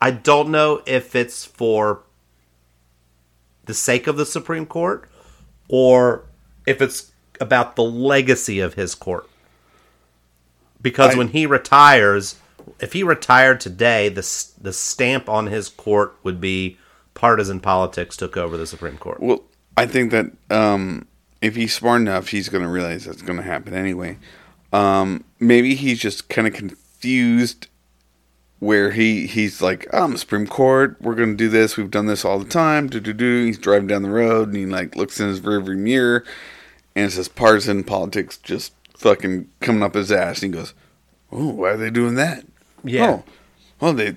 I 0.00 0.12
don't 0.12 0.48
know 0.50 0.82
if 0.86 1.14
it's 1.14 1.44
for 1.44 2.00
the 3.66 3.74
sake 3.74 4.06
of 4.06 4.16
the 4.16 4.26
Supreme 4.26 4.66
Court 4.66 5.08
or 5.68 6.24
if 6.66 6.80
it's 6.82 7.12
about 7.40 7.76
the 7.76 7.82
legacy 7.84 8.60
of 8.60 8.74
his 8.74 8.94
court. 8.94 9.28
Because 10.80 11.14
I- 11.14 11.18
when 11.18 11.28
he 11.28 11.46
retires, 11.46 12.36
if 12.80 12.92
he 12.92 13.02
retired 13.02 13.60
today, 13.60 14.08
the 14.08 14.46
the 14.60 14.72
stamp 14.72 15.28
on 15.28 15.46
his 15.46 15.68
court 15.68 16.16
would 16.22 16.40
be 16.40 16.78
partisan 17.14 17.60
politics 17.60 18.16
took 18.16 18.36
over 18.36 18.56
the 18.56 18.66
Supreme 18.66 18.98
Court. 18.98 19.20
Well, 19.20 19.42
I 19.76 19.86
think 19.86 20.10
that 20.10 20.26
um, 20.50 21.06
if 21.40 21.56
he's 21.56 21.74
smart 21.74 22.00
enough, 22.00 22.28
he's 22.28 22.48
going 22.48 22.64
to 22.64 22.68
realize 22.68 23.04
that's 23.04 23.22
going 23.22 23.38
to 23.38 23.44
happen 23.44 23.74
anyway. 23.74 24.18
Um, 24.72 25.24
maybe 25.38 25.74
he's 25.74 26.00
just 26.00 26.28
kind 26.28 26.46
of 26.48 26.54
confused 26.54 27.68
where 28.58 28.90
he 28.92 29.26
he's 29.26 29.60
like, 29.60 29.86
oh, 29.92 30.04
I'm 30.04 30.16
Supreme 30.16 30.46
Court. 30.46 30.96
We're 31.00 31.14
going 31.14 31.30
to 31.30 31.36
do 31.36 31.48
this. 31.48 31.76
We've 31.76 31.90
done 31.90 32.06
this 32.06 32.24
all 32.24 32.38
the 32.38 32.48
time. 32.48 32.88
Do 32.88 32.98
do 32.98 33.12
do. 33.12 33.44
He's 33.44 33.58
driving 33.58 33.86
down 33.86 34.02
the 34.02 34.10
road 34.10 34.48
and 34.48 34.56
he 34.56 34.66
like 34.66 34.96
looks 34.96 35.20
in 35.20 35.28
his 35.28 35.40
rearview 35.40 35.76
mirror 35.76 36.24
and 36.96 37.06
it 37.06 37.10
says 37.10 37.28
partisan 37.28 37.84
politics 37.84 38.36
just 38.38 38.72
fucking 38.96 39.48
coming 39.60 39.82
up 39.82 39.94
his 39.94 40.10
ass. 40.10 40.42
And 40.42 40.54
he 40.54 40.60
goes, 40.60 40.74
Oh, 41.30 41.50
why 41.50 41.70
are 41.70 41.76
they 41.76 41.90
doing 41.90 42.14
that? 42.14 42.44
Yeah. 42.84 43.06
Oh, 43.10 43.24
well, 43.80 43.92
they 43.92 44.14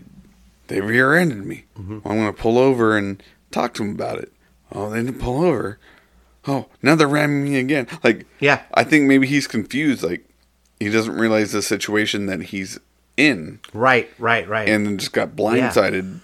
they 0.67 0.81
rear-ended 0.81 1.45
me. 1.45 1.63
Mm-hmm. 1.79 1.99
Well, 2.03 2.13
I'm 2.13 2.19
going 2.21 2.33
to 2.35 2.41
pull 2.41 2.57
over 2.57 2.97
and 2.97 3.23
talk 3.51 3.73
to 3.75 3.83
them 3.83 3.93
about 3.93 4.19
it. 4.19 4.31
Oh, 4.71 4.89
they 4.89 5.01
didn't 5.01 5.19
pull 5.19 5.43
over. 5.43 5.79
Oh, 6.45 6.67
now 6.81 6.95
they're 6.95 7.07
ramming 7.07 7.43
me 7.45 7.55
again. 7.57 7.87
Like, 8.03 8.25
Yeah. 8.39 8.63
I 8.73 8.83
think 8.83 9.05
maybe 9.05 9.27
he's 9.27 9.47
confused. 9.47 10.03
Like, 10.03 10.27
he 10.79 10.89
doesn't 10.89 11.15
realize 11.17 11.51
the 11.53 11.61
situation 11.61 12.25
that 12.27 12.41
he's 12.43 12.79
in, 13.15 13.59
Right, 13.73 14.09
right, 14.19 14.47
right. 14.47 14.67
and 14.69 14.85
then 14.85 14.97
just 14.97 15.11
got 15.13 15.35
blindsided 15.35 16.19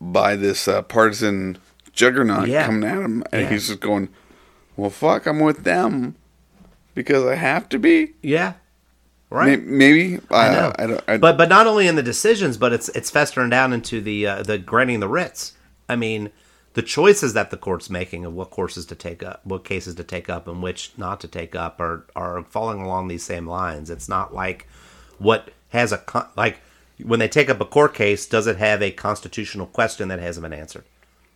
by 0.00 0.34
this 0.36 0.66
uh, 0.66 0.82
partisan 0.82 1.58
juggernaut 1.92 2.48
Yeah. 2.48 2.66
coming 2.66 2.84
at 2.88 2.96
him, 2.98 3.22
and 3.32 3.42
Yeah. 3.42 3.50
he's 3.50 3.68
just 3.68 3.80
going, 3.80 4.08
"Well, 4.76 4.90
fuck, 4.90 5.26
I'm 5.26 5.38
with 5.40 5.64
them 5.64 6.16
because 6.94 7.24
I 7.24 7.34
have 7.36 7.68
to 7.70 7.78
be." 7.78 8.14
yeah. 8.22 8.54
Right. 9.30 9.62
Maybe 9.64 10.18
I, 10.28 10.48
I 10.48 10.52
know. 10.52 10.72
I, 10.76 10.86
don't. 10.86 11.04
I, 11.06 11.16
but 11.16 11.38
but 11.38 11.48
not 11.48 11.68
only 11.68 11.86
in 11.86 11.94
the 11.94 12.02
decisions, 12.02 12.56
but 12.56 12.72
it's 12.72 12.88
it's 12.90 13.10
festering 13.10 13.48
down 13.48 13.72
into 13.72 14.00
the 14.00 14.26
uh, 14.26 14.42
the 14.42 14.58
granting 14.58 14.98
the 14.98 15.08
writs. 15.08 15.54
I 15.88 15.94
mean, 15.94 16.30
the 16.74 16.82
choices 16.82 17.32
that 17.34 17.50
the 17.50 17.56
court's 17.56 17.88
making 17.88 18.24
of 18.24 18.34
what 18.34 18.50
courses 18.50 18.86
to 18.86 18.96
take 18.96 19.22
up, 19.22 19.40
what 19.44 19.64
cases 19.64 19.94
to 19.96 20.04
take 20.04 20.28
up, 20.28 20.48
and 20.48 20.60
which 20.60 20.92
not 20.96 21.20
to 21.20 21.28
take 21.28 21.54
up 21.54 21.80
are 21.80 22.06
are 22.16 22.42
falling 22.42 22.80
along 22.80 23.06
these 23.06 23.24
same 23.24 23.46
lines. 23.46 23.88
It's 23.88 24.08
not 24.08 24.34
like 24.34 24.66
what 25.18 25.50
has 25.68 25.92
a 25.92 25.98
con- 25.98 26.28
like 26.36 26.58
when 27.04 27.20
they 27.20 27.28
take 27.28 27.48
up 27.48 27.60
a 27.60 27.64
court 27.64 27.94
case, 27.94 28.26
does 28.26 28.46
it 28.48 28.56
have 28.56 28.82
a 28.82 28.90
constitutional 28.90 29.66
question 29.66 30.08
that 30.08 30.18
hasn't 30.18 30.42
been 30.42 30.52
answered? 30.52 30.84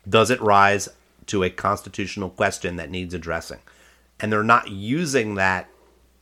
Does 0.08 0.30
it 0.30 0.40
rise 0.40 0.88
to 1.26 1.42
a 1.42 1.50
constitutional 1.50 2.30
question 2.30 2.76
that 2.76 2.90
needs 2.90 3.14
addressing? 3.14 3.60
And 4.20 4.32
they're 4.32 4.42
not 4.42 4.70
using 4.70 5.36
that 5.36 5.68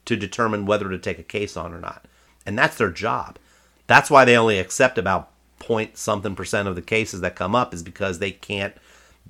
to 0.04 0.16
determine 0.16 0.66
whether 0.66 0.88
to 0.88 0.98
take 0.98 1.18
a 1.18 1.24
case 1.24 1.56
on 1.56 1.72
or 1.72 1.80
not. 1.80 2.06
And 2.44 2.58
that's 2.58 2.76
their 2.76 2.90
job. 2.90 3.38
That's 3.86 4.10
why 4.10 4.24
they 4.24 4.36
only 4.36 4.58
accept 4.58 4.98
about 4.98 5.30
point 5.58 5.96
something 5.96 6.34
percent 6.34 6.68
of 6.68 6.74
the 6.74 6.82
cases 6.82 7.20
that 7.20 7.36
come 7.36 7.54
up 7.54 7.72
is 7.72 7.82
because 7.82 8.18
they 8.18 8.32
can't. 8.32 8.74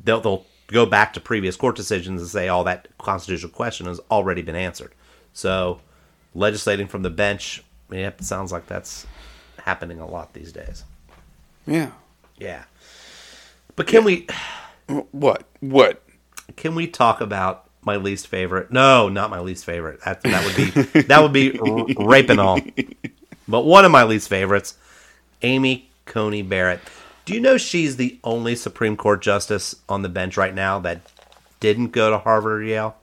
They'll, 0.03 0.21
they'll 0.21 0.47
go 0.69 0.87
back 0.87 1.13
to 1.13 1.21
previous 1.21 1.57
court 1.57 1.77
decisions 1.77 2.21
and 2.23 2.31
say, 2.31 2.49
"Oh, 2.49 2.65
that 2.65 2.89
constitutional 2.99 3.53
question 3.53 3.87
has 3.87 4.01
already 4.11 4.43
been 4.43 4.57
answered." 4.57 4.93
So, 5.35 5.81
legislating 6.35 6.87
from 6.87 7.03
the 7.03 7.11
bench, 7.11 7.63
yep, 7.91 8.21
it 8.21 8.25
sounds 8.25 8.53
like 8.53 8.67
that's 8.67 9.07
happening 9.59 10.01
a 10.01 10.07
lot 10.07 10.33
these 10.33 10.53
days. 10.53 10.85
Yeah. 11.67 11.91
Yeah. 12.39 12.65
But 13.77 13.87
can 13.87 14.05
we 14.05 14.27
What? 15.13 15.45
What? 15.61 16.03
can 16.57 16.75
we 16.75 16.87
talk 16.87 17.21
about 17.21 17.67
my 17.85 17.97
least 17.97 18.27
favorite? 18.29 18.71
No, 18.73 19.09
not 19.09 19.31
my 19.31 19.41
least 19.41 19.65
favorite. 19.65 20.01
That 20.05 20.23
that 20.23 20.45
would 20.45 20.57
be 20.57 21.03
that 21.03 21.23
would 21.23 21.33
be 21.33 21.59
r- 21.59 22.07
rape 22.07 22.31
and 22.31 22.41
all. 22.41 22.59
But 23.49 23.65
one 23.65 23.85
of 23.85 23.91
my 23.91 24.05
least 24.05 24.29
favorites, 24.29 24.77
Amy 25.43 25.91
Coney 26.07 26.43
Barrett. 26.43 26.81
Do 27.25 27.35
you 27.35 27.41
know 27.41 27.57
she's 27.57 27.97
the 27.97 28.19
only 28.25 28.57
Supreme 28.57 28.97
Court 28.97 29.23
justice 29.23 29.77
on 29.89 30.03
the 30.03 30.09
bench 30.09 30.37
right 30.37 30.55
now 30.55 30.79
that 30.81 31.01
didn't 31.61 31.89
go 31.93 32.11
to 32.11 32.19
Harvard 32.19 32.61
or 32.61 32.65
Yale? 32.65 32.97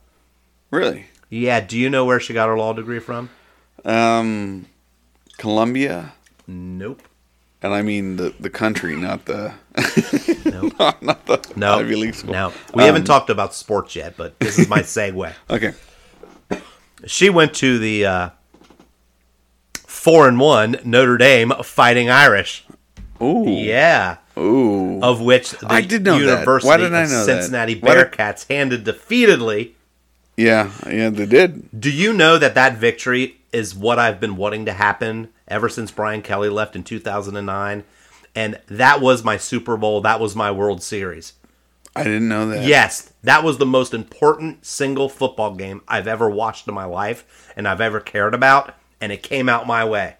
Really? 0.72 1.06
Yeah. 1.30 1.60
Do 1.62 1.78
you 1.78 1.90
know 1.90 2.06
where 2.06 2.20
she 2.20 2.34
got 2.34 2.48
her 2.50 2.58
law 2.58 2.74
degree 2.74 3.00
from? 3.00 3.30
Um, 3.86 4.66
Columbia, 5.38 6.14
Nope. 6.48 7.02
And 7.62 7.74
I 7.74 7.82
mean 7.82 8.16
the 8.18 8.34
the 8.40 8.50
country, 8.50 8.96
not 8.96 9.26
the 9.26 9.54
Nope. 10.46 10.74
not 11.02 11.26
the 11.26 11.54
No. 11.56 11.80
Ivy 11.80 11.96
League 11.96 12.16
school. 12.16 12.34
No. 12.34 12.54
We 12.74 12.84
haven't 12.84 13.06
talked 13.06 13.30
about 13.30 13.54
sports 13.54 13.96
yet, 13.96 14.16
but 14.18 14.40
this 14.40 14.58
is 14.60 14.68
my 14.68 14.80
segue. 14.82 15.34
Okay. 15.50 15.74
She 17.06 17.30
went 17.30 17.54
to 17.56 17.80
the 17.80 18.06
uh, 18.06 18.30
four 19.74 20.28
and 20.28 20.40
one 20.40 20.78
Notre 20.84 21.18
Dame 21.18 21.52
Fighting 21.64 22.10
Irish. 22.10 22.66
Ooh. 23.22 23.46
Yeah, 23.50 24.18
Ooh. 24.38 25.02
of 25.04 25.20
which 25.22 25.52
the 25.52 25.68
I 25.70 25.82
did 25.82 26.04
know 26.06 26.20
that. 26.26 26.48
Why 26.64 26.78
didn't 26.78 26.96
I 26.96 27.04
of 27.04 27.10
know 27.10 27.26
that? 27.26 27.42
Cincinnati 27.42 27.76
did- 27.76 27.84
Bearcats 27.84 28.48
handed 28.50 28.86
defeatedly. 28.86 29.72
Yeah. 30.38 30.72
Yeah. 30.90 31.10
They 31.10 31.26
did. 31.26 31.68
Do 31.82 31.92
you 31.92 32.14
know 32.14 32.38
that 32.38 32.56
that 32.56 32.78
victory 32.78 33.38
is 33.52 33.76
what 33.76 34.00
I've 34.00 34.22
been 34.22 34.38
wanting 34.38 34.66
to 34.68 34.74
happen 34.74 35.30
ever 35.50 35.70
since 35.70 35.92
Brian 35.92 36.22
Kelly 36.22 36.50
left 36.50 36.76
in 36.76 36.84
2009? 36.84 37.84
And 38.36 38.60
that 38.68 39.02
was 39.02 39.24
my 39.24 39.38
Super 39.38 39.76
Bowl. 39.76 40.02
That 40.02 40.20
was 40.20 40.36
my 40.36 40.52
World 40.52 40.84
Series. 40.84 41.34
I 41.96 42.04
didn't 42.04 42.30
know 42.30 42.48
that. 42.50 42.66
Yes, 42.66 43.12
that 43.24 43.44
was 43.44 43.58
the 43.58 43.66
most 43.66 43.94
important 43.94 44.66
single 44.66 45.10
football 45.10 45.56
game 45.56 45.82
I've 45.88 46.08
ever 46.08 46.30
watched 46.30 46.68
in 46.68 46.74
my 46.74 46.86
life 46.86 47.52
and 47.56 47.68
I've 47.68 47.82
ever 47.82 48.00
cared 48.00 48.34
about. 48.34 48.76
And 49.02 49.12
it 49.12 49.24
came 49.24 49.50
out 49.50 49.66
my 49.66 49.84
way. 49.86 50.16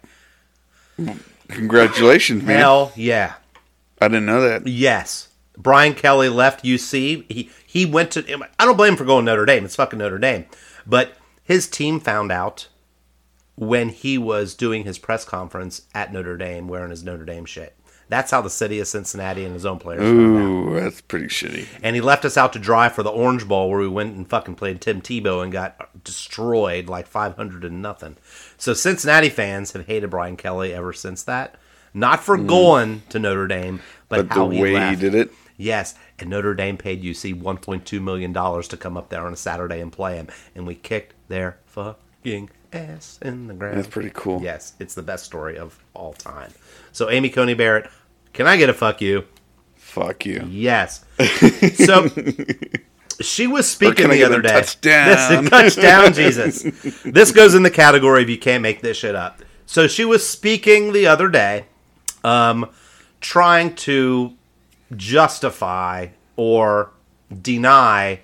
Congratulations, 1.48 2.42
man. 2.42 2.58
Hell 2.58 2.92
yeah. 2.96 3.34
I 4.00 4.08
didn't 4.08 4.26
know 4.26 4.40
that. 4.40 4.66
Yes. 4.66 5.28
Brian 5.56 5.94
Kelly 5.94 6.28
left 6.28 6.64
UC. 6.64 7.30
He 7.30 7.50
he 7.66 7.86
went 7.86 8.10
to 8.12 8.44
I 8.58 8.64
don't 8.64 8.76
blame 8.76 8.92
him 8.92 8.96
for 8.96 9.04
going 9.04 9.26
to 9.26 9.30
Notre 9.30 9.44
Dame. 9.44 9.64
It's 9.64 9.76
fucking 9.76 9.98
Notre 9.98 10.18
Dame. 10.18 10.46
But 10.86 11.12
his 11.44 11.68
team 11.68 12.00
found 12.00 12.32
out 12.32 12.68
when 13.60 13.90
he 13.90 14.16
was 14.16 14.54
doing 14.54 14.84
his 14.84 14.98
press 14.98 15.22
conference 15.22 15.82
at 15.94 16.10
Notre 16.12 16.38
Dame 16.38 16.66
wearing 16.66 16.88
his 16.90 17.04
Notre 17.04 17.26
Dame 17.26 17.44
shit. 17.44 17.76
That's 18.08 18.30
how 18.30 18.40
the 18.40 18.48
city 18.50 18.80
of 18.80 18.88
Cincinnati 18.88 19.44
and 19.44 19.52
his 19.52 19.66
own 19.66 19.78
players. 19.78 20.02
Ooh, 20.02 20.80
that's 20.80 21.00
pretty 21.02 21.26
shitty. 21.26 21.66
And 21.82 21.94
he 21.94 22.00
left 22.00 22.24
us 22.24 22.36
out 22.38 22.54
to 22.54 22.58
dry 22.58 22.88
for 22.88 23.02
the 23.04 23.10
Orange 23.10 23.46
Bowl 23.46 23.68
where 23.70 23.78
we 23.78 23.86
went 23.86 24.16
and 24.16 24.26
fucking 24.28 24.54
played 24.56 24.80
Tim 24.80 25.02
Tebow 25.02 25.42
and 25.44 25.52
got 25.52 26.02
destroyed 26.02 26.88
like 26.88 27.06
500 27.06 27.62
and 27.64 27.82
nothing. 27.82 28.16
So 28.56 28.72
Cincinnati 28.72 29.28
fans 29.28 29.72
have 29.74 29.86
hated 29.86 30.08
Brian 30.10 30.36
Kelly 30.38 30.72
ever 30.72 30.92
since 30.94 31.22
that. 31.24 31.56
Not 31.92 32.24
for 32.24 32.38
going 32.38 33.02
to 33.10 33.18
Notre 33.18 33.46
Dame, 33.46 33.80
but, 34.08 34.20
Mm. 34.24 34.28
But 34.28 34.34
how 34.34 34.48
the 34.48 34.54
he 34.56 34.62
way 34.62 34.72
left. 34.72 34.90
he 35.00 35.10
did 35.10 35.14
it, 35.14 35.32
Yes, 35.56 35.94
and 36.18 36.30
Notre 36.30 36.54
Dame 36.54 36.78
paid 36.78 37.02
UC 37.04 37.34
1.2 37.40 38.00
million 38.00 38.32
dollars 38.32 38.66
to 38.68 38.78
come 38.78 38.96
up 38.96 39.10
there 39.10 39.26
on 39.26 39.32
a 39.34 39.36
Saturday 39.36 39.80
and 39.80 39.92
play 39.92 40.16
him, 40.16 40.28
and 40.54 40.66
we 40.66 40.74
kicked 40.74 41.14
their 41.28 41.58
fucking 41.66 42.48
ass 42.72 43.18
in 43.22 43.46
the 43.48 43.54
ground. 43.54 43.78
that's 43.78 43.88
pretty 43.88 44.10
cool. 44.14 44.40
Yes, 44.42 44.74
it's 44.78 44.94
the 44.94 45.02
best 45.02 45.24
story 45.24 45.58
of 45.58 45.78
all 45.94 46.12
time. 46.12 46.52
So 46.92 47.10
Amy 47.10 47.30
Coney 47.30 47.54
Barrett, 47.54 47.90
can 48.32 48.46
I 48.46 48.56
get 48.56 48.68
a 48.68 48.74
fuck 48.74 49.00
you? 49.00 49.24
Fuck 49.76 50.24
you. 50.26 50.46
Yes. 50.48 51.04
So 51.74 52.08
she 53.20 53.46
was 53.46 53.68
speaking 53.68 54.08
the 54.08 54.24
other 54.24 54.40
day. 54.40 54.48
touchdown? 54.48 55.08
This, 55.44 55.50
touchdown, 55.76 56.12
Jesus. 56.14 56.62
This 57.04 57.32
goes 57.32 57.54
in 57.54 57.62
the 57.62 57.70
category 57.70 58.22
of 58.22 58.30
you 58.30 58.38
can't 58.38 58.62
make 58.62 58.80
this 58.80 58.96
shit 58.96 59.14
up. 59.14 59.42
So 59.66 59.86
she 59.86 60.04
was 60.04 60.26
speaking 60.26 60.92
the 60.92 61.06
other 61.06 61.28
day, 61.28 61.66
um, 62.24 62.70
trying 63.20 63.74
to 63.76 64.34
justify 64.96 66.08
or 66.36 66.90
deny 67.42 68.20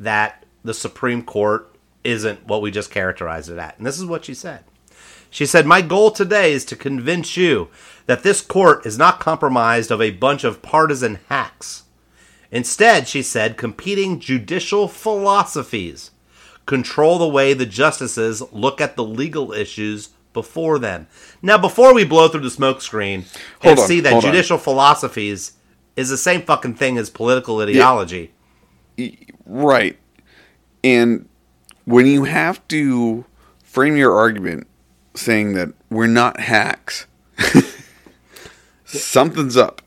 that 0.00 0.44
the 0.64 0.74
Supreme 0.74 1.22
Court 1.22 1.74
isn't 2.08 2.46
what 2.46 2.62
we 2.62 2.70
just 2.70 2.90
characterized 2.90 3.50
it 3.50 3.58
at. 3.58 3.76
And 3.78 3.86
this 3.86 3.98
is 3.98 4.06
what 4.06 4.24
she 4.24 4.34
said. 4.34 4.64
She 5.30 5.46
said, 5.46 5.66
My 5.66 5.82
goal 5.82 6.10
today 6.10 6.52
is 6.52 6.64
to 6.66 6.76
convince 6.76 7.36
you 7.36 7.68
that 8.06 8.22
this 8.22 8.40
court 8.40 8.86
is 8.86 8.96
not 8.96 9.20
compromised 9.20 9.90
of 9.90 10.00
a 10.00 10.10
bunch 10.10 10.42
of 10.42 10.62
partisan 10.62 11.18
hacks. 11.28 11.84
Instead, 12.50 13.06
she 13.06 13.22
said, 13.22 13.58
competing 13.58 14.20
judicial 14.20 14.88
philosophies 14.88 16.10
control 16.64 17.18
the 17.18 17.28
way 17.28 17.52
the 17.52 17.66
justices 17.66 18.42
look 18.52 18.80
at 18.80 18.96
the 18.96 19.04
legal 19.04 19.52
issues 19.52 20.10
before 20.32 20.78
them. 20.78 21.06
Now, 21.42 21.58
before 21.58 21.92
we 21.92 22.04
blow 22.04 22.28
through 22.28 22.40
the 22.40 22.48
smokescreen 22.48 23.24
and 23.62 23.78
on, 23.78 23.86
see 23.86 24.00
that 24.00 24.12
hold 24.12 24.24
on. 24.24 24.30
judicial 24.30 24.56
philosophies 24.56 25.52
is 25.96 26.08
the 26.08 26.16
same 26.16 26.42
fucking 26.42 26.74
thing 26.74 26.96
as 26.96 27.10
political 27.10 27.60
ideology, 27.60 28.32
Right. 29.44 29.98
And 30.84 31.28
when 31.88 32.06
you 32.06 32.24
have 32.24 32.66
to 32.68 33.24
frame 33.64 33.96
your 33.96 34.14
argument 34.14 34.66
saying 35.14 35.54
that 35.54 35.70
we're 35.90 36.06
not 36.06 36.38
hacks, 36.40 37.06
something's 38.84 39.56
up. 39.56 39.82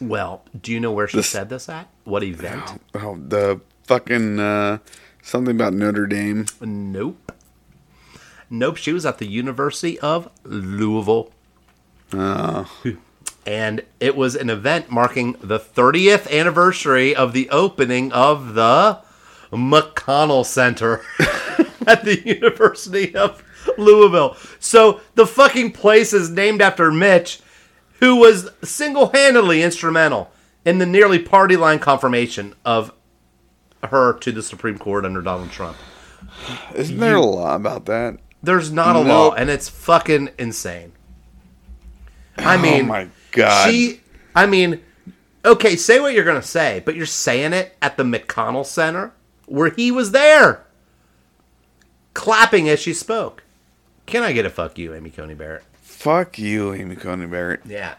well, 0.00 0.42
do 0.60 0.72
you 0.72 0.80
know 0.80 0.92
where 0.92 1.08
she 1.08 1.18
This- 1.18 1.28
said 1.28 1.48
this 1.48 1.68
at? 1.68 1.88
What 2.04 2.22
event? 2.22 2.80
Oh, 2.94 3.16
the 3.16 3.60
fucking 3.84 4.38
uh, 4.38 4.78
something 5.22 5.54
about 5.56 5.72
Notre 5.72 6.06
Dame. 6.06 6.46
Nope. 6.60 7.32
Nope, 8.48 8.76
she 8.76 8.92
was 8.92 9.04
at 9.04 9.18
the 9.18 9.26
University 9.26 9.98
of 9.98 10.30
Louisville. 10.44 11.32
Oh, 12.12 12.70
And 13.44 13.82
it 13.98 14.14
was 14.16 14.36
an 14.36 14.50
event 14.50 14.88
marking 14.90 15.36
the 15.40 15.58
30th 15.58 16.30
anniversary 16.30 17.14
of 17.14 17.32
the 17.32 17.48
opening 17.50 18.12
of 18.12 18.54
the 18.54 19.00
McConnell 19.52 20.44
Center 20.44 21.02
at 21.86 22.04
the 22.04 22.20
University 22.24 23.14
of 23.14 23.42
Louisville. 23.78 24.36
So 24.58 25.00
the 25.14 25.26
fucking 25.26 25.72
place 25.72 26.12
is 26.12 26.30
named 26.30 26.60
after 26.62 26.90
Mitch, 26.90 27.40
who 28.00 28.16
was 28.16 28.50
single 28.62 29.08
handedly 29.08 29.62
instrumental 29.62 30.30
in 30.64 30.78
the 30.78 30.86
nearly 30.86 31.18
party 31.18 31.56
line 31.56 31.78
confirmation 31.78 32.54
of 32.64 32.92
her 33.82 34.14
to 34.18 34.32
the 34.32 34.42
Supreme 34.42 34.78
Court 34.78 35.04
under 35.04 35.22
Donald 35.22 35.50
Trump. 35.50 35.76
isn't 36.74 36.98
there 36.98 37.16
a 37.16 37.20
law 37.24 37.54
about 37.54 37.86
that? 37.86 38.18
There's 38.42 38.70
not 38.72 38.96
a 38.96 39.00
Nope. 39.00 39.08
law, 39.08 39.32
and 39.34 39.50
it's 39.50 39.68
fucking 39.68 40.30
insane. 40.38 40.92
I 42.38 42.56
oh 42.56 42.58
mean, 42.58 42.82
oh 42.82 42.86
my 42.86 43.08
god! 43.32 43.70
she, 43.70 44.00
I 44.34 44.46
mean, 44.46 44.80
okay, 45.44 45.74
say 45.76 46.00
what 46.00 46.12
you're 46.14 46.24
gonna 46.24 46.42
say, 46.42 46.82
but 46.84 46.94
you're 46.96 47.06
saying 47.06 47.52
it 47.52 47.76
at 47.80 47.96
the 47.96 48.04
McConnell 48.04 48.66
Center 48.66 49.12
where 49.46 49.70
he 49.70 49.90
was 49.90 50.10
there, 50.12 50.64
clapping 52.14 52.68
as 52.68 52.80
she 52.80 52.92
spoke. 52.92 53.42
Can 54.06 54.22
I 54.22 54.32
get 54.32 54.46
a 54.46 54.50
fuck 54.50 54.78
you, 54.78 54.94
Amy 54.94 55.10
Coney 55.10 55.34
Barrett? 55.34 55.64
Fuck 55.82 56.38
you, 56.38 56.72
Amy 56.74 56.96
Coney 56.96 57.26
Barrett. 57.26 57.60
Yeah, 57.64 57.94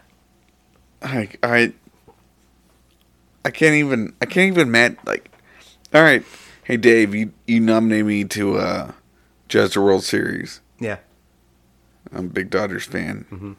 I, 1.01 1.29
I, 1.43 1.73
I 3.43 3.49
can't 3.51 3.75
even. 3.75 4.13
I 4.21 4.25
can't 4.25 4.47
even. 4.51 4.71
Mad 4.71 4.97
like. 5.05 5.31
All 5.93 6.01
right, 6.01 6.23
hey 6.63 6.77
Dave, 6.77 7.15
you 7.15 7.31
you 7.45 7.59
nominate 7.59 8.05
me 8.05 8.23
to 8.25 8.57
uh, 8.57 8.91
judge 9.47 9.73
the 9.73 9.81
World 9.81 10.03
Series. 10.03 10.59
yeah, 10.79 10.97
I'm 12.13 12.25
a 12.25 12.29
big 12.29 12.49
Dodgers 12.49 12.85
fan. 12.85 13.25
Mm-hmm. 13.31 13.53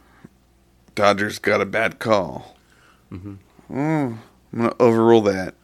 Dodgers 0.95 1.39
got 1.39 1.61
a 1.61 1.67
bad 1.67 1.99
call. 1.99 2.55
Oh, 3.13 3.17
I'm 3.71 4.21
gonna 4.55 4.75
overrule 4.81 5.23
that. 5.23 5.55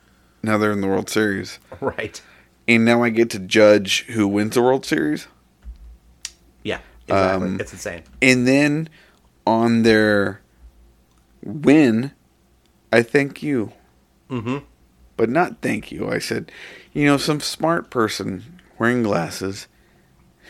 Now 0.45 0.59
they're 0.59 0.73
in 0.73 0.81
the 0.81 0.87
World 0.87 1.09
Series, 1.09 1.59
right. 1.81 2.21
and 2.69 2.85
now 2.85 3.03
I 3.03 3.11
get 3.11 3.31
to 3.31 3.39
judge 3.39 4.05
who 4.07 4.29
wins 4.29 4.55
the 4.55 4.63
World 4.63 4.85
Series. 4.85 5.27
Yeah, 6.63 6.81
exactly. 7.07 7.49
Um, 7.49 7.61
it's 7.61 7.73
insane. 7.73 8.03
And 8.21 8.47
then 8.47 8.89
on 9.47 9.83
their 9.83 10.41
win, 11.43 12.13
I 12.93 13.03
thank 13.03 13.43
you. 13.43 13.73
Mm-hmm. 14.31 14.59
But 15.17 15.31
not 15.31 15.61
thank 15.63 15.93
you. 15.93 16.11
I 16.11 16.19
said, 16.19 16.51
you 16.93 17.05
know, 17.05 17.17
some 17.17 17.41
smart 17.41 17.89
person 17.91 18.61
wearing 18.79 19.05
glasses 19.05 19.69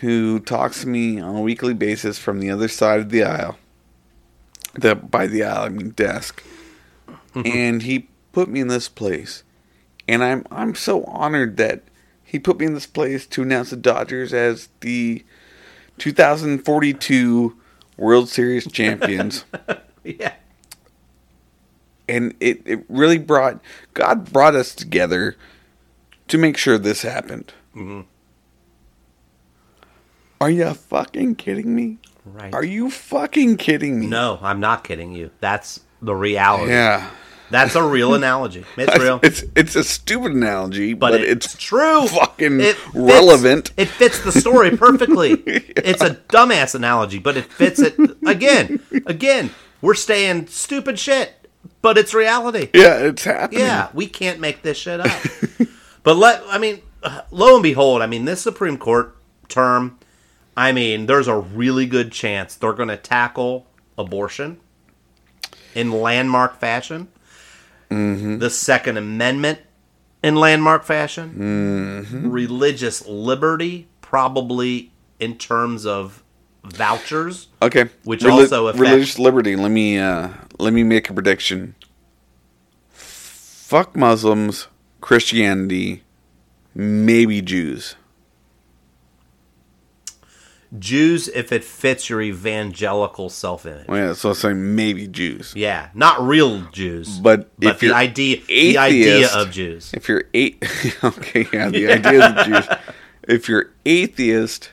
who 0.00 0.40
talks 0.40 0.80
to 0.80 0.88
me 0.88 1.20
on 1.20 1.36
a 1.36 1.40
weekly 1.42 1.74
basis 1.74 2.18
from 2.18 2.40
the 2.40 2.50
other 2.50 2.68
side 2.68 3.00
of 3.00 3.10
the 3.10 3.22
aisle 3.22 3.58
the 4.74 4.94
by 4.94 5.26
the 5.26 5.44
aisle, 5.44 5.64
I 5.64 5.68
mean 5.68 5.90
desk, 5.90 6.42
and 7.34 7.82
he 7.82 8.08
put 8.32 8.48
me 8.48 8.60
in 8.60 8.68
this 8.68 8.88
place, 8.88 9.44
and 10.08 10.22
I'm 10.22 10.46
I'm 10.50 10.74
so 10.74 11.04
honored 11.04 11.56
that 11.56 11.82
he 12.22 12.38
put 12.38 12.58
me 12.58 12.66
in 12.66 12.74
this 12.74 12.86
place 12.86 13.26
to 13.28 13.42
announce 13.42 13.70
the 13.70 13.76
Dodgers 13.76 14.32
as 14.32 14.68
the 14.80 15.24
2042 15.98 17.56
World 17.96 18.28
Series 18.28 18.66
champions. 18.72 19.44
Yeah. 20.02 20.34
and 22.08 22.34
it, 22.40 22.60
it 22.66 22.84
really 22.88 23.18
brought 23.18 23.60
God 23.94 24.32
brought 24.32 24.54
us 24.54 24.74
together 24.74 25.36
to 26.28 26.38
make 26.38 26.56
sure 26.56 26.76
this 26.78 27.02
happened. 27.02 27.52
Mm-hmm. 27.74 28.02
Are 30.40 30.50
you 30.50 30.74
fucking 30.74 31.36
kidding 31.36 31.74
me? 31.74 31.98
Right. 32.24 32.52
Are 32.52 32.64
you 32.64 32.90
fucking 32.90 33.56
kidding 33.58 34.00
me? 34.00 34.06
No, 34.06 34.38
I'm 34.42 34.60
not 34.60 34.84
kidding 34.84 35.12
you. 35.12 35.30
That's 35.40 35.80
the 36.02 36.14
reality. 36.14 36.72
Yeah. 36.72 37.10
That's 37.54 37.76
a 37.76 37.82
real 37.84 38.14
analogy. 38.20 38.64
It's 38.76 38.98
real. 38.98 39.20
It's 39.22 39.44
it's 39.54 39.76
a 39.76 39.84
stupid 39.84 40.32
analogy, 40.32 40.92
but, 40.92 41.12
but, 41.12 41.20
it's, 41.20 41.54
it's, 41.54 41.62
true. 41.62 42.08
fucking 42.08 42.60
It 42.60 42.74
fits- 42.76 42.94
relevant. 42.96 43.70
It 43.76 43.86
fits 43.86 44.18
the 44.24 44.32
story 44.32 44.76
perfectly. 44.76 45.34
It's 45.76 46.02
a 46.02 46.16
dumbass 46.28 46.74
analogy, 46.74 47.20
but 47.20 47.36
it 47.36 47.44
fits 47.44 47.78
it 47.78 47.94
again. 48.26 48.80
Again, 49.06 49.50
we're 49.80 49.94
staying 49.94 50.48
stupid 50.48 50.98
shit, 50.98 51.48
but 51.80 51.96
it's 51.96 52.12
reality. 52.12 52.70
yeah, 52.74 52.96
it's 52.96 53.22
happening. 53.22 53.60
Yeah, 53.60 53.88
we 53.94 54.06
can't 54.08 54.40
make 54.40 54.62
this 54.62 54.76
shit 54.76 54.98
up. 54.98 55.22
but 56.02 56.16
let 56.16 56.42
I 56.48 56.58
mean, 56.58 56.82
uh, 57.04 57.20
lo 57.30 57.54
and 57.54 57.62
behold, 57.62 58.02
I 58.02 58.06
mean, 58.06 58.24
this 58.24 58.40
Supreme 58.42 58.78
Court 58.78 59.16
term, 59.48 59.98
I 60.56 60.72
mean, 60.72 61.06
there's 61.06 61.28
a 61.28 61.36
really 61.38 61.86
good 61.86 62.10
chance 62.10 62.56
they're 62.56 62.72
going 62.72 62.88
to 62.88 62.96
tackle 62.96 63.66
abortion 63.96 64.58
in 65.74 65.92
landmark 65.92 66.58
fashion. 66.58 67.08
The 68.38 68.50
Second 68.50 68.96
Amendment 68.96 69.58
in 70.22 70.34
landmark 70.36 70.84
fashion. 70.84 72.30
Religious 72.30 73.06
liberty, 73.06 73.88
probably 74.00 74.92
in 75.20 75.36
terms 75.38 75.86
of 75.86 76.22
vouchers. 76.64 77.48
Okay. 77.62 77.86
Which 78.04 78.24
also 78.24 78.68
affects- 78.68 78.80
religious 78.80 79.18
liberty. 79.18 79.54
Let 79.56 79.70
me 79.70 79.98
uh 79.98 80.28
let 80.58 80.72
me 80.72 80.82
make 80.82 81.10
a 81.10 81.14
prediction. 81.14 81.74
Fuck 82.90 83.96
Muslims, 83.96 84.68
Christianity, 85.00 86.02
maybe 86.74 87.42
Jews. 87.42 87.96
Jews, 90.78 91.28
if 91.28 91.52
it 91.52 91.62
fits 91.62 92.10
your 92.10 92.20
evangelical 92.20 93.28
self 93.28 93.64
image. 93.66 93.86
Well, 93.86 94.08
yeah, 94.08 94.12
so 94.14 94.30
I'm 94.30 94.34
saying 94.34 94.74
maybe 94.74 95.06
Jews. 95.06 95.52
Yeah, 95.56 95.90
not 95.94 96.20
real 96.20 96.62
Jews, 96.72 97.18
But 97.18 97.50
if 97.60 97.78
the 97.80 97.86
you're 97.86 97.94
idea, 97.94 98.40
the 98.48 98.78
idea 98.78 99.28
of 99.32 99.50
Jews. 99.50 99.92
If 99.94 100.08
you're 100.08 100.24
eight, 100.34 100.64
okay, 101.04 101.46
yeah, 101.52 101.68
the 101.68 101.92
idea 101.92 102.26
of 102.28 102.46
Jews. 102.46 102.78
If 103.28 103.48
you're 103.48 103.70
atheist, 103.86 104.70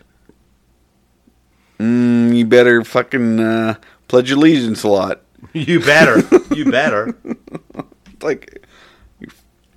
mm, 1.80 2.36
you 2.36 2.46
better 2.46 2.84
fucking 2.84 3.40
uh, 3.40 3.76
pledge 4.08 4.32
allegiance 4.32 4.84
a 4.84 4.88
lot. 4.90 5.22
You 5.54 5.80
better, 5.80 6.22
you 6.54 6.70
better. 6.72 7.16
Like, 8.22 8.64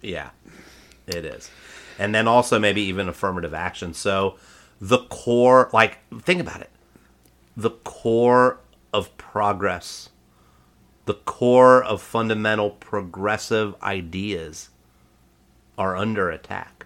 Yeah, 0.02 0.28
it 1.06 1.24
is, 1.24 1.50
and 1.98 2.14
then 2.14 2.28
also 2.28 2.58
maybe 2.58 2.82
even 2.82 3.08
affirmative 3.08 3.54
action. 3.54 3.94
So 3.94 4.36
the 4.84 4.98
core, 4.98 5.70
like, 5.72 5.96
think 6.20 6.42
about 6.42 6.60
it, 6.60 6.68
the 7.56 7.70
core 7.70 8.58
of 8.92 9.16
progress, 9.16 10.10
the 11.06 11.14
core 11.14 11.82
of 11.82 12.02
fundamental 12.02 12.68
progressive 12.68 13.74
ideas 13.82 14.68
are 15.78 15.96
under 15.96 16.28
attack. 16.28 16.84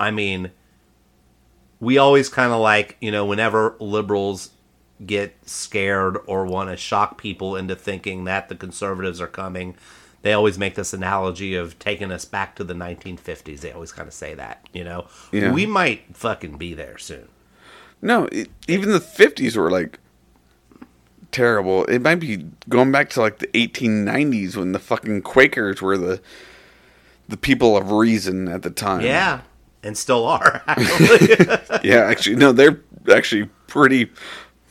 I 0.00 0.10
mean, 0.10 0.50
we 1.78 1.96
always 1.96 2.28
kind 2.28 2.52
of 2.52 2.58
like, 2.58 2.96
you 3.00 3.12
know, 3.12 3.24
whenever 3.24 3.76
liberals 3.78 4.50
get 5.06 5.36
scared 5.48 6.18
or 6.26 6.44
want 6.44 6.70
to 6.70 6.76
shock 6.76 7.18
people 7.18 7.54
into 7.54 7.76
thinking 7.76 8.24
that 8.24 8.48
the 8.48 8.56
conservatives 8.56 9.20
are 9.20 9.28
coming, 9.28 9.76
they 10.22 10.32
always 10.32 10.58
make 10.58 10.74
this 10.74 10.92
analogy 10.92 11.54
of 11.54 11.78
taking 11.78 12.10
us 12.12 12.24
back 12.24 12.54
to 12.56 12.64
the 12.64 12.74
1950s. 12.74 13.60
They 13.60 13.72
always 13.72 13.92
kind 13.92 14.06
of 14.08 14.14
say 14.14 14.34
that, 14.34 14.66
you 14.72 14.84
know. 14.84 15.06
Yeah. 15.32 15.52
We 15.52 15.64
might 15.66 16.14
fucking 16.16 16.58
be 16.58 16.74
there 16.74 16.98
soon. 16.98 17.28
no, 18.02 18.24
it, 18.32 18.50
even 18.68 18.90
the 18.92 18.98
50s 19.00 19.56
were 19.56 19.70
like 19.70 19.98
terrible. 21.32 21.84
It 21.86 22.00
might 22.00 22.16
be 22.16 22.46
going 22.68 22.92
back 22.92 23.10
to 23.10 23.20
like 23.20 23.38
the 23.38 23.46
1890s 23.48 24.56
when 24.56 24.72
the 24.72 24.78
fucking 24.78 25.22
Quakers 25.22 25.80
were 25.80 25.96
the 25.98 26.20
the 27.28 27.36
people 27.36 27.76
of 27.76 27.92
reason 27.92 28.48
at 28.48 28.62
the 28.62 28.70
time. 28.70 29.02
Yeah, 29.02 29.42
and 29.84 29.96
still 29.96 30.26
are. 30.26 30.62
Yeah, 31.84 32.04
actually, 32.04 32.36
no, 32.36 32.52
they're 32.52 32.80
actually 33.10 33.48
pretty. 33.68 34.10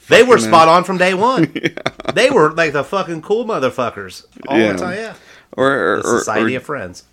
they 0.09 0.21
were 0.23 0.37
spot 0.37 0.67
on 0.67 0.83
from 0.83 0.97
day 0.97 1.13
one. 1.13 1.53
They 2.13 2.29
were 2.31 2.51
like 2.51 2.73
the 2.73 2.83
fucking 2.83 3.21
cool 3.21 3.45
motherfuckers 3.45 4.25
all 4.47 4.57
Yeah. 4.57 4.73
the 4.73 4.77
time. 4.79 4.95
Yeah, 4.95 5.13
Or, 5.59 5.93
or, 5.93 5.97
the 5.97 6.03
Society 6.19 6.55
or 6.55 6.59
of 6.59 6.63
Friends. 6.63 7.03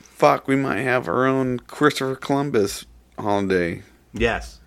fuck, 0.00 0.46
we 0.48 0.56
might 0.56 0.78
have 0.80 1.08
our 1.08 1.26
own 1.26 1.58
Christopher 1.60 2.16
Columbus 2.16 2.84
holiday, 3.18 3.82
Yes, 4.12 4.60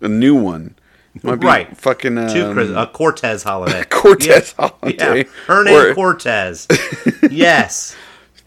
a 0.00 0.08
new 0.08 0.34
one. 0.34 0.76
Might 1.22 1.36
be 1.40 1.46
Right. 1.46 1.76
Fucking 1.76 2.18
um, 2.18 2.54
Chris- 2.54 2.70
a 2.70 2.86
Cortez 2.92 3.42
holiday. 3.44 3.84
Cortez 3.90 4.54
Yeah. 4.58 4.68
holiday. 4.68 5.18
Yeah, 5.18 5.22
her 5.46 5.62
name 5.64 5.74
Or- 5.74 5.94
Cortez. 5.94 6.66
yes. 7.30 7.94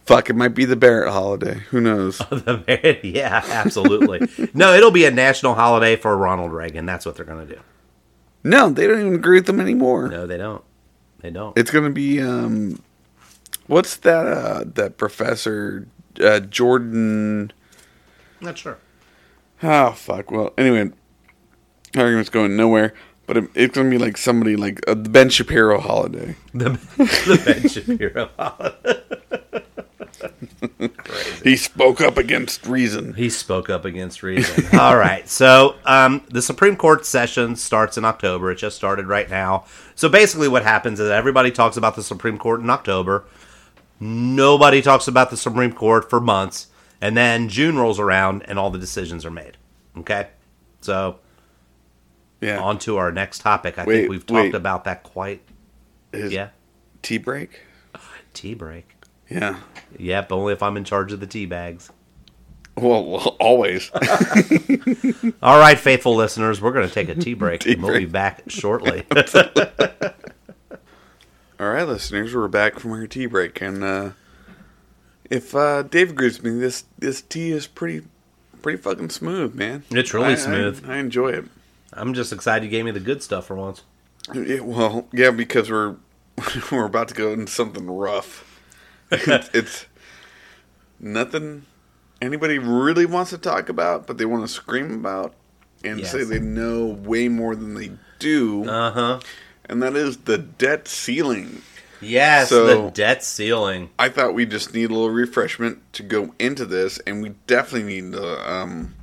Fuck, 0.05 0.29
it 0.29 0.35
might 0.35 0.49
be 0.55 0.65
the 0.65 0.75
Barrett 0.75 1.11
holiday. 1.11 1.59
Who 1.69 1.79
knows? 1.81 2.17
The- 2.29 2.57
Barrett, 2.65 3.05
yeah, 3.05 3.41
absolutely. 3.49 4.27
No, 4.53 4.73
it'll 4.73 4.91
be 4.91 5.05
a 5.05 5.11
national 5.11 5.53
holiday 5.55 5.95
for 5.95 6.15
Ronald 6.17 6.51
Reagan. 6.51 6.85
That's 6.85 7.05
what 7.05 7.15
they're 7.15 7.25
going 7.25 7.47
to 7.47 7.55
do. 7.55 7.61
no, 8.43 8.69
they 8.69 8.85
don't 8.87 8.99
even 8.99 9.15
agree 9.15 9.37
with 9.37 9.45
them 9.45 9.59
anymore. 9.61 10.09
No, 10.09 10.27
they 10.27 10.37
don't. 10.37 10.63
They 11.21 11.31
don't. 11.31 11.57
It's 11.57 11.71
gonna 11.71 11.89
be 11.89 12.21
um, 12.21 12.81
what's 13.67 13.95
that? 13.97 14.27
Uh, 14.27 14.63
that 14.75 14.97
professor 14.97 15.87
uh, 16.21 16.39
Jordan. 16.39 17.51
Not 18.41 18.57
sure. 18.57 18.77
Oh 19.63 19.91
fuck. 19.91 20.31
Well, 20.31 20.53
anyway, 20.57 20.91
argument's 21.95 22.29
going 22.29 22.55
nowhere. 22.55 22.93
But 23.25 23.37
it, 23.37 23.49
it's 23.55 23.75
gonna 23.75 23.89
be 23.89 23.97
like 23.97 24.17
somebody 24.17 24.55
like 24.55 24.79
uh, 24.87 24.93
the 24.93 25.09
Ben 25.09 25.29
Shapiro 25.29 25.79
holiday. 25.79 26.35
The, 26.53 26.69
the 26.97 27.41
Ben 27.45 27.67
Shapiro 27.67 28.29
holiday. 28.37 29.03
He 31.43 31.55
spoke 31.55 32.01
up 32.01 32.17
against 32.17 32.65
reason. 32.65 33.13
He 33.13 33.29
spoke 33.29 33.69
up 33.69 33.85
against 33.85 34.23
reason. 34.23 34.65
All 34.79 34.97
right. 34.97 35.27
So 35.29 35.75
um, 35.85 36.23
the 36.29 36.41
Supreme 36.41 36.75
Court 36.75 37.05
session 37.05 37.55
starts 37.55 37.97
in 37.97 38.05
October. 38.05 38.51
It 38.51 38.55
just 38.55 38.75
started 38.75 39.05
right 39.05 39.29
now. 39.29 39.65
So 39.95 40.09
basically, 40.09 40.47
what 40.47 40.63
happens 40.63 40.99
is 40.99 41.09
everybody 41.09 41.51
talks 41.51 41.77
about 41.77 41.95
the 41.95 42.03
Supreme 42.03 42.37
Court 42.37 42.61
in 42.61 42.69
October. 42.69 43.25
Nobody 43.99 44.81
talks 44.81 45.07
about 45.07 45.29
the 45.29 45.37
Supreme 45.37 45.71
Court 45.73 46.09
for 46.09 46.19
months. 46.19 46.67
And 47.01 47.15
then 47.15 47.47
June 47.49 47.77
rolls 47.77 47.99
around 47.99 48.43
and 48.47 48.57
all 48.57 48.69
the 48.69 48.79
decisions 48.79 49.25
are 49.25 49.31
made. 49.31 49.57
Okay? 49.97 50.27
So 50.81 51.19
Yeah. 52.41 52.59
on 52.59 52.79
to 52.79 52.97
our 52.97 53.11
next 53.11 53.41
topic. 53.41 53.77
I 53.77 53.83
Wait, 53.85 53.97
think 54.01 54.09
we've 54.09 54.25
talked 54.25 54.33
wait. 54.41 54.55
about 54.55 54.83
that 54.85 55.03
quite. 55.03 55.41
His 56.11 56.31
Yeah. 56.33 56.49
Tea 57.01 57.17
break. 57.19 57.61
Tea 58.33 58.53
break. 58.53 58.89
Yeah. 59.29 59.57
Yep, 59.97 60.31
only 60.31 60.53
if 60.53 60.61
I'm 60.63 60.77
in 60.77 60.83
charge 60.83 61.11
of 61.11 61.19
the 61.19 61.27
tea 61.27 61.45
bags. 61.45 61.91
Well, 62.75 63.03
well 63.05 63.35
always. 63.39 63.89
All 65.41 65.59
right, 65.59 65.77
faithful 65.79 66.15
listeners, 66.15 66.61
we're 66.61 66.71
going 66.71 66.87
to 66.87 66.93
take 66.93 67.09
a 67.09 67.15
tea 67.15 67.33
break. 67.35 67.61
Tea 67.61 67.73
and 67.73 67.83
we'll 67.83 67.97
be 67.97 68.05
back 68.05 68.43
shortly. 68.47 69.03
All 71.59 71.69
right, 71.69 71.87
listeners, 71.87 72.35
we're 72.35 72.47
back 72.47 72.79
from 72.79 72.91
our 72.91 73.07
tea 73.07 73.25
break, 73.25 73.61
and 73.61 73.83
uh, 73.83 74.11
if 75.29 75.55
uh, 75.55 75.81
Dave 75.83 76.11
agrees 76.11 76.41
with 76.41 76.53
me, 76.53 76.59
this 76.59 76.85
this 76.99 77.21
tea 77.21 77.51
is 77.51 77.65
pretty 77.65 78.05
pretty 78.61 78.77
fucking 78.77 79.09
smooth, 79.09 79.55
man. 79.55 79.83
It's 79.89 80.13
really 80.13 80.27
I- 80.27 80.31
I- 80.31 80.35
smooth. 80.35 80.85
I, 80.87 80.97
enjoy 80.97 81.29
it. 81.29 81.45
I'm 81.93 82.13
just 82.13 82.31
excited 82.31 82.63
you 82.65 82.69
gave 82.69 82.85
me 82.85 82.91
the 82.91 82.99
good 82.99 83.23
stuff 83.23 83.47
for 83.47 83.55
once. 83.55 83.83
Yeah, 84.33 84.59
well, 84.59 85.07
yeah, 85.11 85.31
because 85.31 85.71
we're 85.71 85.95
we're 86.71 86.85
about 86.85 87.07
to 87.07 87.15
go 87.15 87.31
into 87.33 87.51
something 87.51 87.87
rough. 87.89 88.43
it's, 89.09 89.49
it's 89.53 89.85
nothing 90.99 91.65
anybody 92.21 92.59
really 92.59 93.05
wants 93.05 93.31
to 93.31 93.37
talk 93.37 93.69
about, 93.69 94.05
but 94.05 94.17
they 94.19 94.25
want 94.25 94.43
to 94.43 94.47
scream 94.47 94.91
about 94.93 95.33
and 95.83 95.99
Yes. 96.01 96.11
say 96.11 96.23
they 96.23 96.39
know 96.39 96.85
way 96.87 97.29
more 97.29 97.55
than 97.55 97.73
they 97.73 97.91
do, 98.19 98.69
Uh 98.69 98.91
huh. 98.91 99.19
And 99.69 99.81
that 99.83 99.95
is 99.95 100.17
the 100.17 100.37
debt 100.37 100.87
ceiling. 100.87 101.61
Yes, 101.99 102.49
So- 102.49 102.85
the 102.85 102.91
debt 102.91 103.23
ceiling. 103.23 103.89
I 103.97 104.09
thought 104.09 104.33
we 104.35 104.45
just 104.45 104.73
need 104.73 104.91
a 104.91 104.93
little 104.93 105.09
refreshment 105.09 105.79
to 105.93 106.03
go 106.03 106.33
into 106.39 106.65
this, 106.65 106.99
and 107.07 107.21
we 107.23 107.29
definitely 107.47 108.01
need 108.01 108.13
a 108.13 108.51
um, 108.51 108.93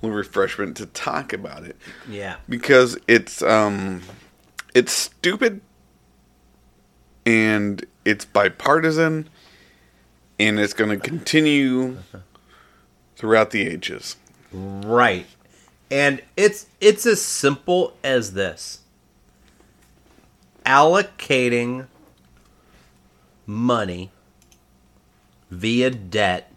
little 0.00 0.16
refreshment 0.16 0.76
to 0.76 0.86
talk 0.86 1.32
about 1.32 1.64
it 1.64 1.76
Yeah. 2.08 2.36
because 2.48 2.96
it's 3.08 3.42
um, 3.42 4.02
it's 4.74 4.92
stupid 4.92 5.60
and 7.24 7.84
it's 8.04 8.24
bipartisan, 8.24 9.28
and 10.38 10.60
it's 10.60 10.72
going 10.72 10.90
to 10.90 10.96
continue 11.08 11.96
throughout 13.16 13.50
the 13.50 13.66
ages. 13.66 14.16
Right. 14.52 15.26
And 15.90 16.22
it's 16.36 16.66
it's 16.80 17.06
as 17.06 17.20
simple 17.22 17.96
as 18.04 18.32
this. 18.34 18.80
Allocating 20.66 21.86
money 23.46 24.10
via 25.50 25.90
debt 25.90 26.52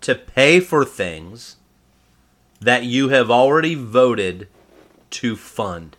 to 0.00 0.14
pay 0.14 0.60
for 0.60 0.84
things 0.84 1.56
that 2.60 2.84
you 2.84 3.08
have 3.10 3.30
already 3.30 3.74
voted 3.74 4.48
to 5.10 5.36
fund. 5.36 5.96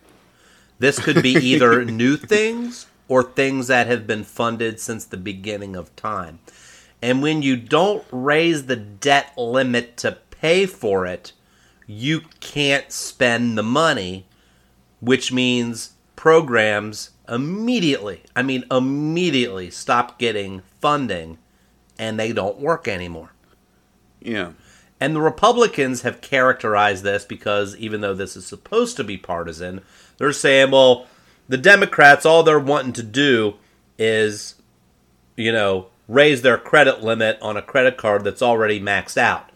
This 0.78 0.98
could 0.98 1.22
be 1.22 1.32
either 1.32 1.84
new 1.84 2.16
things 2.16 2.86
or 3.08 3.22
things 3.22 3.66
that 3.68 3.86
have 3.86 4.06
been 4.06 4.24
funded 4.24 4.80
since 4.80 5.04
the 5.04 5.16
beginning 5.16 5.76
of 5.76 5.94
time. 5.96 6.38
And 7.00 7.20
when 7.22 7.42
you 7.42 7.56
don't 7.56 8.04
raise 8.10 8.66
the 8.66 8.76
debt 8.76 9.36
limit 9.36 9.96
to 9.98 10.18
pay 10.30 10.66
for 10.66 11.04
it, 11.06 11.32
you 11.86 12.22
can't 12.40 12.92
spend 12.92 13.58
the 13.58 13.62
money, 13.62 14.26
which 15.00 15.32
means 15.32 15.91
programs 16.22 17.10
immediately, 17.28 18.22
I 18.36 18.42
mean, 18.42 18.62
immediately 18.70 19.70
stop 19.72 20.20
getting 20.20 20.62
funding 20.80 21.36
and 21.98 22.16
they 22.16 22.32
don't 22.32 22.60
work 22.60 22.86
anymore. 22.86 23.32
Yeah. 24.20 24.52
And 25.00 25.16
the 25.16 25.20
Republicans 25.20 26.02
have 26.02 26.20
characterized 26.20 27.02
this 27.02 27.24
because 27.24 27.74
even 27.76 28.02
though 28.02 28.14
this 28.14 28.36
is 28.36 28.46
supposed 28.46 28.96
to 28.98 29.02
be 29.02 29.16
partisan, 29.16 29.80
they're 30.18 30.32
saying, 30.32 30.70
well, 30.70 31.08
the 31.48 31.58
Democrats, 31.58 32.24
all 32.24 32.44
they're 32.44 32.56
wanting 32.56 32.92
to 32.92 33.02
do 33.02 33.54
is, 33.98 34.54
you 35.36 35.50
know, 35.50 35.88
raise 36.06 36.42
their 36.42 36.56
credit 36.56 37.02
limit 37.02 37.36
on 37.42 37.56
a 37.56 37.62
credit 37.62 37.96
card 37.96 38.22
that's 38.22 38.42
already 38.42 38.78
maxed 38.78 39.18
out. 39.18 39.50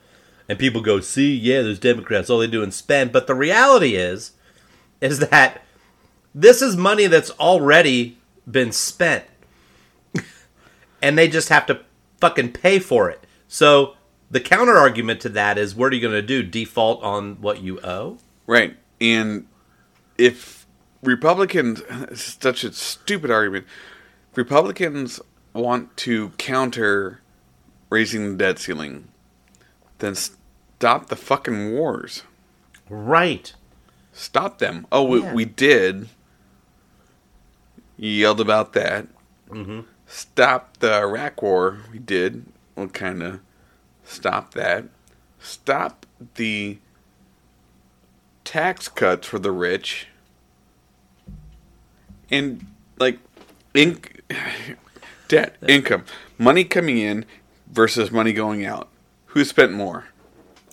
And 0.48 0.58
people 0.58 0.80
go, 0.80 0.98
see, 0.98 1.32
yeah, 1.32 1.62
those 1.62 1.78
Democrats, 1.78 2.28
all 2.28 2.40
they 2.40 2.48
do 2.48 2.64
is 2.64 2.74
spend. 2.74 3.12
But 3.12 3.28
the 3.28 3.36
reality 3.36 3.94
is, 3.94 4.32
is 5.00 5.20
that 5.20 5.62
this 6.36 6.60
is 6.60 6.76
money 6.76 7.06
that's 7.06 7.30
already 7.32 8.18
been 8.48 8.70
spent. 8.70 9.24
and 11.02 11.16
they 11.16 11.28
just 11.28 11.48
have 11.48 11.64
to 11.66 11.80
fucking 12.20 12.52
pay 12.52 12.78
for 12.78 13.08
it. 13.08 13.24
So 13.48 13.94
the 14.30 14.40
counter 14.40 14.76
argument 14.76 15.22
to 15.22 15.30
that 15.30 15.56
is 15.56 15.74
what 15.74 15.92
are 15.92 15.96
you 15.96 16.02
going 16.02 16.12
to 16.12 16.22
do? 16.22 16.42
Default 16.42 17.02
on 17.02 17.40
what 17.40 17.62
you 17.62 17.80
owe? 17.80 18.18
Right. 18.46 18.76
And 19.00 19.46
if 20.18 20.66
Republicans, 21.02 21.82
such 22.20 22.64
a 22.64 22.72
stupid 22.72 23.30
argument, 23.30 23.66
Republicans 24.34 25.20
want 25.54 25.96
to 25.96 26.30
counter 26.36 27.22
raising 27.88 28.32
the 28.32 28.36
debt 28.36 28.58
ceiling, 28.58 29.08
then 30.00 30.14
stop 30.14 31.06
the 31.06 31.16
fucking 31.16 31.72
wars. 31.72 32.24
Right. 32.90 33.54
Stop 34.12 34.58
them. 34.58 34.86
Oh, 34.92 35.04
we, 35.04 35.20
we 35.20 35.44
did. 35.46 36.10
Yelled 37.96 38.40
about 38.40 38.72
that. 38.74 39.06
Mm-hmm. 39.50 39.80
Stop 40.06 40.78
the 40.78 40.92
Iraq 40.94 41.42
war. 41.42 41.78
We 41.92 41.98
did. 41.98 42.46
We'll 42.76 42.88
kind 42.88 43.22
of 43.22 43.40
stop 44.04 44.54
that. 44.54 44.84
Stop 45.40 46.06
the 46.34 46.78
tax 48.44 48.88
cuts 48.88 49.26
for 49.26 49.38
the 49.38 49.52
rich. 49.52 50.08
And, 52.30 52.66
like, 52.98 53.18
in- 53.74 54.00
debt, 55.28 55.56
income, 55.66 56.04
money 56.38 56.64
coming 56.64 56.98
in 56.98 57.24
versus 57.70 58.10
money 58.10 58.32
going 58.32 58.64
out. 58.64 58.88
Who 59.26 59.44
spent 59.44 59.72
more? 59.72 60.06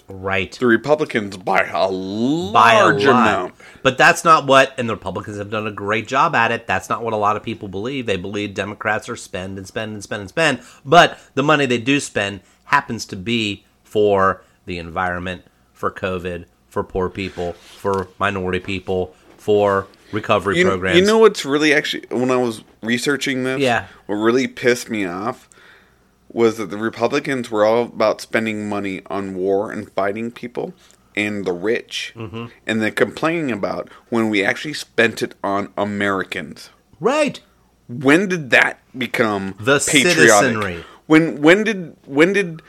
Right. 0.08 0.52
The 0.52 0.68
Republicans 0.68 1.38
by 1.38 1.62
a 1.62 1.72
By 1.72 1.80
a 1.84 1.90
large 1.92 3.04
amount. 3.04 3.56
But 3.84 3.98
that's 3.98 4.24
not 4.24 4.48
what, 4.48 4.74
and 4.78 4.88
the 4.90 4.94
Republicans 4.96 5.38
have 5.38 5.50
done 5.50 5.68
a 5.68 5.72
great 5.72 6.08
job 6.08 6.34
at 6.36 6.52
it. 6.52 6.66
That's 6.68 6.90
not 6.90 7.04
what 7.04 7.14
a 7.14 7.18
lot 7.18 7.36
of 7.36 7.44
people 7.44 7.68
believe. 7.68 8.06
They 8.06 8.18
believe 8.18 8.54
Democrats 8.54 9.10
are 9.10 9.16
spend 9.16 9.58
and 9.58 9.68
spend 9.68 9.94
and 9.94 10.02
spend 10.02 10.22
and 10.22 10.30
spend. 10.30 10.62
But 10.86 11.20
the 11.36 11.44
money 11.44 11.66
they 11.66 11.78
do 11.80 12.00
spend 12.00 12.40
happens 12.66 13.06
to 13.08 13.16
be 13.16 13.66
for 13.84 14.42
the 14.66 14.78
environment, 14.80 15.44
for 15.74 15.92
COVID, 15.92 16.46
for 16.70 16.84
poor 16.84 17.10
people, 17.10 17.54
for 17.54 18.08
minority 18.18 18.60
people, 18.62 19.14
for 19.38 19.86
recovery 20.14 20.60
You, 20.60 20.66
programs. 20.66 20.98
you 20.98 21.06
know 21.06 21.18
what's 21.18 21.44
really 21.44 21.74
actually 21.74 22.06
when 22.10 22.32
I 22.32 22.38
was 22.38 22.64
researching 22.82 23.44
this, 23.44 23.60
Yeah. 23.60 23.88
what 24.06 24.16
really 24.16 24.48
pissed 24.48 24.90
me 24.90 25.06
off 25.06 25.50
was 26.32 26.58
that 26.58 26.70
the 26.70 26.78
Republicans 26.78 27.52
were 27.52 27.66
all 27.66 27.84
about 27.84 28.22
spending 28.22 28.68
money 28.70 29.02
on 29.08 29.36
war 29.36 29.72
and 29.72 29.92
fighting 29.92 30.32
people 30.32 30.74
and 31.16 31.46
the 31.46 31.54
rich, 31.54 32.14
Mm-hmm. 32.16 32.46
and 32.68 32.82
they're 32.82 32.92
complaining 32.92 33.52
about 33.52 33.90
when 34.10 34.30
we 34.30 34.44
actually 34.44 34.74
spent 34.74 35.22
it 35.22 35.36
on 35.44 35.72
Americans. 35.78 36.70
right. 37.00 37.40
When 37.90 38.30
did 38.30 38.50
that 38.52 38.80
become 38.98 39.56
The 39.60 39.78
patriotic? 39.80 40.30
citizenry. 40.30 40.84
When 41.06 41.42
when 41.42 41.66
did 41.66 41.98
when 42.06 42.32
did 42.32 42.62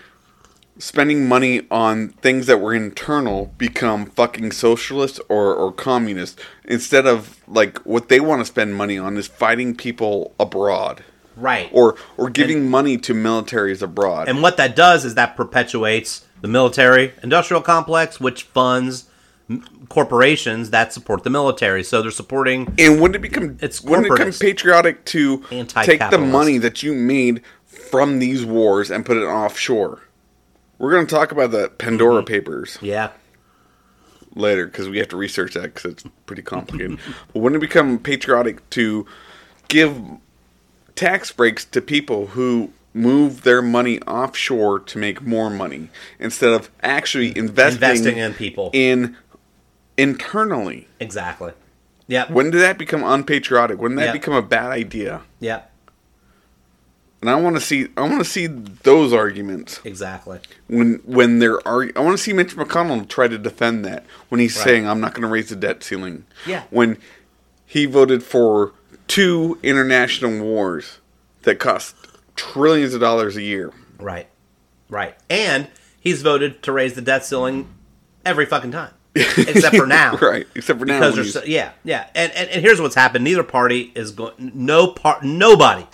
spending 0.79 1.29
money 1.29 1.63
on 1.71 2.09
things 2.21 2.47
that 2.47 2.59
were 2.61 2.75
internal 2.75 3.53
become 3.57 4.07
fucking 4.07 4.51
socialist 4.51 5.21
or, 5.29 5.55
or 5.55 5.73
communist 5.73 6.41
instead 6.65 7.07
of 7.07 7.39
like 7.47 7.79
what 7.87 8.09
they 8.09 8.19
want 8.19 8.41
to 8.41 8.45
spend 8.45 8.75
money 8.75 8.99
on 8.99 9.17
is 9.17 9.29
fighting 9.29 9.75
people 9.77 10.35
abroad 10.41 11.05
Right. 11.37 11.69
or 11.73 11.97
or 12.17 12.29
giving 12.29 12.69
money 12.69 12.99
to 12.99 13.15
militaries 13.15 13.83
abroad. 13.83 14.29
And 14.29 14.43
what 14.43 14.57
that 14.57 14.75
does 14.75 15.05
is 15.05 15.15
that 15.15 15.37
perpetuates 15.37 16.25
the 16.45 16.49
military 16.49 17.15
industrial 17.23 17.63
complex, 17.63 18.21
which 18.21 18.43
funds 18.43 19.07
corporations 19.89 20.69
that 20.71 20.93
support 20.93 21.23
the 21.25 21.31
military. 21.31 21.83
So 21.83 22.03
they're 22.03 22.11
supporting. 22.11 22.75
And 22.79 23.01
when 23.01 23.15
it 23.15 23.23
become 23.23 23.57
It's 23.63 23.83
when 23.83 24.05
it 24.05 24.11
corporatist. 24.11 24.43
patriotic 24.43 25.07
to 25.07 25.39
take 25.69 26.01
the 26.11 26.19
money 26.19 26.59
that 26.59 26.83
you 26.83 26.93
made 26.93 27.41
from 27.65 28.19
these 28.19 28.45
wars 28.45 28.91
and 28.91 29.07
put 29.07 29.17
it 29.17 29.25
offshore. 29.25 30.03
We're 30.77 30.91
going 30.91 31.07
to 31.07 31.15
talk 31.15 31.33
about 31.33 31.51
the 31.51 31.71
Pandora 31.71 32.21
Mm-hmm. 32.21 32.27
Papers 32.27 32.77
Yeah. 32.83 33.13
later 34.35 34.67
because 34.67 34.87
we 34.91 34.99
have 34.99 35.09
to 35.09 35.17
research 35.17 35.55
that 35.55 35.73
because 35.75 35.93
it's 35.93 36.05
pretty 36.27 36.43
complicated. 36.43 36.99
but 37.33 37.41
wouldn't 37.41 37.57
it 37.63 37.67
become 37.67 37.99
patriotic 37.99 38.69
to 38.71 39.07
give 39.69 39.99
tax 40.95 41.33
breaks 41.33 41.65
to 41.65 41.81
people 41.81 42.27
who 42.27 42.71
move 42.95 43.43
their 43.43 43.61
money 43.61 44.01
offshore 44.03 44.79
to 44.79 44.99
make 44.99 45.21
more 45.21 45.51
money 45.51 45.89
instead 46.21 46.51
of 46.53 46.71
actually 46.83 47.37
investing, 47.37 47.83
Investing 47.83 48.17
in 48.19 48.35
people. 48.35 48.71
in 48.73 49.17
internally. 49.99 50.87
Exactly. 51.01 51.53
Yep. 52.07 52.31
When 52.31 52.51
did 52.51 52.61
that 52.61 52.79
become 52.79 53.03
unpatriotic? 53.03 53.81
When 53.81 53.93
did 53.93 54.01
that 54.01 54.07
Yeah. 54.07 54.13
become 54.13 54.35
a 54.35 54.43
bad 54.43 54.71
idea? 54.71 55.23
Yeah. 55.41 55.63
And 57.21 57.31
I 57.31 57.37
want 57.37 57.57
to 57.57 57.61
see 57.61 57.89
I 57.97 58.03
want 58.03 58.19
to 58.19 58.25
see 58.25 58.47
those 58.47 59.13
arguments 59.15 59.81
Exactly. 59.85 60.41
when 60.69 61.01
when 61.05 61.39
they're 61.39 61.67
I 61.67 61.91
want 61.97 62.17
to 62.17 62.19
see 62.23 62.35
Mitch 62.35 62.55
McConnell 62.55 63.09
try 63.09 63.29
to 63.29 63.39
defend 63.39 63.85
that 63.87 64.05
when 64.29 64.41
he's 64.41 64.55
Right. 64.57 64.65
saying 64.65 64.87
I'm 64.87 65.01
not 65.01 65.15
going 65.15 65.23
to 65.23 65.29
raise 65.29 65.49
the 65.49 65.57
debt 65.57 65.83
ceiling. 65.83 66.25
Yeah. 66.47 66.65
When 66.71 66.99
he 67.67 67.87
voted 67.87 68.23
for 68.23 68.73
two 69.09 69.59
international 69.63 70.39
wars 70.45 70.99
that 71.45 71.59
cost 71.59 71.95
trillions 72.37 72.95
of 72.95 73.01
dollars 73.01 73.37
a 73.37 73.43
year. 73.43 73.73
Right. 73.99 74.29
Right. 74.89 75.17
And 75.31 75.69
he's 76.01 76.23
voted 76.23 76.63
to 76.65 76.73
raise 76.73 76.95
the 76.95 77.03
debt 77.03 77.25
ceiling 77.25 77.69
every 78.25 78.47
fucking 78.47 78.71
time, 78.73 78.93
except 79.15 79.77
for 79.77 79.87
now. 79.87 80.17
right. 80.17 80.47
Except 80.55 80.79
for 80.79 80.87
now. 80.87 80.99
because 81.01 81.15
there's 81.15 81.33
so, 81.35 81.43
yeah 81.45 81.73
yeah 81.85 82.09
and, 82.15 82.33
and 82.33 82.49
and 82.51 82.63
here's 82.63 82.81
what's 82.81 82.95
happened 82.95 83.25
neither 83.25 83.43
party 83.43 83.93
is 83.95 84.11
going 84.13 84.33
no 84.55 84.89
part 84.89 85.23
nobody 85.23 85.87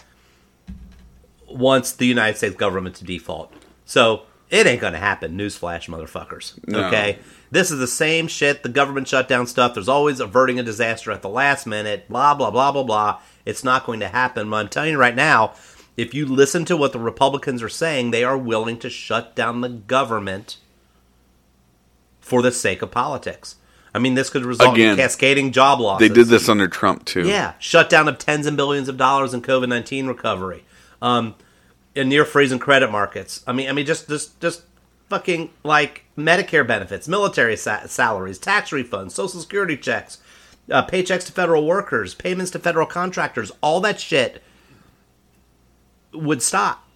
wants 1.49 1.93
the 1.93 2.07
united 2.07 2.37
states 2.37 2.55
government 2.57 2.95
to 2.97 3.05
default 3.05 3.53
so 3.85 4.23
it 4.51 4.67
ain't 4.67 4.81
gonna 4.81 4.99
happen 4.99 5.37
newsflash 5.37 5.89
motherfuckers 5.89 6.59
No. 6.69 6.85
okay 6.87 7.19
this 7.51 7.71
is 7.73 7.79
the 7.81 7.89
same 7.89 8.29
shit 8.29 8.63
the 8.63 8.69
government 8.69 9.09
shutdown 9.09 9.47
stuff 9.49 9.75
there's 9.75 9.89
always 9.89 10.21
averting 10.21 10.59
a 10.61 10.63
disaster 10.63 11.11
at 11.11 11.23
the 11.23 11.29
last 11.29 11.67
minute 11.67 12.09
blah 12.09 12.35
blah 12.35 12.51
blah 12.53 12.71
blah 12.71 12.85
blah 12.85 13.21
it's 13.45 13.65
not 13.65 13.85
going 13.87 13.99
to 14.01 14.09
happen 14.09 14.49
but 14.49 14.57
i'm 14.59 14.69
telling 14.69 14.93
you 14.93 14.99
right 14.99 15.17
now 15.17 15.55
if 16.01 16.15
you 16.15 16.25
listen 16.27 16.65
to 16.65 16.77
what 16.77 16.93
the 16.93 16.99
republicans 16.99 17.63
are 17.63 17.69
saying 17.69 18.11
they 18.11 18.25
are 18.25 18.39
willing 18.39 18.79
to 18.79 18.89
shut 18.89 19.35
down 19.37 19.61
the 19.61 19.69
government 19.69 20.57
for 22.21 22.43
the 22.43 22.53
sake 22.53 22.81
of 22.81 22.91
politics. 22.91 23.57
I 23.93 23.99
mean, 23.99 24.15
this 24.15 24.31
could 24.31 24.45
result 24.45 24.75
Again, 24.77 24.93
in 24.93 24.97
cascading 24.97 25.51
job 25.51 25.81
losses. 25.81 26.09
they 26.09 26.15
did 26.15 26.29
this 26.29 26.49
under 26.49 26.69
Trump 26.69 27.05
too. 27.05 27.27
Yeah, 27.27 27.55
shutdown 27.59 28.07
of 28.07 28.19
tens 28.19 28.47
and 28.47 28.57
billions 28.57 28.89
of 28.89 28.97
dollars 28.97 29.35
in 29.35 29.43
COVID 29.43 29.69
nineteen 29.69 30.07
recovery, 30.07 30.65
um, 31.03 31.35
in 31.97 32.09
near 32.09 32.25
freezing 32.25 32.61
credit 32.61 32.93
markets. 32.93 33.43
I 33.49 33.53
mean, 33.53 33.69
I 33.69 33.73
mean, 33.73 33.87
just 33.87 34.09
just 34.09 34.39
just 34.41 34.63
fucking 35.09 35.51
like 35.65 36.05
Medicare 36.17 36.65
benefits, 36.65 37.09
military 37.09 37.57
sa- 37.57 37.87
salaries, 37.87 38.39
tax 38.39 38.71
refunds, 38.71 39.11
Social 39.11 39.41
Security 39.41 39.77
checks, 39.77 40.19
uh, 40.71 40.87
paychecks 40.87 41.27
to 41.27 41.33
federal 41.33 41.67
workers, 41.67 42.15
payments 42.15 42.53
to 42.53 42.61
federal 42.61 42.87
contractors. 42.87 43.51
All 43.61 43.81
that 43.81 43.99
shit 43.99 44.41
would 46.13 46.43
stop 46.43 46.87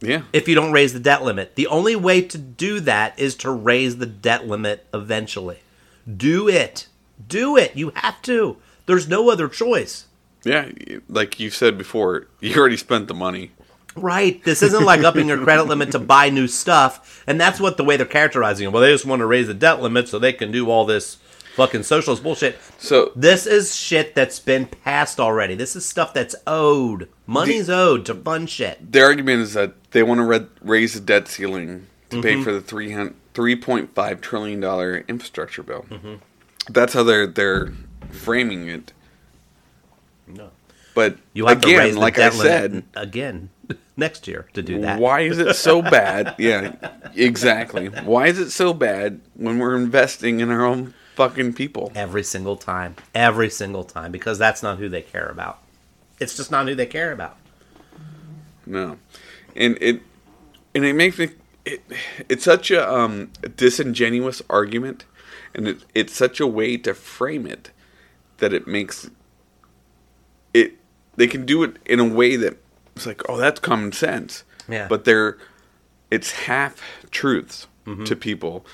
Yeah. 0.00 0.22
if 0.32 0.48
you 0.48 0.54
don't 0.54 0.72
raise 0.72 0.92
the 0.92 1.00
debt 1.00 1.22
limit. 1.22 1.56
The 1.56 1.66
only 1.66 1.96
way 1.96 2.22
to 2.22 2.38
do 2.38 2.80
that 2.80 3.18
is 3.18 3.34
to 3.36 3.50
raise 3.50 3.96
the 3.98 4.06
debt 4.06 4.46
limit 4.46 4.86
eventually. 4.94 5.58
Do 6.16 6.48
it. 6.48 6.86
Do 7.26 7.56
it. 7.56 7.76
You 7.76 7.92
have 7.96 8.20
to. 8.22 8.56
There's 8.86 9.08
no 9.08 9.30
other 9.30 9.48
choice. 9.48 10.06
Yeah. 10.44 10.70
Like 11.08 11.40
you 11.40 11.50
said 11.50 11.76
before, 11.76 12.26
you 12.40 12.56
already 12.56 12.76
spent 12.76 13.08
the 13.08 13.14
money. 13.14 13.50
Right. 13.96 14.42
This 14.44 14.62
isn't 14.62 14.84
like 14.84 15.00
upping 15.02 15.26
your 15.28 15.42
credit 15.42 15.64
limit 15.64 15.90
to 15.92 15.98
buy 15.98 16.30
new 16.30 16.46
stuff. 16.46 17.24
And 17.26 17.40
that's 17.40 17.58
what 17.58 17.76
the 17.76 17.84
way 17.84 17.96
they're 17.96 18.06
characterizing 18.06 18.66
it. 18.66 18.72
Well, 18.72 18.82
they 18.82 18.92
just 18.92 19.04
want 19.04 19.20
to 19.20 19.26
raise 19.26 19.48
the 19.48 19.54
debt 19.54 19.82
limit 19.82 20.08
so 20.08 20.18
they 20.18 20.32
can 20.32 20.52
do 20.52 20.70
all 20.70 20.84
this 20.86 21.16
fucking 21.58 21.82
socialist 21.82 22.22
bullshit. 22.22 22.58
So 22.78 23.12
This 23.14 23.46
is 23.46 23.76
shit 23.76 24.14
that's 24.14 24.38
been 24.40 24.64
passed 24.66 25.20
already. 25.20 25.54
This 25.54 25.76
is 25.76 25.84
stuff 25.84 26.14
that's 26.14 26.34
owed. 26.46 27.08
Money's 27.26 27.68
owed 27.68 28.06
to 28.06 28.14
fund 28.14 28.48
shit. 28.48 28.92
their 28.92 29.04
argument 29.06 29.42
is 29.42 29.52
that 29.52 29.74
they 29.90 30.02
want 30.02 30.18
to 30.20 30.24
re- 30.24 30.46
raise 30.62 30.94
the 30.94 31.00
debt 31.00 31.28
ceiling 31.28 31.86
to 32.10 32.16
Mm-hmm. 32.16 32.22
pay 32.22 32.42
for 32.42 32.52
the 32.52 32.60
300 32.62 33.14
$3.5 33.34 34.20
trillion 34.20 34.64
infrastructure 35.08 35.62
bill. 35.62 35.84
Mm-hmm. 35.90 36.14
That's 36.70 36.94
how 36.94 37.02
they're 37.04 37.26
they're 37.26 37.72
framing 38.10 38.66
it. 38.68 38.92
No. 40.26 40.50
But 40.94 41.18
You 41.34 41.46
have 41.46 41.58
again, 41.58 41.74
to 41.74 41.78
raise 41.78 41.94
the 41.94 42.00
like 42.00 42.18
I 42.18 42.30
said, 42.30 42.82
again 42.96 43.50
next 43.96 44.26
year 44.26 44.48
to 44.54 44.62
do 44.62 44.80
that. 44.80 44.98
why 45.00 45.20
is 45.20 45.38
it 45.38 45.54
so 45.54 45.82
bad? 45.82 46.34
Yeah, 46.38 46.74
exactly. 47.14 47.86
Why 47.88 48.26
is 48.28 48.38
it 48.38 48.50
so 48.50 48.72
bad 48.74 49.20
when 49.34 49.58
we're 49.58 49.76
investing 49.76 50.40
in 50.40 50.50
our 50.50 50.64
own 50.64 50.94
fucking 51.18 51.52
people? 51.52 51.92
Every 51.94 52.22
single 52.22 52.56
time. 52.56 52.96
Every 53.14 53.50
single 53.50 53.84
time. 53.84 54.10
Because 54.12 54.38
that's 54.38 54.62
not 54.62 54.78
who 54.78 54.88
they 54.88 55.02
care 55.02 55.28
about. 55.28 55.58
It's 56.18 56.36
just 56.36 56.50
not 56.50 56.66
who 56.66 56.74
they 56.74 56.86
care 56.86 57.12
about. 57.12 57.36
No, 58.66 58.98
and 59.56 59.76
it 59.80 60.00
and 60.74 60.84
it 60.84 60.94
makes 60.94 61.18
me. 61.18 61.28
It, 61.64 61.82
it's 62.28 62.44
such 62.44 62.70
a 62.70 62.90
um, 62.92 63.30
disingenuous 63.56 64.42
argument, 64.50 65.04
and 65.54 65.68
it, 65.68 65.78
it's 65.94 66.14
such 66.14 66.40
a 66.40 66.46
way 66.46 66.76
to 66.78 66.94
frame 66.94 67.46
it 67.46 67.70
that 68.38 68.52
it 68.52 68.66
makes 68.66 69.10
it. 70.54 70.74
They 71.16 71.26
can 71.26 71.44
do 71.46 71.62
it 71.64 71.76
in 71.84 71.98
a 72.00 72.04
way 72.04 72.36
that 72.36 72.56
it's 72.94 73.06
like, 73.06 73.22
oh, 73.28 73.36
that's 73.36 73.60
common 73.60 73.92
sense. 73.92 74.44
Yeah. 74.68 74.86
But 74.88 75.04
they're 75.04 75.38
it's 76.10 76.30
half 76.32 76.80
truths 77.10 77.66
Mm-hmm. 77.86 78.04
to 78.04 78.16
people, 78.16 78.66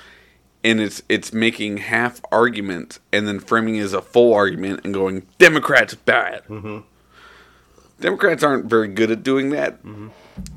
and 0.65 0.81
it's 0.81 1.03
it's 1.09 1.33
making 1.33 1.77
half 1.77 2.21
arguments 2.33 2.99
and 3.13 3.29
then 3.29 3.39
framing 3.39 3.77
it 3.77 3.83
as 3.83 3.93
a 3.93 4.03
full 4.03 4.33
argument 4.35 4.81
and 4.85 4.95
going 4.95 5.27
Democrats 5.39 5.95
bad. 5.95 6.43
Mm-hmm. 6.49 6.79
Democrats 8.01 8.43
aren't 8.43 8.67
very 8.67 8.89
good 8.89 9.11
at 9.11 9.23
doing 9.23 9.51
that. 9.51 9.79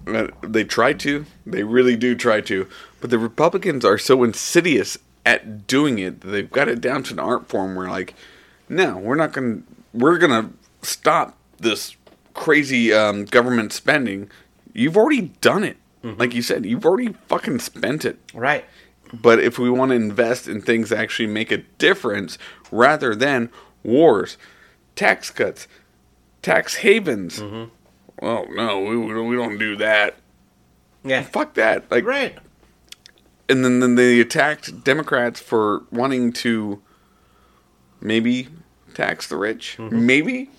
Uh, 0.08 0.28
They 0.42 0.64
try 0.64 0.94
to. 0.94 1.26
They 1.46 1.64
really 1.64 1.96
do 1.96 2.16
try 2.16 2.42
to. 2.42 2.68
But 3.00 3.12
the 3.12 3.20
Republicans 3.20 3.86
are 3.86 3.98
so 4.00 4.24
insidious 4.24 4.98
at 5.26 5.68
doing 5.68 6.00
it. 6.00 6.22
that 6.22 6.28
They've 6.30 6.50
got 6.50 6.68
it 6.68 6.82
down 6.82 7.04
to 7.04 7.14
an 7.14 7.20
art 7.20 7.48
form 7.48 7.76
where, 7.76 7.88
like, 7.88 8.16
no, 8.68 8.98
we're 8.98 9.16
not 9.16 9.34
going 9.34 9.62
to. 9.62 9.64
We're 9.94 10.18
going 10.18 10.32
to 10.32 10.54
stop 10.88 11.38
this 11.60 11.96
crazy 12.34 12.92
um, 12.92 13.26
government 13.26 13.72
spending. 13.72 14.30
You've 14.74 14.98
already 14.98 15.34
done 15.42 15.64
it. 15.64 15.78
Like 16.04 16.34
you 16.34 16.42
said, 16.42 16.66
you've 16.66 16.86
already 16.86 17.14
fucking 17.28 17.60
spent 17.60 18.06
it. 18.06 18.18
Right. 18.34 18.64
But 19.14 19.40
if 19.40 19.58
we 19.60 19.70
want 19.70 19.90
to 19.90 19.96
invest 19.96 20.48
in 20.48 20.62
things 20.62 20.90
that 20.90 21.00
actually 21.00 21.28
make 21.28 21.52
a 21.52 21.58
difference 21.58 22.38
rather 22.72 23.16
than 23.16 23.50
wars, 23.84 24.38
tax 24.96 25.30
cuts, 25.30 25.68
tax 26.42 26.76
havens, 26.78 27.40
mm-hmm. 27.40 27.70
well, 28.26 28.46
no, 28.50 28.80
we, 28.80 28.98
we 28.98 29.14
don't- 29.14 29.28
we 29.28 29.36
don't 29.36 29.58
do 29.58 29.76
that. 29.78 30.16
Yeah. 31.04 31.22
Fuck 31.24 31.54
that. 31.54 31.90
Like, 31.90 32.04
Right. 32.06 32.38
and 33.48 33.64
then, 33.64 33.80
then 33.80 33.96
they 33.96 34.20
attacked 34.20 34.84
Democrats 34.84 35.40
for 35.40 35.84
wanting 35.92 36.34
to 36.34 36.82
maybe 38.02 38.50
tax 38.94 39.28
the 39.28 39.38
rich. 39.38 39.76
Mm-hmm. 39.78 40.06
Maybe. 40.06 40.50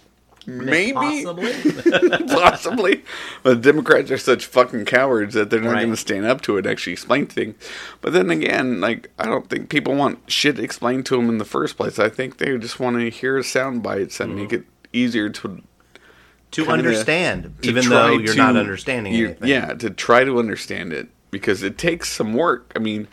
Maybe. 0.49 0.92
Possibly. 0.92 1.53
Possibly. 2.28 3.05
But 3.42 3.62
the 3.62 3.72
Democrats 3.72 4.11
are 4.11 4.16
such 4.18 4.46
fucking 4.46 4.86
cowards 4.86 5.34
that 5.34 5.51
they're 5.51 5.61
not 5.61 5.72
Right. 5.72 5.80
going 5.80 5.90
to 5.90 5.96
stand 5.96 6.24
up 6.24 6.40
to 6.42 6.57
it 6.57 6.64
and 6.64 6.68
actually 6.72 6.94
explain 6.94 7.26
things. 7.26 7.55
But 8.01 8.14
then 8.14 8.30
again, 8.30 8.80
like, 8.80 9.11
I 9.18 9.26
don't 9.26 9.49
think 9.51 9.68
people 9.68 9.94
want 9.94 10.18
shit 10.30 10.59
explained 10.59 11.05
to 11.07 11.16
them 11.16 11.28
in 11.28 11.36
the 11.38 11.44
first 11.44 11.76
place. 11.76 11.99
I 11.99 12.09
think 12.09 12.38
they 12.38 12.57
just 12.57 12.80
want 12.80 12.96
to 12.99 13.11
hear 13.11 13.42
sound 13.42 13.82
bites 13.82 14.20
and 14.20 14.36
make 14.36 14.53
it 14.53 14.64
easier 14.92 15.28
to 15.28 15.62
to 16.53 16.64
kinda- 16.64 16.72
understand, 16.72 17.55
to 17.61 17.68
even 17.68 17.88
though 17.90 18.09
you're 18.09 18.32
to- 18.32 18.38
not 18.38 18.57
understanding 18.57 19.12
you- 19.12 19.26
anything. 19.26 19.49
Yeah, 19.49 19.74
to 19.74 19.90
try 19.90 20.24
to 20.24 20.38
understand 20.38 20.94
it 20.94 21.09
because 21.30 21.62
it 21.62 21.76
takes 21.76 22.09
some 22.09 22.32
work. 22.32 22.72
I 22.74 22.78
mean, 22.78 23.07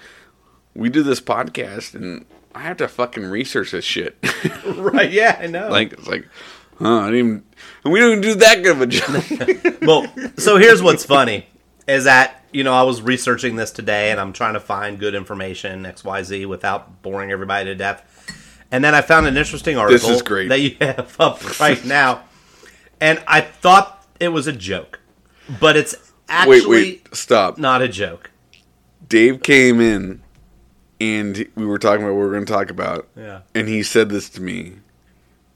we 0.73 0.87
do 0.87 1.03
this 1.03 1.19
podcast 1.19 1.95
and 1.95 2.23
I 2.53 2.59
have 2.61 2.77
to 2.77 2.87
fucking 2.87 3.25
research 3.25 3.71
this 3.71 3.83
shit. 3.83 4.15
Right. 4.77 5.11
Yeah, 5.11 5.37
I 5.41 5.47
know. 5.47 5.67
like 5.69 5.91
it's 5.93 6.07
like, 6.07 6.25
huh, 6.79 6.99
I 7.01 7.11
didn't 7.11 7.19
even, 7.19 7.43
and 7.83 7.93
we 7.93 7.99
don't 7.99 8.21
do 8.21 8.35
that 8.35 8.63
good 8.63 8.71
of 8.71 8.81
a 8.81 8.87
job. 8.87 9.77
well, 9.81 10.05
so 10.37 10.57
here's 10.57 10.81
what's 10.81 11.05
funny 11.05 11.47
is 11.87 12.05
that 12.05 12.43
you 12.51 12.63
know 12.63 12.73
I 12.73 12.83
was 12.83 13.01
researching 13.01 13.55
this 13.55 13.71
today 13.71 14.11
and 14.11 14.19
I'm 14.19 14.33
trying 14.33 14.53
to 14.53 14.59
find 14.59 14.99
good 14.99 15.15
information 15.15 15.85
X 15.85 16.03
Y 16.03 16.23
Z 16.23 16.45
without 16.45 17.01
boring 17.01 17.31
everybody 17.31 17.65
to 17.65 17.75
death, 17.75 18.03
and 18.71 18.83
then 18.83 18.95
I 18.95 19.01
found 19.01 19.27
an 19.27 19.37
interesting 19.37 19.77
article 19.77 20.09
is 20.09 20.21
great. 20.21 20.49
that 20.49 20.59
you 20.59 20.75
have 20.81 21.15
up 21.19 21.59
right 21.59 21.83
now, 21.85 22.23
and 22.99 23.21
I 23.27 23.41
thought 23.41 24.05
it 24.19 24.29
was 24.29 24.47
a 24.47 24.53
joke, 24.53 24.99
but 25.59 25.75
it's 25.77 25.95
actually 26.29 26.61
wait, 26.61 26.69
wait, 26.69 27.15
stop. 27.15 27.57
not 27.57 27.81
a 27.81 27.87
joke. 27.87 28.31
Dave 29.07 29.43
came 29.43 29.79
in 29.79 30.21
and 30.99 31.47
we 31.55 31.65
were 31.65 31.77
talking 31.77 32.03
about 32.03 32.13
what 32.13 32.21
we 32.21 32.25
were 32.25 32.31
going 32.31 32.45
to 32.45 32.51
talk 32.51 32.69
about. 32.69 33.07
Yeah. 33.15 33.41
And 33.53 33.67
he 33.67 33.83
said 33.83 34.09
this 34.09 34.29
to 34.31 34.41
me. 34.41 34.75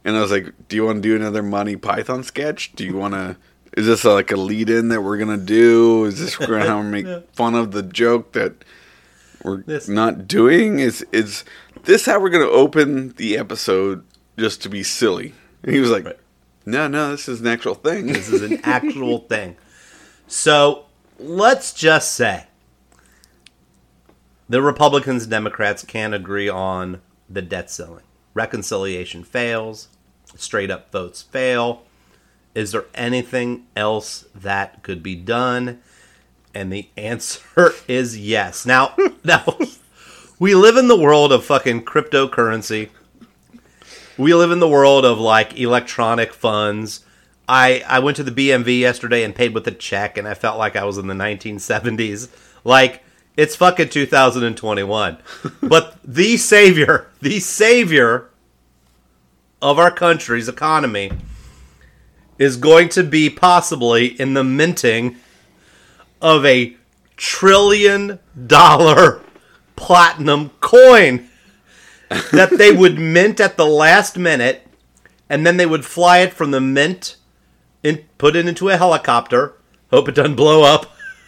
And 0.06 0.16
I 0.16 0.22
was 0.22 0.32
like, 0.32 0.54
Do 0.68 0.76
you 0.76 0.86
want 0.86 0.98
to 1.04 1.08
do 1.10 1.16
another 1.16 1.44
Monty 1.44 1.76
Python 1.76 2.24
sketch? 2.24 2.74
Do 2.74 2.86
you 2.86 2.96
want 2.96 3.14
to. 3.14 3.38
Is 3.78 3.86
this 3.86 4.04
like 4.04 4.32
a 4.32 4.36
lead 4.36 4.70
in 4.70 4.90
that 4.90 5.02
we're 5.02 5.18
going 5.18 5.38
to 5.40 5.46
do? 5.46 6.06
Is 6.06 6.20
this 6.20 6.40
we're 6.40 6.64
to 6.64 6.84
make 6.84 7.06
fun 7.34 7.54
of 7.56 7.72
the 7.72 7.84
joke 7.84 8.32
that 8.32 8.66
we're 9.44 9.62
This- 9.64 9.88
not 9.88 10.28
doing? 10.28 10.80
Is, 10.80 11.06
is 11.12 11.44
this 11.84 12.06
how 12.08 12.20
we're 12.20 12.30
going 12.32 12.46
to 12.48 12.52
open 12.52 13.10
the 13.14 13.38
episode 13.38 14.04
just 14.38 14.64
to 14.64 14.70
be 14.70 14.82
silly? 14.84 15.34
And 15.64 15.74
he 15.74 15.80
was 15.80 15.92
like, 15.92 16.06
Right. 16.06 16.18
No, 16.66 16.88
no, 16.88 17.12
this 17.12 17.28
is 17.28 17.42
an 17.42 17.48
actual 17.48 17.76
thing. 17.76 18.08
This 18.08 18.30
is 18.30 18.42
an 18.42 18.60
actual 18.64 19.20
thing. 19.30 19.56
So 20.28 20.86
let's 21.20 21.74
just 21.74 22.14
say 22.14 22.46
the 24.48 24.62
Republicans 24.62 25.24
and 25.24 25.32
Democrats 25.32 25.84
can't 25.84 26.14
agree 26.14 26.50
on 26.50 27.02
the 27.30 27.42
debt 27.42 27.70
ceiling. 27.70 28.04
Reconciliation 28.40 29.26
fails, 29.26 29.90
straight 30.38 30.72
up 30.72 30.94
votes 30.94 31.22
fail. 31.22 31.84
Is 32.56 32.72
there 32.72 32.86
anything 32.96 33.66
else 33.76 34.28
that 34.34 34.82
could 34.82 35.04
be 35.04 35.14
done? 35.14 35.82
And 36.54 36.72
the 36.72 36.88
answer 36.98 37.74
is 37.86 38.18
yes. 38.18 38.66
Now, 38.66 38.96
now 39.26 39.60
we 40.40 40.56
live 40.56 40.78
in 40.78 40.88
the 40.88 40.98
world 40.98 41.34
of 41.34 41.44
fucking 41.44 41.84
cryptocurrency. 41.84 42.92
We 44.18 44.34
live 44.34 44.52
in 44.52 44.62
the 44.62 44.70
world 44.70 45.04
of 45.04 45.20
like 45.20 45.60
electronic 45.60 46.32
funds. 46.32 47.04
I 47.50 47.84
I 47.86 48.00
went 48.00 48.16
to 48.18 48.24
the 48.24 48.32
BMV 48.32 48.80
yesterday 48.80 49.26
and 49.26 49.36
paid 49.36 49.54
with 49.54 49.68
a 49.68 49.72
check, 49.72 50.18
and 50.18 50.26
I 50.26 50.34
felt 50.34 50.58
like 50.58 50.78
I 50.78 50.86
was 50.86 50.98
in 50.98 51.08
the 51.08 51.14
1970s. 51.14 52.30
Like 52.64 53.04
it's 53.36 53.58
fucking 53.58 53.90
2021. 53.90 55.18
but 55.62 55.98
the 56.06 56.38
savior, 56.38 57.08
the 57.22 57.42
savior 57.42 58.29
of 59.62 59.78
our 59.78 59.92
country's 59.92 60.48
economy 60.48 61.12
is 62.38 62.56
going 62.56 62.90
to 62.90 63.04
be 63.04 63.30
possibly 63.30 64.08
in 64.20 64.34
the 64.34 64.44
minting 64.44 65.18
of 66.22 66.46
a 66.46 66.76
trillion 67.18 68.20
dollar 68.48 69.22
platinum 69.76 70.50
coin 70.62 71.28
that 72.32 72.58
they 72.58 72.72
would 72.72 72.98
mint 73.00 73.40
at 73.40 73.58
the 73.58 73.66
last 73.66 74.18
minute 74.18 74.66
and 75.30 75.46
then 75.46 75.58
they 75.58 75.66
would 75.66 75.86
fly 75.86 76.20
it 76.20 76.34
from 76.34 76.52
the 76.52 76.62
mint 76.62 77.18
and 77.84 78.04
put 78.18 78.36
it 78.36 78.48
into 78.48 78.70
a 78.70 78.78
helicopter 78.78 79.56
hope 79.92 80.08
it 80.08 80.16
doesn't 80.16 80.36
blow 80.36 80.64
up 80.64 80.86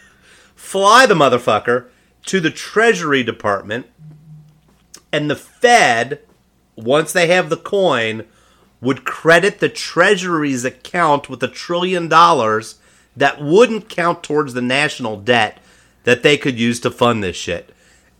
fly 0.56 1.06
the 1.06 1.14
motherfucker 1.14 1.88
to 2.26 2.40
the 2.40 2.52
treasury 2.52 3.24
department 3.24 3.86
and 5.12 5.30
the 5.30 5.36
fed 5.36 6.20
once 6.76 7.14
they 7.14 7.28
have 7.28 7.50
the 7.50 7.58
coin 7.58 8.26
would 8.80 9.06
credit 9.06 9.60
the 9.60 9.70
treasury's 9.70 10.66
account 10.66 11.30
with 11.30 11.44
a 11.44 11.48
trillion 11.48 12.08
dollars 12.08 12.80
that 13.16 13.42
wouldn't 13.42 13.90
count 13.90 14.24
towards 14.24 14.54
the 14.54 14.62
national 14.62 15.18
debt 15.18 15.60
that 16.04 16.24
they 16.24 16.38
could 16.38 16.60
use 16.60 16.80
to 16.80 16.90
fund 16.90 17.24
this 17.24 17.36
shit 17.36 17.74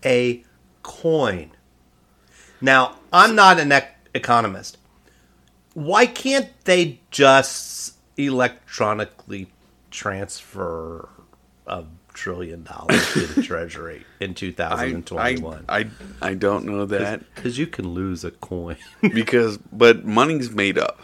a 0.04 0.44
coin 0.82 1.50
now, 2.62 2.94
I'm 3.12 3.34
not 3.34 3.58
an 3.58 3.72
ec- 3.72 3.96
economist. 4.14 4.78
Why 5.74 6.06
can't 6.06 6.48
they 6.64 7.00
just 7.10 7.96
electronically 8.16 9.50
transfer 9.90 11.08
a 11.66 11.84
trillion 12.14 12.62
dollars 12.64 13.12
to 13.12 13.26
the 13.26 13.42
Treasury 13.42 14.04
in 14.20 14.30
I, 14.30 14.32
I, 14.32 14.34
2021? 14.34 15.64
I, 15.68 15.86
I 16.20 16.34
don't 16.34 16.64
know 16.64 16.86
that 16.86 17.22
Because 17.34 17.58
you 17.58 17.66
can 17.66 17.88
lose 17.88 18.24
a 18.24 18.30
coin. 18.30 18.76
because, 19.00 19.58
but 19.58 20.04
money's 20.04 20.50
made 20.50 20.78
up. 20.78 21.00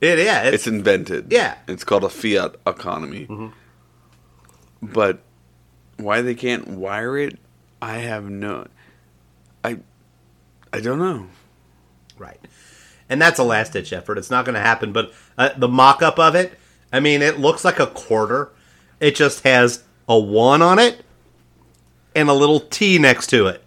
it, 0.00 0.18
yeah, 0.18 0.42
It's 0.44 0.54
it's, 0.54 0.66
invented. 0.66 1.32
Yeah. 1.32 1.56
It's 1.68 1.84
called 1.84 2.04
a 2.04 2.08
fiat 2.08 2.56
economy. 2.66 3.28
But 4.82 5.20
why 5.96 6.22
they 6.22 6.34
can't 6.34 6.66
wire 6.68 7.18
it, 7.18 7.38
I 7.82 7.98
have 7.98 8.24
no. 8.30 8.66
I, 9.64 9.78
I 10.72 10.80
don't 10.80 10.98
know. 10.98 11.26
right. 12.18 12.40
And 13.08 13.20
that's 13.20 13.38
a 13.40 13.44
last 13.44 13.72
ditch 13.72 13.92
effort. 13.92 14.18
It's 14.18 14.30
not 14.30 14.44
going 14.44 14.54
to 14.54 14.60
happen. 14.60 14.92
But 14.92 15.12
uh, 15.36 15.50
the 15.56 15.66
mock 15.68 16.00
up 16.00 16.18
of 16.20 16.34
it, 16.36 16.56
I 16.92 17.00
mean, 17.00 17.22
it 17.22 17.40
looks 17.40 17.64
like 17.64 17.80
a 17.80 17.88
quarter. 17.88 18.50
It 19.00 19.16
just 19.16 19.42
has 19.42 19.82
a 20.10 20.18
one 20.18 20.60
on 20.60 20.78
it 20.78 21.02
and 22.14 22.28
a 22.28 22.34
little 22.34 22.60
T 22.60 22.98
next 22.98 23.28
to 23.28 23.46
it. 23.46 23.62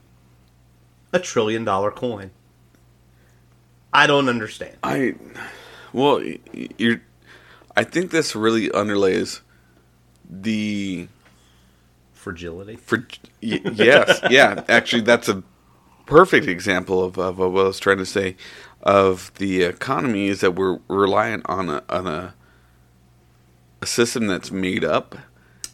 A 1.14 1.20
trillion 1.20 1.64
dollar 1.64 1.90
coin. 1.90 2.32
I 3.94 4.06
don't 4.08 4.28
understand. 4.28 4.76
I, 4.84 5.16
well, 5.94 6.22
you're. 6.78 7.02
I 7.76 7.84
think 7.84 8.12
this 8.12 8.36
really 8.36 8.70
underlays 8.70 9.42
the 10.30 11.08
Fragility. 12.14 12.76
for 12.76 13.00
y- 13.42 13.62
yes, 13.74 14.20
yeah. 14.30 14.64
Actually, 14.68 15.04
that's 15.04 15.30
a 15.30 15.44
perfect 16.06 16.48
example 16.48 17.04
of, 17.04 17.18
of 17.18 17.38
what 17.38 17.46
I 17.46 17.50
was 17.50 17.80
trying 17.80 17.98
to 18.00 18.06
say. 18.06 18.36
Of 18.82 19.32
the 19.36 19.64
economy 19.64 20.28
is 20.28 20.42
that 20.42 20.56
we're 20.56 20.80
reliant 20.90 21.46
on 21.48 21.70
a 21.70 21.84
on 21.90 22.06
a 22.08 22.34
a 23.82 23.86
system 23.86 24.28
that's 24.28 24.52
made 24.52 24.84
up, 24.84 25.16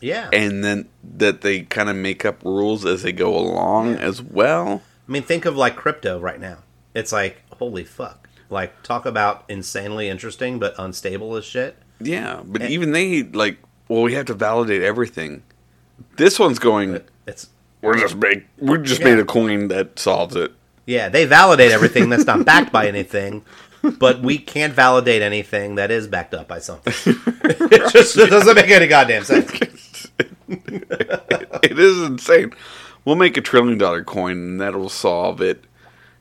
Yeah. 0.02 0.30
and 0.32 0.64
then 0.64 0.88
that 1.18 1.42
they 1.42 1.62
kind 1.62 1.90
of 1.90 1.96
make 1.96 2.24
up 2.26 2.44
rules 2.44 2.86
as 2.86 3.04
they 3.04 3.12
go 3.12 3.38
along 3.38 3.96
as 3.96 4.22
well. 4.22 4.82
I 5.08 5.12
mean, 5.12 5.24
think 5.24 5.46
of 5.46 5.58
like 5.58 5.76
crypto 5.76 6.20
right 6.20 6.40
now. 6.40 6.60
It's 6.94 7.12
like, 7.12 7.42
holy 7.58 7.84
fuck. 7.84 8.30
Like, 8.50 8.82
talk 8.84 9.06
about 9.06 9.44
insanely 9.50 10.08
interesting 10.10 10.58
but 10.60 10.74
unstable 10.78 11.36
as 11.36 11.46
shit. 11.46 11.76
Yeah, 12.00 12.42
but 12.46 12.62
And- 12.62 12.72
even 12.72 12.92
they 12.94 13.24
like, 13.24 13.58
well, 13.88 14.02
we 14.04 14.14
have 14.14 14.26
to 14.28 14.34
validate 14.34 14.82
everything. 14.82 15.44
This 16.16 16.40
one's 16.40 16.60
going. 16.60 17.02
It's 17.28 17.50
We're 17.82 17.98
just 17.98 18.16
make 18.16 18.46
we 18.58 18.78
just 18.80 19.02
Yeah. 19.02 19.08
made 19.16 19.20
a 19.20 19.26
coin 19.26 19.68
that 19.68 20.00
solves 20.00 20.36
it. 20.36 20.52
yeah, 20.86 21.10
they 21.10 21.26
validate 21.26 21.72
everything 21.72 22.10
that's 22.10 22.26
not 22.26 22.46
backed 22.46 22.72
by 22.72 22.88
anything, 22.88 23.44
but 24.00 24.22
we 24.22 24.38
can't 24.38 24.74
validate 24.74 25.22
anything 25.22 25.76
that 25.76 25.92
is 25.92 26.08
backed 26.08 26.34
up 26.34 26.48
by 26.48 26.60
something. 26.60 26.94
it 27.44 27.92
just 27.92 28.18
it 28.18 28.30
doesn't 28.30 28.56
make 28.56 28.70
any 28.70 28.88
goddamn 28.88 29.24
sense. 29.24 29.52
it 31.64 31.80
is 31.80 32.02
insane. 32.02 32.54
We'll 33.06 33.16
make 33.16 33.38
a 33.38 33.42
trillion 33.42 33.78
dollar 33.78 34.04
coin 34.04 34.32
and 34.34 34.62
that'll 34.62 34.90
solve 34.90 35.42
it 35.42 35.64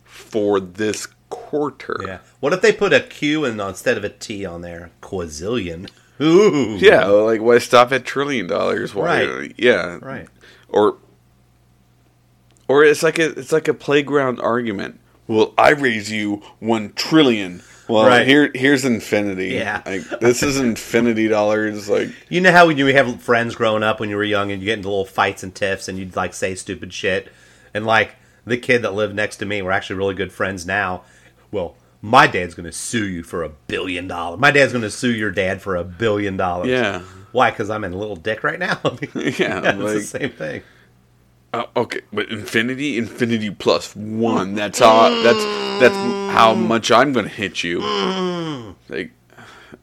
for 0.05 0.61
this 0.61 1.07
quarter. 1.31 1.97
Yeah. 2.05 2.19
What 2.41 2.53
if 2.53 2.63
they 2.63 2.73
put 2.73 2.93
a 2.93 3.01
Q 3.01 3.45
and 3.45 3.61
instead 3.61 3.97
of 3.97 4.05
a 4.05 4.09
T 4.09 4.45
on 4.45 4.63
there? 4.63 4.91
Quazillion. 5.03 5.91
Ooh. 6.21 6.77
Yeah, 6.81 7.07
like 7.07 7.41
why 7.41 7.59
stop 7.59 7.93
at 7.93 8.05
trillion 8.05 8.47
dollars? 8.47 8.95
Why? 8.95 9.25
Right. 9.25 9.55
Yeah. 9.57 9.99
Right. 10.01 10.29
Or 10.69 10.97
or 12.67 12.85
it's 12.85 13.03
like 13.03 13.19
a 13.19 13.31
it's 13.39 13.53
like 13.53 13.69
a 13.69 13.75
playground 13.75 14.41
argument. 14.41 15.01
Well, 15.27 15.53
I 15.59 15.71
raise 15.71 16.11
you 16.11 16.43
one 16.59 16.93
trillion. 16.95 17.63
Well, 17.89 18.07
Right. 18.07 18.27
here 18.27 18.51
here's 18.55 18.85
infinity. 18.85 19.49
Yeah. 19.49 19.83
like 19.87 20.03
this 20.21 20.43
is 20.43 20.59
infinity 20.59 21.29
dollars. 21.29 21.89
Like 21.89 22.11
You 22.29 22.41
know 22.41 22.53
how 22.53 22.67
when 22.67 22.77
you 22.79 22.87
have 22.87 23.23
friends 23.23 23.55
growing 23.55 23.83
up 23.83 23.99
when 24.01 24.11
you 24.11 24.17
were 24.17 24.25
young 24.25 24.53
and 24.53 24.61
you 24.61 24.67
get 24.67 24.79
into 24.79 24.89
little 24.89 25.05
fights 25.05 25.43
and 25.43 25.55
tiffs 25.55 25.89
and 25.89 25.99
you'd 25.99 26.15
like 26.17 26.35
say 26.35 26.55
stupid 26.55 26.93
shit 26.93 27.33
and 27.75 27.87
like 27.87 28.17
the 28.45 28.57
kid 28.59 28.83
that 28.83 28.95
lived 28.95 29.15
next 29.15 29.37
to 29.39 29.47
me 29.47 29.61
we're 29.63 29.71
actually 29.71 29.97
really 29.97 30.15
good 30.15 30.33
friends 30.33 30.67
now. 30.67 31.03
Well, 31.51 31.77
my 32.03 32.27
dad's 32.27 32.55
going 32.55 32.67
to 32.67 32.73
sue 32.73 33.07
you 33.07 33.23
for 33.23 33.43
a 33.43 33.49
billion 33.49 34.07
dollars. 34.07 34.39
My 34.39 34.51
dad's 34.51 34.73
going 34.73 34.83
to 34.83 34.91
sue 34.91 35.13
your 35.13 35.31
dad 35.33 35.61
for 35.61 35.75
a 35.77 35.83
billion 35.83 36.37
dollars. 36.37 36.69
yeah, 36.69 37.01
Why? 37.33 37.51
Because 37.51 37.71
I'm 37.71 37.83
in 37.85 37.93
a 37.93 37.97
little 37.97 38.15
dick 38.17 38.45
right 38.45 38.59
now. 38.59 38.79
yeah. 39.15 39.61
it's 39.65 39.65
like 39.65 39.77
the 39.77 40.03
same 40.03 40.31
thing. 40.31 40.63
Uh, 41.55 41.65
okay, 41.77 42.01
but 42.13 42.29
infinity, 42.31 42.99
infinity 42.99 43.51
plus 43.51 43.97
one. 43.97 44.55
That's 44.55 44.79
how. 44.81 45.09
That's 45.23 45.45
that's 45.81 45.95
how 46.35 46.55
much 46.55 46.91
I'm 46.91 47.13
going 47.13 47.25
to 47.27 47.33
hit 47.33 47.63
you. 47.65 47.81
Like, 48.89 49.13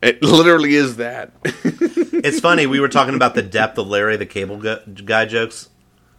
it 0.01 0.21
literally 0.21 0.75
is 0.75 0.97
that. 0.97 1.31
It's 2.25 2.39
funny. 2.39 2.65
We 2.65 2.79
were 2.79 2.87
talking 2.89 3.13
about 3.13 3.35
the 3.35 3.43
depth 3.43 3.77
of 3.77 3.87
Larry 3.87 4.15
the 4.17 4.25
Cable 4.25 4.57
Guy 4.57 5.25
jokes 5.25 5.69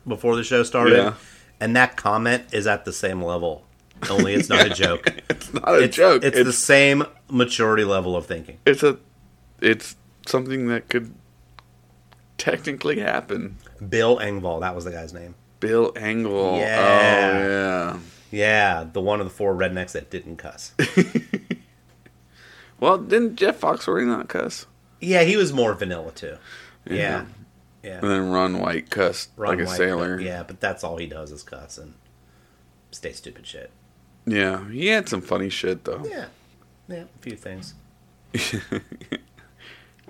before 0.07 0.37
the 0.37 0.45
show 0.45 0.63
started, 0.63 0.97
Yeah. 0.99 1.15
and 1.59 1.75
that 1.75 1.97
comment 1.97 2.45
is 2.53 2.69
at 2.69 2.85
the 2.85 2.93
same 2.93 3.21
level. 3.21 3.65
Only 4.09 4.35
it's 4.35 4.49
not 4.49 4.65
a 4.67 4.69
joke. 4.75 5.09
it's 5.29 5.53
not 5.53 5.69
a 5.69 5.79
It's, 5.83 5.97
joke. 5.97 6.23
it's, 6.23 6.37
It's 6.37 6.47
the 6.47 6.53
same 6.53 7.05
maturity 7.29 7.83
level 7.85 8.15
of 8.15 8.27
thinking. 8.27 8.59
it's 8.67 8.85
a 8.85 8.99
it's 9.61 9.97
something 10.27 10.69
that 10.69 10.89
could 10.89 11.13
technically 12.39 13.01
happen. 13.01 13.57
Bill 13.89 14.19
Engvall, 14.19 14.61
that 14.61 14.75
was 14.75 14.85
the 14.85 14.91
guy's 14.93 15.13
name. 15.13 15.35
Bill 15.61 15.93
Engvall. 15.93 16.59
Yeah. 16.59 17.93
Oh 17.97 18.01
Yeah, 18.31 18.85
the 18.93 19.01
one 19.01 19.21
of 19.21 19.27
the 19.27 19.33
four 19.33 19.55
rednecks 19.55 19.93
that 19.93 20.11
didn't 20.11 20.37
cuss. 20.37 20.73
Well, 22.79 22.99
didn't 22.99 23.37
Jeff 23.37 23.59
Foxworthy 23.61 24.07
not 24.07 24.29
cuss? 24.29 24.67
yeah, 25.01 25.23
he 25.23 25.37
was 25.37 25.51
more 25.53 25.73
vanilla 25.75 26.13
too. 26.13 26.37
Yeah, 26.85 26.95
Yeah. 26.95 27.25
yeah. 27.83 27.99
And 28.01 28.11
then 28.11 28.29
Ron 28.31 28.59
White 28.59 28.91
cussed 28.91 29.31
Ron 29.37 29.57
like 29.59 29.67
a 29.67 29.71
sailor. 29.71 30.21
Yeah, 30.21 30.43
but 30.43 30.61
that's 30.61 30.85
all 30.85 30.99
he 30.99 31.07
does 31.07 31.31
is 31.33 31.43
cuss 31.43 31.79
and 31.79 31.95
stay 32.91 33.13
stupid 33.13 33.47
shit. 33.47 33.71
Yeah, 34.27 34.69
he 34.69 34.89
had 34.89 35.09
some 35.09 35.23
funny 35.23 35.49
shit 35.49 35.85
though. 35.85 36.05
Yeah, 36.05 36.27
yeah, 36.89 37.05
a 37.05 37.19
few 37.23 37.37
things. 37.37 37.73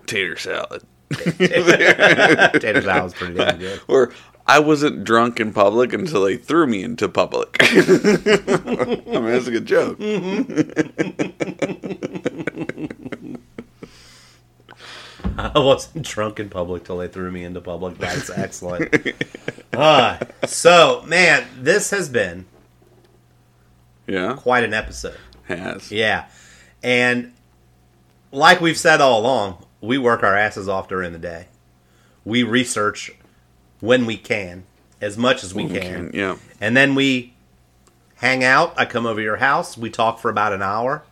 Tater 0.06 0.36
salad. 0.36 0.82
Tater 1.12 2.82
salad 2.82 3.04
was 3.04 3.14
pretty 3.14 3.34
damn 3.34 3.58
good. 3.58 3.80
Or 3.88 4.12
I 4.46 4.58
wasn't 4.60 5.04
drunk 5.04 5.40
in 5.40 5.52
public 5.52 5.92
until 5.92 6.24
they 6.24 6.36
threw 6.36 6.66
me 6.66 6.82
into 6.82 7.08
public. 7.08 7.56
I 7.60 7.66
mean, 7.66 9.24
that's 9.24 9.46
a 9.48 9.50
good 9.50 9.66
joke. 9.66 9.98
I 15.38 15.58
wasn't 15.58 16.06
drunk 16.06 16.40
in 16.40 16.48
public 16.48 16.84
till 16.84 16.98
they 16.98 17.08
threw 17.08 17.30
me 17.30 17.44
into 17.44 17.60
public. 17.60 17.98
That's 17.98 18.30
excellent. 18.30 18.94
Ah, 19.74 20.18
so, 20.46 21.02
man, 21.06 21.46
this 21.58 21.90
has 21.90 22.08
been 22.08 22.46
Yeah, 24.06 24.34
quite 24.38 24.64
an 24.64 24.72
episode. 24.72 25.16
has. 25.44 25.92
Yeah. 25.92 26.26
And 26.82 27.32
like 28.32 28.60
we've 28.60 28.78
said 28.78 29.00
all 29.00 29.20
along, 29.20 29.64
we 29.80 29.98
work 29.98 30.22
our 30.22 30.36
asses 30.36 30.68
off 30.68 30.88
during 30.88 31.12
the 31.12 31.18
day. 31.18 31.46
We 32.24 32.42
research 32.42 33.12
when 33.80 34.06
we 34.06 34.16
can, 34.16 34.64
as 35.00 35.16
much 35.16 35.44
as 35.44 35.54
we 35.54 35.64
We 35.66 35.78
can. 35.78 36.10
can, 36.10 36.10
yeah. 36.14 36.36
And 36.60 36.76
then 36.76 36.94
we 36.94 37.34
hang 38.16 38.42
out. 38.42 38.74
I 38.78 38.84
come 38.86 39.06
over 39.06 39.20
to 39.20 39.24
your 39.24 39.36
house. 39.36 39.76
We 39.76 39.90
talk 39.90 40.18
for 40.18 40.30
about 40.30 40.52
an 40.52 40.62
hour 40.62 41.02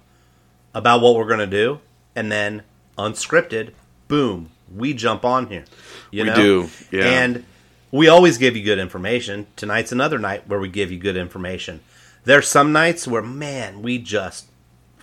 about 0.74 1.00
what 1.00 1.14
we're 1.14 1.26
going 1.26 1.38
to 1.38 1.46
do. 1.46 1.80
And 2.16 2.32
then 2.32 2.62
unscripted, 2.96 3.72
boom, 4.08 4.50
we 4.74 4.94
jump 4.94 5.24
on 5.24 5.48
here. 5.48 5.64
You 6.10 6.22
We 6.24 6.30
know? 6.30 6.34
do, 6.36 6.68
yeah. 6.90 7.04
And 7.04 7.44
we 7.92 8.08
always 8.08 8.38
give 8.38 8.56
you 8.56 8.64
good 8.64 8.78
information. 8.78 9.46
Tonight's 9.56 9.92
another 9.92 10.18
night 10.18 10.48
where 10.48 10.58
we 10.58 10.68
give 10.68 10.90
you 10.90 10.98
good 10.98 11.16
information. 11.16 11.80
There's 12.24 12.48
some 12.48 12.72
nights 12.72 13.06
where, 13.06 13.22
man, 13.22 13.82
we 13.82 13.98
just 13.98 14.46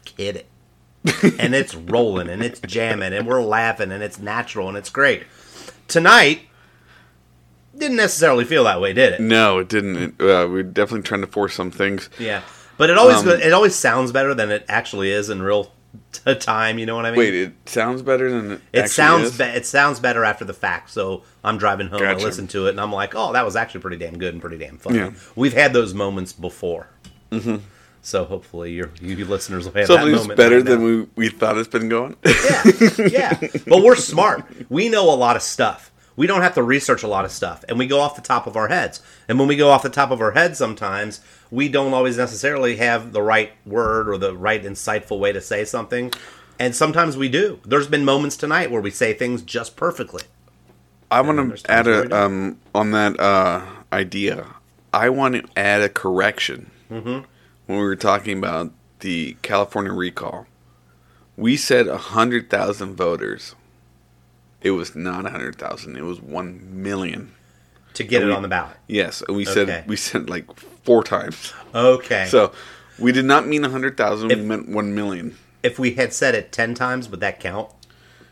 kid 0.04 0.36
it. 0.36 0.46
And 1.40 1.56
it's 1.56 1.74
rolling 1.76 2.30
and 2.30 2.44
it's 2.44 2.60
jamming 2.62 3.14
and 3.14 3.28
we're 3.28 3.42
laughing 3.42 3.92
and 3.92 4.04
it's 4.04 4.20
natural 4.20 4.68
and 4.68 4.78
it's 4.78 4.90
great. 4.90 5.24
Tonight 5.88 6.42
didn't 7.78 7.98
necessarily 7.98 8.46
feel 8.46 8.66
that 8.66 8.82
way, 8.82 8.94
did 8.94 9.14
it? 9.14 9.22
No, 9.22 9.60
it 9.60 9.70
didn't. 9.70 9.96
It, 9.98 10.22
uh, 10.22 10.48
we're 10.48 10.64
definitely 10.64 11.04
trying 11.04 11.22
to 11.22 11.28
force 11.28 11.54
some 11.56 11.72
things. 11.72 12.10
Yeah, 12.20 12.42
but 12.78 12.90
it 12.90 12.98
always 12.98 13.18
Um, 13.18 13.30
it 13.30 13.54
always 13.54 13.76
sounds 13.76 14.12
better 14.12 14.34
than 14.34 14.52
it 14.52 14.66
actually 14.68 15.12
is 15.12 15.30
in 15.30 15.42
real 15.42 15.72
t- 16.12 16.36
time. 16.36 16.78
You 16.80 16.86
know 16.86 16.96
what 16.96 17.06
I 17.06 17.12
mean? 17.12 17.20
Wait, 17.20 17.34
it 17.34 17.54
sounds 17.66 18.02
better 18.02 18.30
than 18.30 18.52
it. 18.52 18.62
it 18.74 18.90
sounds 18.90 19.38
be- 19.38 19.44
it 19.46 19.66
sounds 19.66 20.00
better 20.00 20.24
after 20.24 20.46
the 20.46 20.54
fact. 20.54 20.92
So 20.92 21.24
I'm 21.44 21.58
driving 21.58 21.88
home, 21.88 22.04
I 22.04 22.14
listen 22.14 22.48
to 22.50 22.68
it, 22.68 22.72
and 22.72 22.80
I'm 22.80 22.92
like, 22.92 23.16
oh, 23.16 23.34
that 23.34 23.46
was 23.46 23.56
actually 23.56 23.82
pretty 23.82 23.98
damn 23.98 24.18
good 24.18 24.34
and 24.34 24.42
pretty 24.42 24.58
damn 24.58 24.78
funny. 24.78 24.98
Yeah. 25.00 25.12
We've 25.36 25.54
had 25.54 25.74
those 25.74 25.94
moments 25.94 26.34
before, 26.34 26.88
mm-hmm. 27.32 27.58
So 28.02 28.26
hopefully 28.26 28.74
your 28.74 28.92
you 29.02 29.26
listeners 29.26 29.66
will 29.66 29.74
have 29.74 29.88
that 29.88 29.94
Something's 29.96 30.22
moment. 30.22 30.38
better 30.38 30.58
right 30.58 30.66
than 30.66 30.84
we, 30.84 31.08
we 31.16 31.30
thought 31.30 31.58
it's 31.58 31.68
been 31.68 31.90
going. 31.90 32.16
yeah, 32.26 32.64
yeah. 33.08 33.40
But 33.68 33.84
we're 33.84 33.96
smart. 33.96 34.44
We 34.70 34.90
know 34.90 35.12
a 35.12 35.16
lot 35.16 35.36
of 35.36 35.42
stuff. 35.42 35.92
We 36.18 36.28
don't 36.28 36.42
have 36.42 36.56
to 36.56 36.64
research 36.64 37.04
a 37.04 37.08
lot 37.08 37.26
of 37.26 37.32
stuff, 37.32 37.64
and 37.70 37.80
we 37.80 37.88
go 37.88 38.00
off 38.02 38.16
the 38.16 38.22
top 38.22 38.46
of 38.46 38.56
our 38.58 38.68
heads. 38.68 39.02
And 39.28 39.40
when 39.40 39.48
we 39.48 39.56
go 39.56 39.70
off 39.70 39.82
the 39.82 39.90
top 39.90 40.12
of 40.12 40.20
our 40.20 40.32
heads, 40.32 40.58
sometimes 40.58 41.22
we 41.50 41.70
don't 41.70 41.94
always 41.94 42.18
necessarily 42.18 42.76
have 42.78 43.14
the 43.14 43.22
right 43.22 43.52
word 43.66 44.10
or 44.10 44.18
the 44.18 44.36
right 44.36 44.62
insightful 44.62 45.20
way 45.20 45.32
to 45.32 45.42
say 45.42 45.64
something. 45.64 46.12
And 46.60 46.76
sometimes 46.76 47.18
we 47.18 47.30
do. 47.30 47.60
There's 47.66 47.88
been 47.88 48.06
moments 48.06 48.36
tonight 48.38 48.70
where 48.72 48.82
we 48.82 48.92
say 48.92 49.14
things 49.14 49.42
just 49.42 49.76
perfectly. 49.76 50.24
I 51.10 51.22
want 51.22 51.58
to 51.58 51.72
add 51.72 51.86
times 51.86 51.88
where 51.88 52.02
we 52.04 52.12
a 52.12 52.26
um 52.26 52.58
on 52.76 52.92
that 52.92 53.20
uh 53.20 53.66
idea. 53.92 54.48
I 54.94 55.10
want 55.10 55.36
to 55.36 55.44
add 55.58 55.82
a 55.82 55.90
correction. 55.90 56.70
Mm-hmm. 56.92 57.26
When 57.66 57.78
we 57.78 57.84
were 57.84 57.96
talking 57.96 58.38
about 58.38 58.72
the 59.00 59.38
California 59.42 59.94
recall, 59.94 60.48
we 61.38 61.56
said 61.58 61.88
hundred 61.88 62.50
thousand 62.50 62.96
voters. 62.96 63.56
It 64.62 64.72
was 64.72 64.96
not 64.96 65.30
hundred 65.30 65.56
thousand. 65.58 65.96
It 65.98 66.04
was 66.04 66.22
one 66.22 66.62
million. 66.84 67.34
to 67.94 68.04
get 68.06 68.22
it 68.22 68.26
we- 68.28 68.32
on 68.32 68.42
the 68.42 68.48
ballot. 68.48 68.78
Yes, 68.88 69.22
we 69.28 69.44
Okay. 69.48 69.54
said 69.66 69.88
we 69.88 69.96
said 69.96 70.30
like 70.30 70.54
four 70.84 71.04
times. 71.04 71.54
Okay. 71.76 72.26
So 72.30 72.52
we 73.00 73.12
did 73.12 73.26
not 73.26 73.48
mean 73.48 73.64
hundred 73.64 73.98
thousand. 73.98 74.30
We 74.30 74.36
meant 74.36 74.70
one 74.70 74.94
million. 74.96 75.38
if 75.64 75.78
we 75.78 75.94
had 75.96 76.14
said 76.14 76.34
it 76.36 76.52
ten 76.52 76.74
times, 76.74 77.10
would 77.10 77.20
that 77.22 77.40
count? 77.40 77.70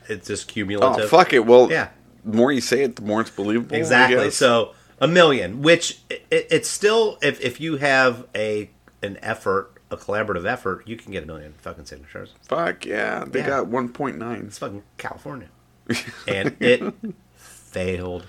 It's 0.07 0.27
just 0.27 0.47
cumulative. 0.47 1.05
Oh 1.05 1.07
fuck 1.07 1.33
it! 1.33 1.45
Well, 1.45 1.69
Yeah. 1.71 1.89
The 2.25 2.35
more 2.35 2.51
you 2.51 2.61
say 2.61 2.83
it, 2.83 2.95
the 2.97 3.01
more 3.03 3.21
it's 3.21 3.29
believable. 3.29 3.75
Exactly. 3.75 4.29
So 4.31 4.73
a 4.99 5.07
million, 5.07 5.61
which 5.61 5.99
it, 6.09 6.25
it's 6.51 6.67
still 6.69 7.17
if 7.21 7.39
if 7.41 7.59
you 7.61 7.77
have 7.77 8.25
a 8.35 8.69
an 9.01 9.17
effort, 9.21 9.71
a 9.91 9.97
collaborative 9.97 10.45
effort, 10.45 10.87
you 10.87 10.95
can 10.97 11.11
get 11.11 11.23
a 11.23 11.25
million 11.25 11.53
fucking 11.59 11.85
signatures. 11.85 12.33
fuck 12.47 12.85
yeah, 12.85 13.25
they 13.27 13.39
Yeah. 13.39 13.47
got 13.47 13.67
one 13.67 13.89
point 13.89 14.17
nine. 14.17 14.43
It's 14.47 14.57
fucking 14.57 14.83
California, 14.97 15.49
and 16.27 16.55
it 16.59 16.93
failed. 17.35 18.25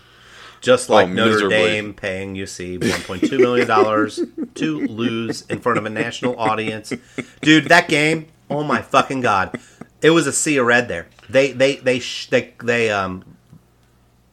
Just 0.61 0.91
like 0.91 1.09
Notre 1.09 1.23
Oh, 1.31 1.33
miserably. 1.33 1.57
Dame 1.57 1.95
paying 1.95 2.35
UC 2.35 2.79
1.2 2.81 3.39
million 3.39 3.66
dollars 3.66 4.21
to 4.57 4.81
lose 4.87 5.41
in 5.47 5.59
front 5.61 5.79
of 5.79 5.87
a 5.87 5.91
national 5.91 6.39
audience, 6.39 6.93
dude. 7.41 7.64
That 7.71 7.89
game, 7.89 8.27
oh 8.51 8.62
my 8.62 8.83
fucking 8.83 9.23
god, 9.23 9.59
it 10.03 10.11
was 10.11 10.27
a 10.27 10.33
sea 10.33 10.59
of 10.59 10.66
red 10.66 10.87
there. 10.89 11.07
They 11.31 11.53
they 11.53 11.77
they 11.77 11.99
sh- 11.99 12.29
they 12.29 12.53
they 12.62 12.91
um 12.91 13.25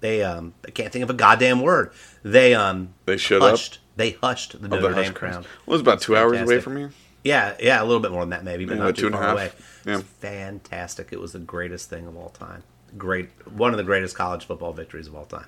they 0.01 0.21
um 0.21 0.53
I 0.67 0.71
can't 0.71 0.91
think 0.91 1.03
of 1.03 1.09
a 1.09 1.13
goddamn 1.13 1.61
word. 1.61 1.91
They 2.23 2.53
um 2.53 2.93
They 3.05 3.15
shut 3.15 3.41
up? 3.41 3.59
They 3.97 4.11
hushed 4.11 4.51
the 4.53 4.65
Of 4.65 4.71
Notre 4.71 4.93
the 4.93 5.03
Dame 5.03 5.13
crowd. 5.13 5.33
Well, 5.33 5.43
it 5.43 5.67
was 5.67 5.81
about 5.81 5.99
two 6.01 6.15
hours 6.15 6.39
away 6.39 6.61
from 6.61 6.77
here. 6.77 6.91
Yeah, 7.23 7.55
yeah, 7.59 7.81
a 7.81 7.83
little 7.83 7.99
bit 7.99 8.11
more 8.11 8.21
than 8.21 8.29
that 8.29 8.45
maybe, 8.45 8.63
but 8.65 8.77
Yeah, 8.77 8.83
not 8.83 8.95
two 8.95 9.01
too 9.01 9.05
and 9.07 9.15
a 9.15 9.17
far 9.17 9.27
half. 9.27 9.33
away. 9.33 9.51
Yeah. 9.85 10.01
Fantastic. 10.21 11.09
It 11.11 11.19
was 11.19 11.33
the 11.33 11.39
greatest 11.39 11.89
thing 11.89 12.07
of 12.07 12.15
all 12.15 12.29
time. 12.29 12.63
Great, 12.97 13.29
one 13.51 13.71
of 13.71 13.77
the 13.77 13.83
greatest 13.83 14.15
college 14.15 14.45
football 14.45 14.71
victories 14.71 15.07
of 15.07 15.15
all 15.15 15.25
time. 15.25 15.47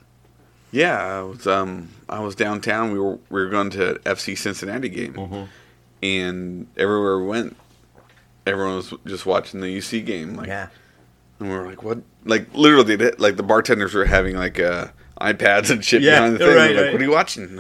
Yeah, 0.72 0.98
I 0.98 1.22
was 1.22 1.48
um 1.48 1.90
I 2.10 2.20
was 2.20 2.36
downtown. 2.36 2.92
We 2.92 3.00
were 3.00 3.14
we 3.30 3.42
were 3.42 3.50
going 3.50 3.70
to 3.72 3.96
FC 4.04 4.38
Cincinnati 4.38 4.90
game, 4.90 5.14
Mm-hmm. 5.14 5.44
and 6.04 6.68
everywhere 6.78 7.20
we 7.20 7.28
went, 7.28 7.56
everyone 8.46 8.76
was 8.76 8.94
just 9.06 9.26
watching 9.26 9.62
the 9.62 9.68
UC 9.78 10.06
game. 10.06 10.36
Like, 10.36 10.48
Yeah, 10.48 10.68
and 11.40 11.50
we 11.50 11.56
were 11.56 11.66
like, 11.66 11.82
what? 11.84 12.00
Like 12.26 12.54
literally, 12.54 12.98
like 13.18 13.38
the 13.38 13.44
bartenders 13.44 13.94
were 13.94 14.06
having 14.06 14.36
like 14.36 14.60
uh, 14.60 14.88
ipads 15.22 15.70
and 15.72 15.84
shit 15.84 16.02
Yeah, 16.02 16.16
behind 16.20 16.36
the 16.36 16.40
thing. 16.46 16.56
right, 16.56 16.76
like, 16.76 16.84
right. 16.86 16.92
what 16.94 17.02
are 17.02 17.06
you 17.06 17.12
watching? 17.12 17.56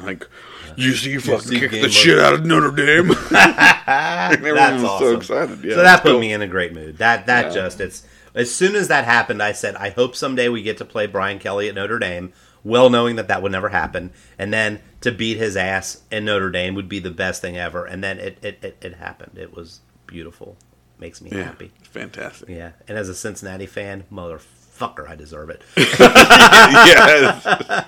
And 0.70 0.95
see, 0.95 1.15
UC 1.15 1.22
fucking 1.22 1.59
UC 1.59 1.59
kicked 1.70 1.84
the 1.84 1.89
shit 1.89 2.20
out 2.20 2.34
of 2.34 2.45
Notre 2.45 2.72
Dame. 2.72 3.07
that's 3.30 4.41
was 4.41 4.84
awesome. 4.84 5.07
so 5.07 5.17
excited. 5.17 5.63
Yeah, 5.63 5.76
so 5.76 5.82
that 5.84 6.01
put 6.03 6.20
me 6.20 6.34
in 6.34 6.41
a 6.41 6.47
great 6.47 6.74
mood. 6.74 6.97
That 6.97 7.26
that 7.28 7.47
Yeah. 7.47 7.53
just 7.53 7.80
it's 7.80 8.03
as 8.36 8.53
soon 8.53 8.76
as 8.76 8.88
that 8.89 9.05
happened, 9.05 9.41
I 9.41 9.51
said, 9.53 9.76
I 9.76 9.89
hope 9.89 10.15
someday 10.15 10.49
we 10.49 10.61
get 10.61 10.78
to 10.78 10.86
play 10.86 11.07
Brian 11.07 11.39
Kelly 11.39 11.67
at 11.67 11.76
Notre 11.76 11.99
Dame. 11.99 12.32
Well 12.63 12.89
knowing 12.89 13.15
that 13.15 13.28
that 13.30 13.41
would 13.41 13.51
never 13.53 13.70
happen, 13.70 14.11
and 14.38 14.53
then 14.53 14.82
to 15.01 15.11
beat 15.13 15.38
his 15.38 15.55
ass 15.55 16.01
in 16.11 16.26
Notre 16.26 16.49
Dame 16.51 16.76
would 16.76 16.89
be 16.89 16.99
the 16.99 17.09
best 17.09 17.41
thing 17.41 17.57
ever. 17.57 17.86
And 17.86 18.03
then 18.03 18.20
it 18.20 18.38
it, 18.41 18.63
it, 18.63 18.78
it 18.82 18.95
happened. 18.95 19.38
It 19.38 19.55
was 19.55 19.80
beautiful. 20.07 20.57
Makes 20.99 21.22
me 21.22 21.30
Yeah, 21.32 21.43
happy. 21.43 21.72
fantastic. 21.84 22.49
Yeah, 22.49 22.72
and 22.88 22.97
as 22.97 23.07
a 23.07 23.15
Cincinnati 23.15 23.65
fan, 23.65 24.03
motherfucker, 24.11 24.43
I 24.82 25.15
deserve 25.15 25.49
it. 25.49 25.61
yeah, 25.77 27.39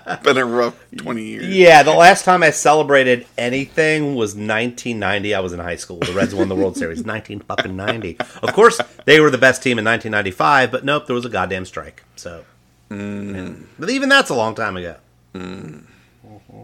it's 0.08 0.24
been 0.24 0.38
a 0.38 0.46
rough 0.46 0.76
twenty 0.98 1.24
years. 1.24 1.48
yeah, 1.48 1.84
the 1.84 1.94
last 1.94 2.26
time 2.26 2.44
I 2.44 2.52
celebrated 2.52 3.26
anything 3.38 4.16
was 4.16 4.32
1990. 4.32 5.34
I 5.34 5.40
was 5.40 5.54
in 5.54 5.60
high 5.60 5.76
school. 5.76 6.00
The 6.00 6.14
Reds 6.14 6.36
won 6.36 6.50
the 6.50 6.56
World 6.56 6.78
Series. 6.78 7.06
19 7.06 7.40
fucking 7.42 7.76
90. 7.76 8.18
Of 8.44 8.54
course, 8.54 8.80
they 9.06 9.20
were 9.20 9.30
the 9.30 9.38
best 9.38 9.64
team 9.64 9.80
in 9.80 9.86
1995, 9.86 10.72
but 10.72 10.86
nope, 10.86 11.08
there 11.08 11.16
was 11.16 11.26
a 11.26 11.30
goddamn 11.30 11.66
strike. 11.66 12.04
So, 12.16 12.44
yeah. 12.90 13.54
but 13.80 13.90
even 13.90 14.10
that's 14.10 14.30
a 14.30 14.36
long 14.36 14.56
time 14.56 14.78
ago. 14.78 14.98
Mm. 15.34 15.84
Mm-hmm. 16.26 16.64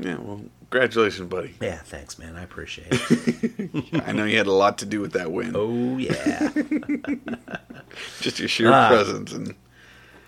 Yeah, 0.00 0.16
well, 0.16 0.42
congratulations, 0.70 1.28
buddy. 1.28 1.54
Yeah, 1.60 1.76
thanks, 1.78 2.18
man. 2.18 2.36
I 2.36 2.42
appreciate 2.42 2.88
it. 2.90 4.02
I 4.06 4.12
know 4.12 4.24
you 4.24 4.36
had 4.38 4.46
a 4.46 4.52
lot 4.52 4.78
to 4.78 4.86
do 4.86 5.00
with 5.00 5.12
that 5.12 5.30
win. 5.32 5.52
oh 5.54 5.96
yeah. 5.98 6.50
Just 8.20 8.38
your 8.38 8.48
sheer 8.48 8.70
Ah. 8.72 8.88
presence 8.88 9.32
and 9.32 9.54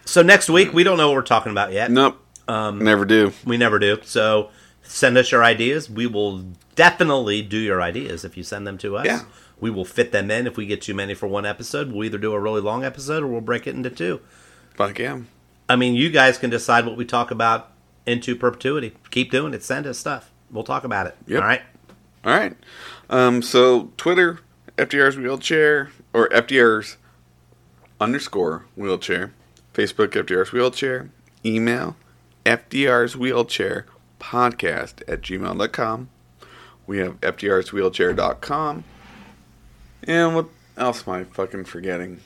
So 0.05 0.23
next 0.23 0.49
week 0.51 0.73
we 0.73 0.83
don't 0.83 0.97
know 0.99 1.09
what 1.09 1.15
we're 1.17 1.23
talking 1.23 1.53
about 1.53 1.73
yet. 1.73 1.91
nope, 1.91 2.19
Um, 2.49 2.79
never 2.83 3.05
do. 3.05 3.33
We 3.45 3.57
never 3.57 3.79
do. 3.79 3.99
So 4.03 4.51
send 4.83 5.17
us 5.19 5.31
your 5.31 5.45
ideas. 5.45 5.89
We 5.91 6.07
will 6.07 6.45
definitely 6.75 7.43
do 7.43 7.59
your 7.59 7.81
ideas 7.83 8.25
if 8.25 8.37
you 8.37 8.43
send 8.43 8.67
them 8.67 8.79
to 8.79 8.97
us. 8.97 9.07
Yeah. 9.07 9.23
We 9.61 9.71
will 9.71 9.85
fit 9.85 10.11
them 10.11 10.31
in 10.31 10.47
if 10.47 10.57
we 10.57 10.65
get 10.67 10.81
too 10.81 10.95
many 10.95 11.15
for 11.15 11.27
one 11.27 11.45
episode. 11.45 11.93
We'll 11.93 12.05
either 12.05 12.19
do 12.19 12.33
a 12.33 12.41
really 12.41 12.63
long 12.63 12.83
episode 12.85 13.23
or 13.23 13.27
we'll 13.27 13.43
break 13.43 13.67
it 13.67 13.75
into 13.75 13.91
two. 13.91 14.21
Fuck 14.75 14.99
yeah. 14.99 15.21
I 15.69 15.77
mean, 15.77 15.95
you 15.95 16.11
guys 16.11 16.39
can 16.39 16.49
decide 16.51 16.87
what 16.87 16.97
we 16.97 17.05
talk 17.05 17.31
about 17.31 17.71
into 18.07 18.35
perpetuity. 18.35 18.97
Keep 19.11 19.31
doing 19.31 19.53
it. 19.55 19.63
Send 19.63 19.87
us 19.87 19.99
stuff. 19.99 20.30
We'll 20.53 20.65
talk 20.65 20.85
about 20.85 21.07
it. 21.07 21.17
Yep. 21.27 21.43
All 21.43 21.49
right. 21.49 21.63
All 22.25 22.33
right. 22.33 22.57
Um, 23.09 23.43
so 23.43 23.93
Twitter, 23.97 24.41
FDR's 24.77 25.17
wheelchair 25.17 25.91
or 26.13 26.29
FDR's 26.29 26.97
underscore 28.01 28.67
wheelchair. 28.77 29.33
Facebook, 29.75 30.09
FDR's 30.09 30.53
wheelchair. 30.53 31.11
Email, 31.45 31.97
FDR's 32.45 33.17
wheelchair 33.17 33.87
podcast 34.19 35.03
at 35.09 35.23
gmail.com. 35.23 36.09
We 36.87 36.99
have 36.99 37.21
FDR's 37.21 37.73
wheelchair.com. 37.73 38.85
And 40.05 40.35
what 40.35 40.47
else 40.77 41.07
am 41.07 41.15
I 41.15 41.25
fucking 41.25 41.65
forgetting? 41.65 42.21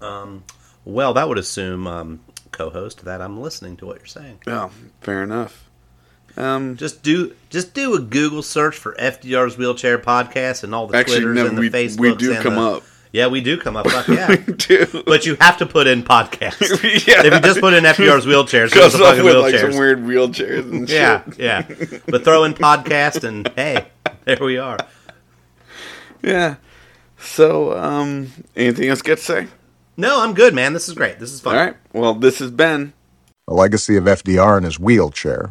Well, 0.00 1.14
that 1.14 1.28
would 1.28 1.38
assume, 1.38 1.86
um, 1.86 2.20
co-host, 2.52 3.04
that 3.04 3.20
I'm 3.20 3.40
listening 3.40 3.76
to 3.78 3.86
what 3.86 3.98
you're 3.98 4.06
saying. 4.06 4.40
Oh, 4.46 4.70
fair 5.00 5.22
enough. 5.22 5.69
Um, 6.40 6.76
Just 6.76 7.02
do 7.02 7.34
just 7.50 7.74
do 7.74 7.94
a 7.94 7.98
Google 8.00 8.42
search 8.42 8.76
for 8.76 8.94
FDR's 8.98 9.58
Wheelchair 9.58 9.98
Podcast 9.98 10.62
and 10.64 10.74
all 10.74 10.86
the 10.86 10.96
actually, 10.96 11.16
Twitters 11.20 11.36
no, 11.36 11.46
and 11.46 11.56
the 11.58 11.62
we, 11.62 11.70
Facebooks. 11.70 11.98
we 12.00 12.14
do 12.16 12.32
and 12.34 12.42
come 12.42 12.54
the- 12.54 12.60
up. 12.60 12.82
Yeah, 13.12 13.26
we 13.26 13.40
do 13.40 13.56
come 13.58 13.76
up. 13.76 13.88
Fuck 13.90 14.06
yeah. 14.08 14.36
Dude. 14.36 15.04
But 15.04 15.26
you 15.26 15.36
have 15.40 15.56
to 15.58 15.66
put 15.66 15.88
in 15.88 16.04
podcast. 16.04 16.60
Yeah. 17.08 17.26
If 17.26 17.34
you 17.34 17.40
just 17.40 17.58
put 17.60 17.74
in 17.74 17.82
FDR's 17.82 18.24
wheelchairs, 18.24 18.72
Goes 18.72 18.92
goes 18.92 18.98
the 18.98 19.04
off 19.04 19.16
fucking 19.16 19.24
with 19.24 19.36
like 19.36 19.54
some 19.56 19.76
weird 19.76 19.98
wheelchairs 19.98 20.70
and 20.70 20.88
yeah, 20.88 21.24
shit. 21.24 21.38
yeah. 21.40 21.98
But 22.06 22.22
throw 22.24 22.44
in 22.44 22.54
podcast 22.54 23.24
and 23.24 23.48
hey, 23.56 23.86
there 24.26 24.38
we 24.40 24.58
are. 24.58 24.78
Yeah. 26.22 26.56
So, 27.18 27.76
um, 27.76 28.30
anything 28.56 28.88
else 28.88 29.00
you 29.00 29.04
got 29.04 29.18
to 29.18 29.24
say? 29.24 29.46
No, 29.96 30.22
I'm 30.22 30.32
good, 30.32 30.54
man. 30.54 30.72
This 30.72 30.88
is 30.88 30.94
great. 30.94 31.18
This 31.18 31.32
is 31.32 31.40
fun. 31.40 31.56
All 31.56 31.64
right. 31.64 31.76
Well, 31.92 32.14
this 32.14 32.38
has 32.38 32.50
been 32.52 32.92
a 33.48 33.54
legacy 33.54 33.96
of 33.96 34.04
FDR 34.04 34.56
in 34.58 34.62
his 34.64 34.78
wheelchair. 34.78 35.50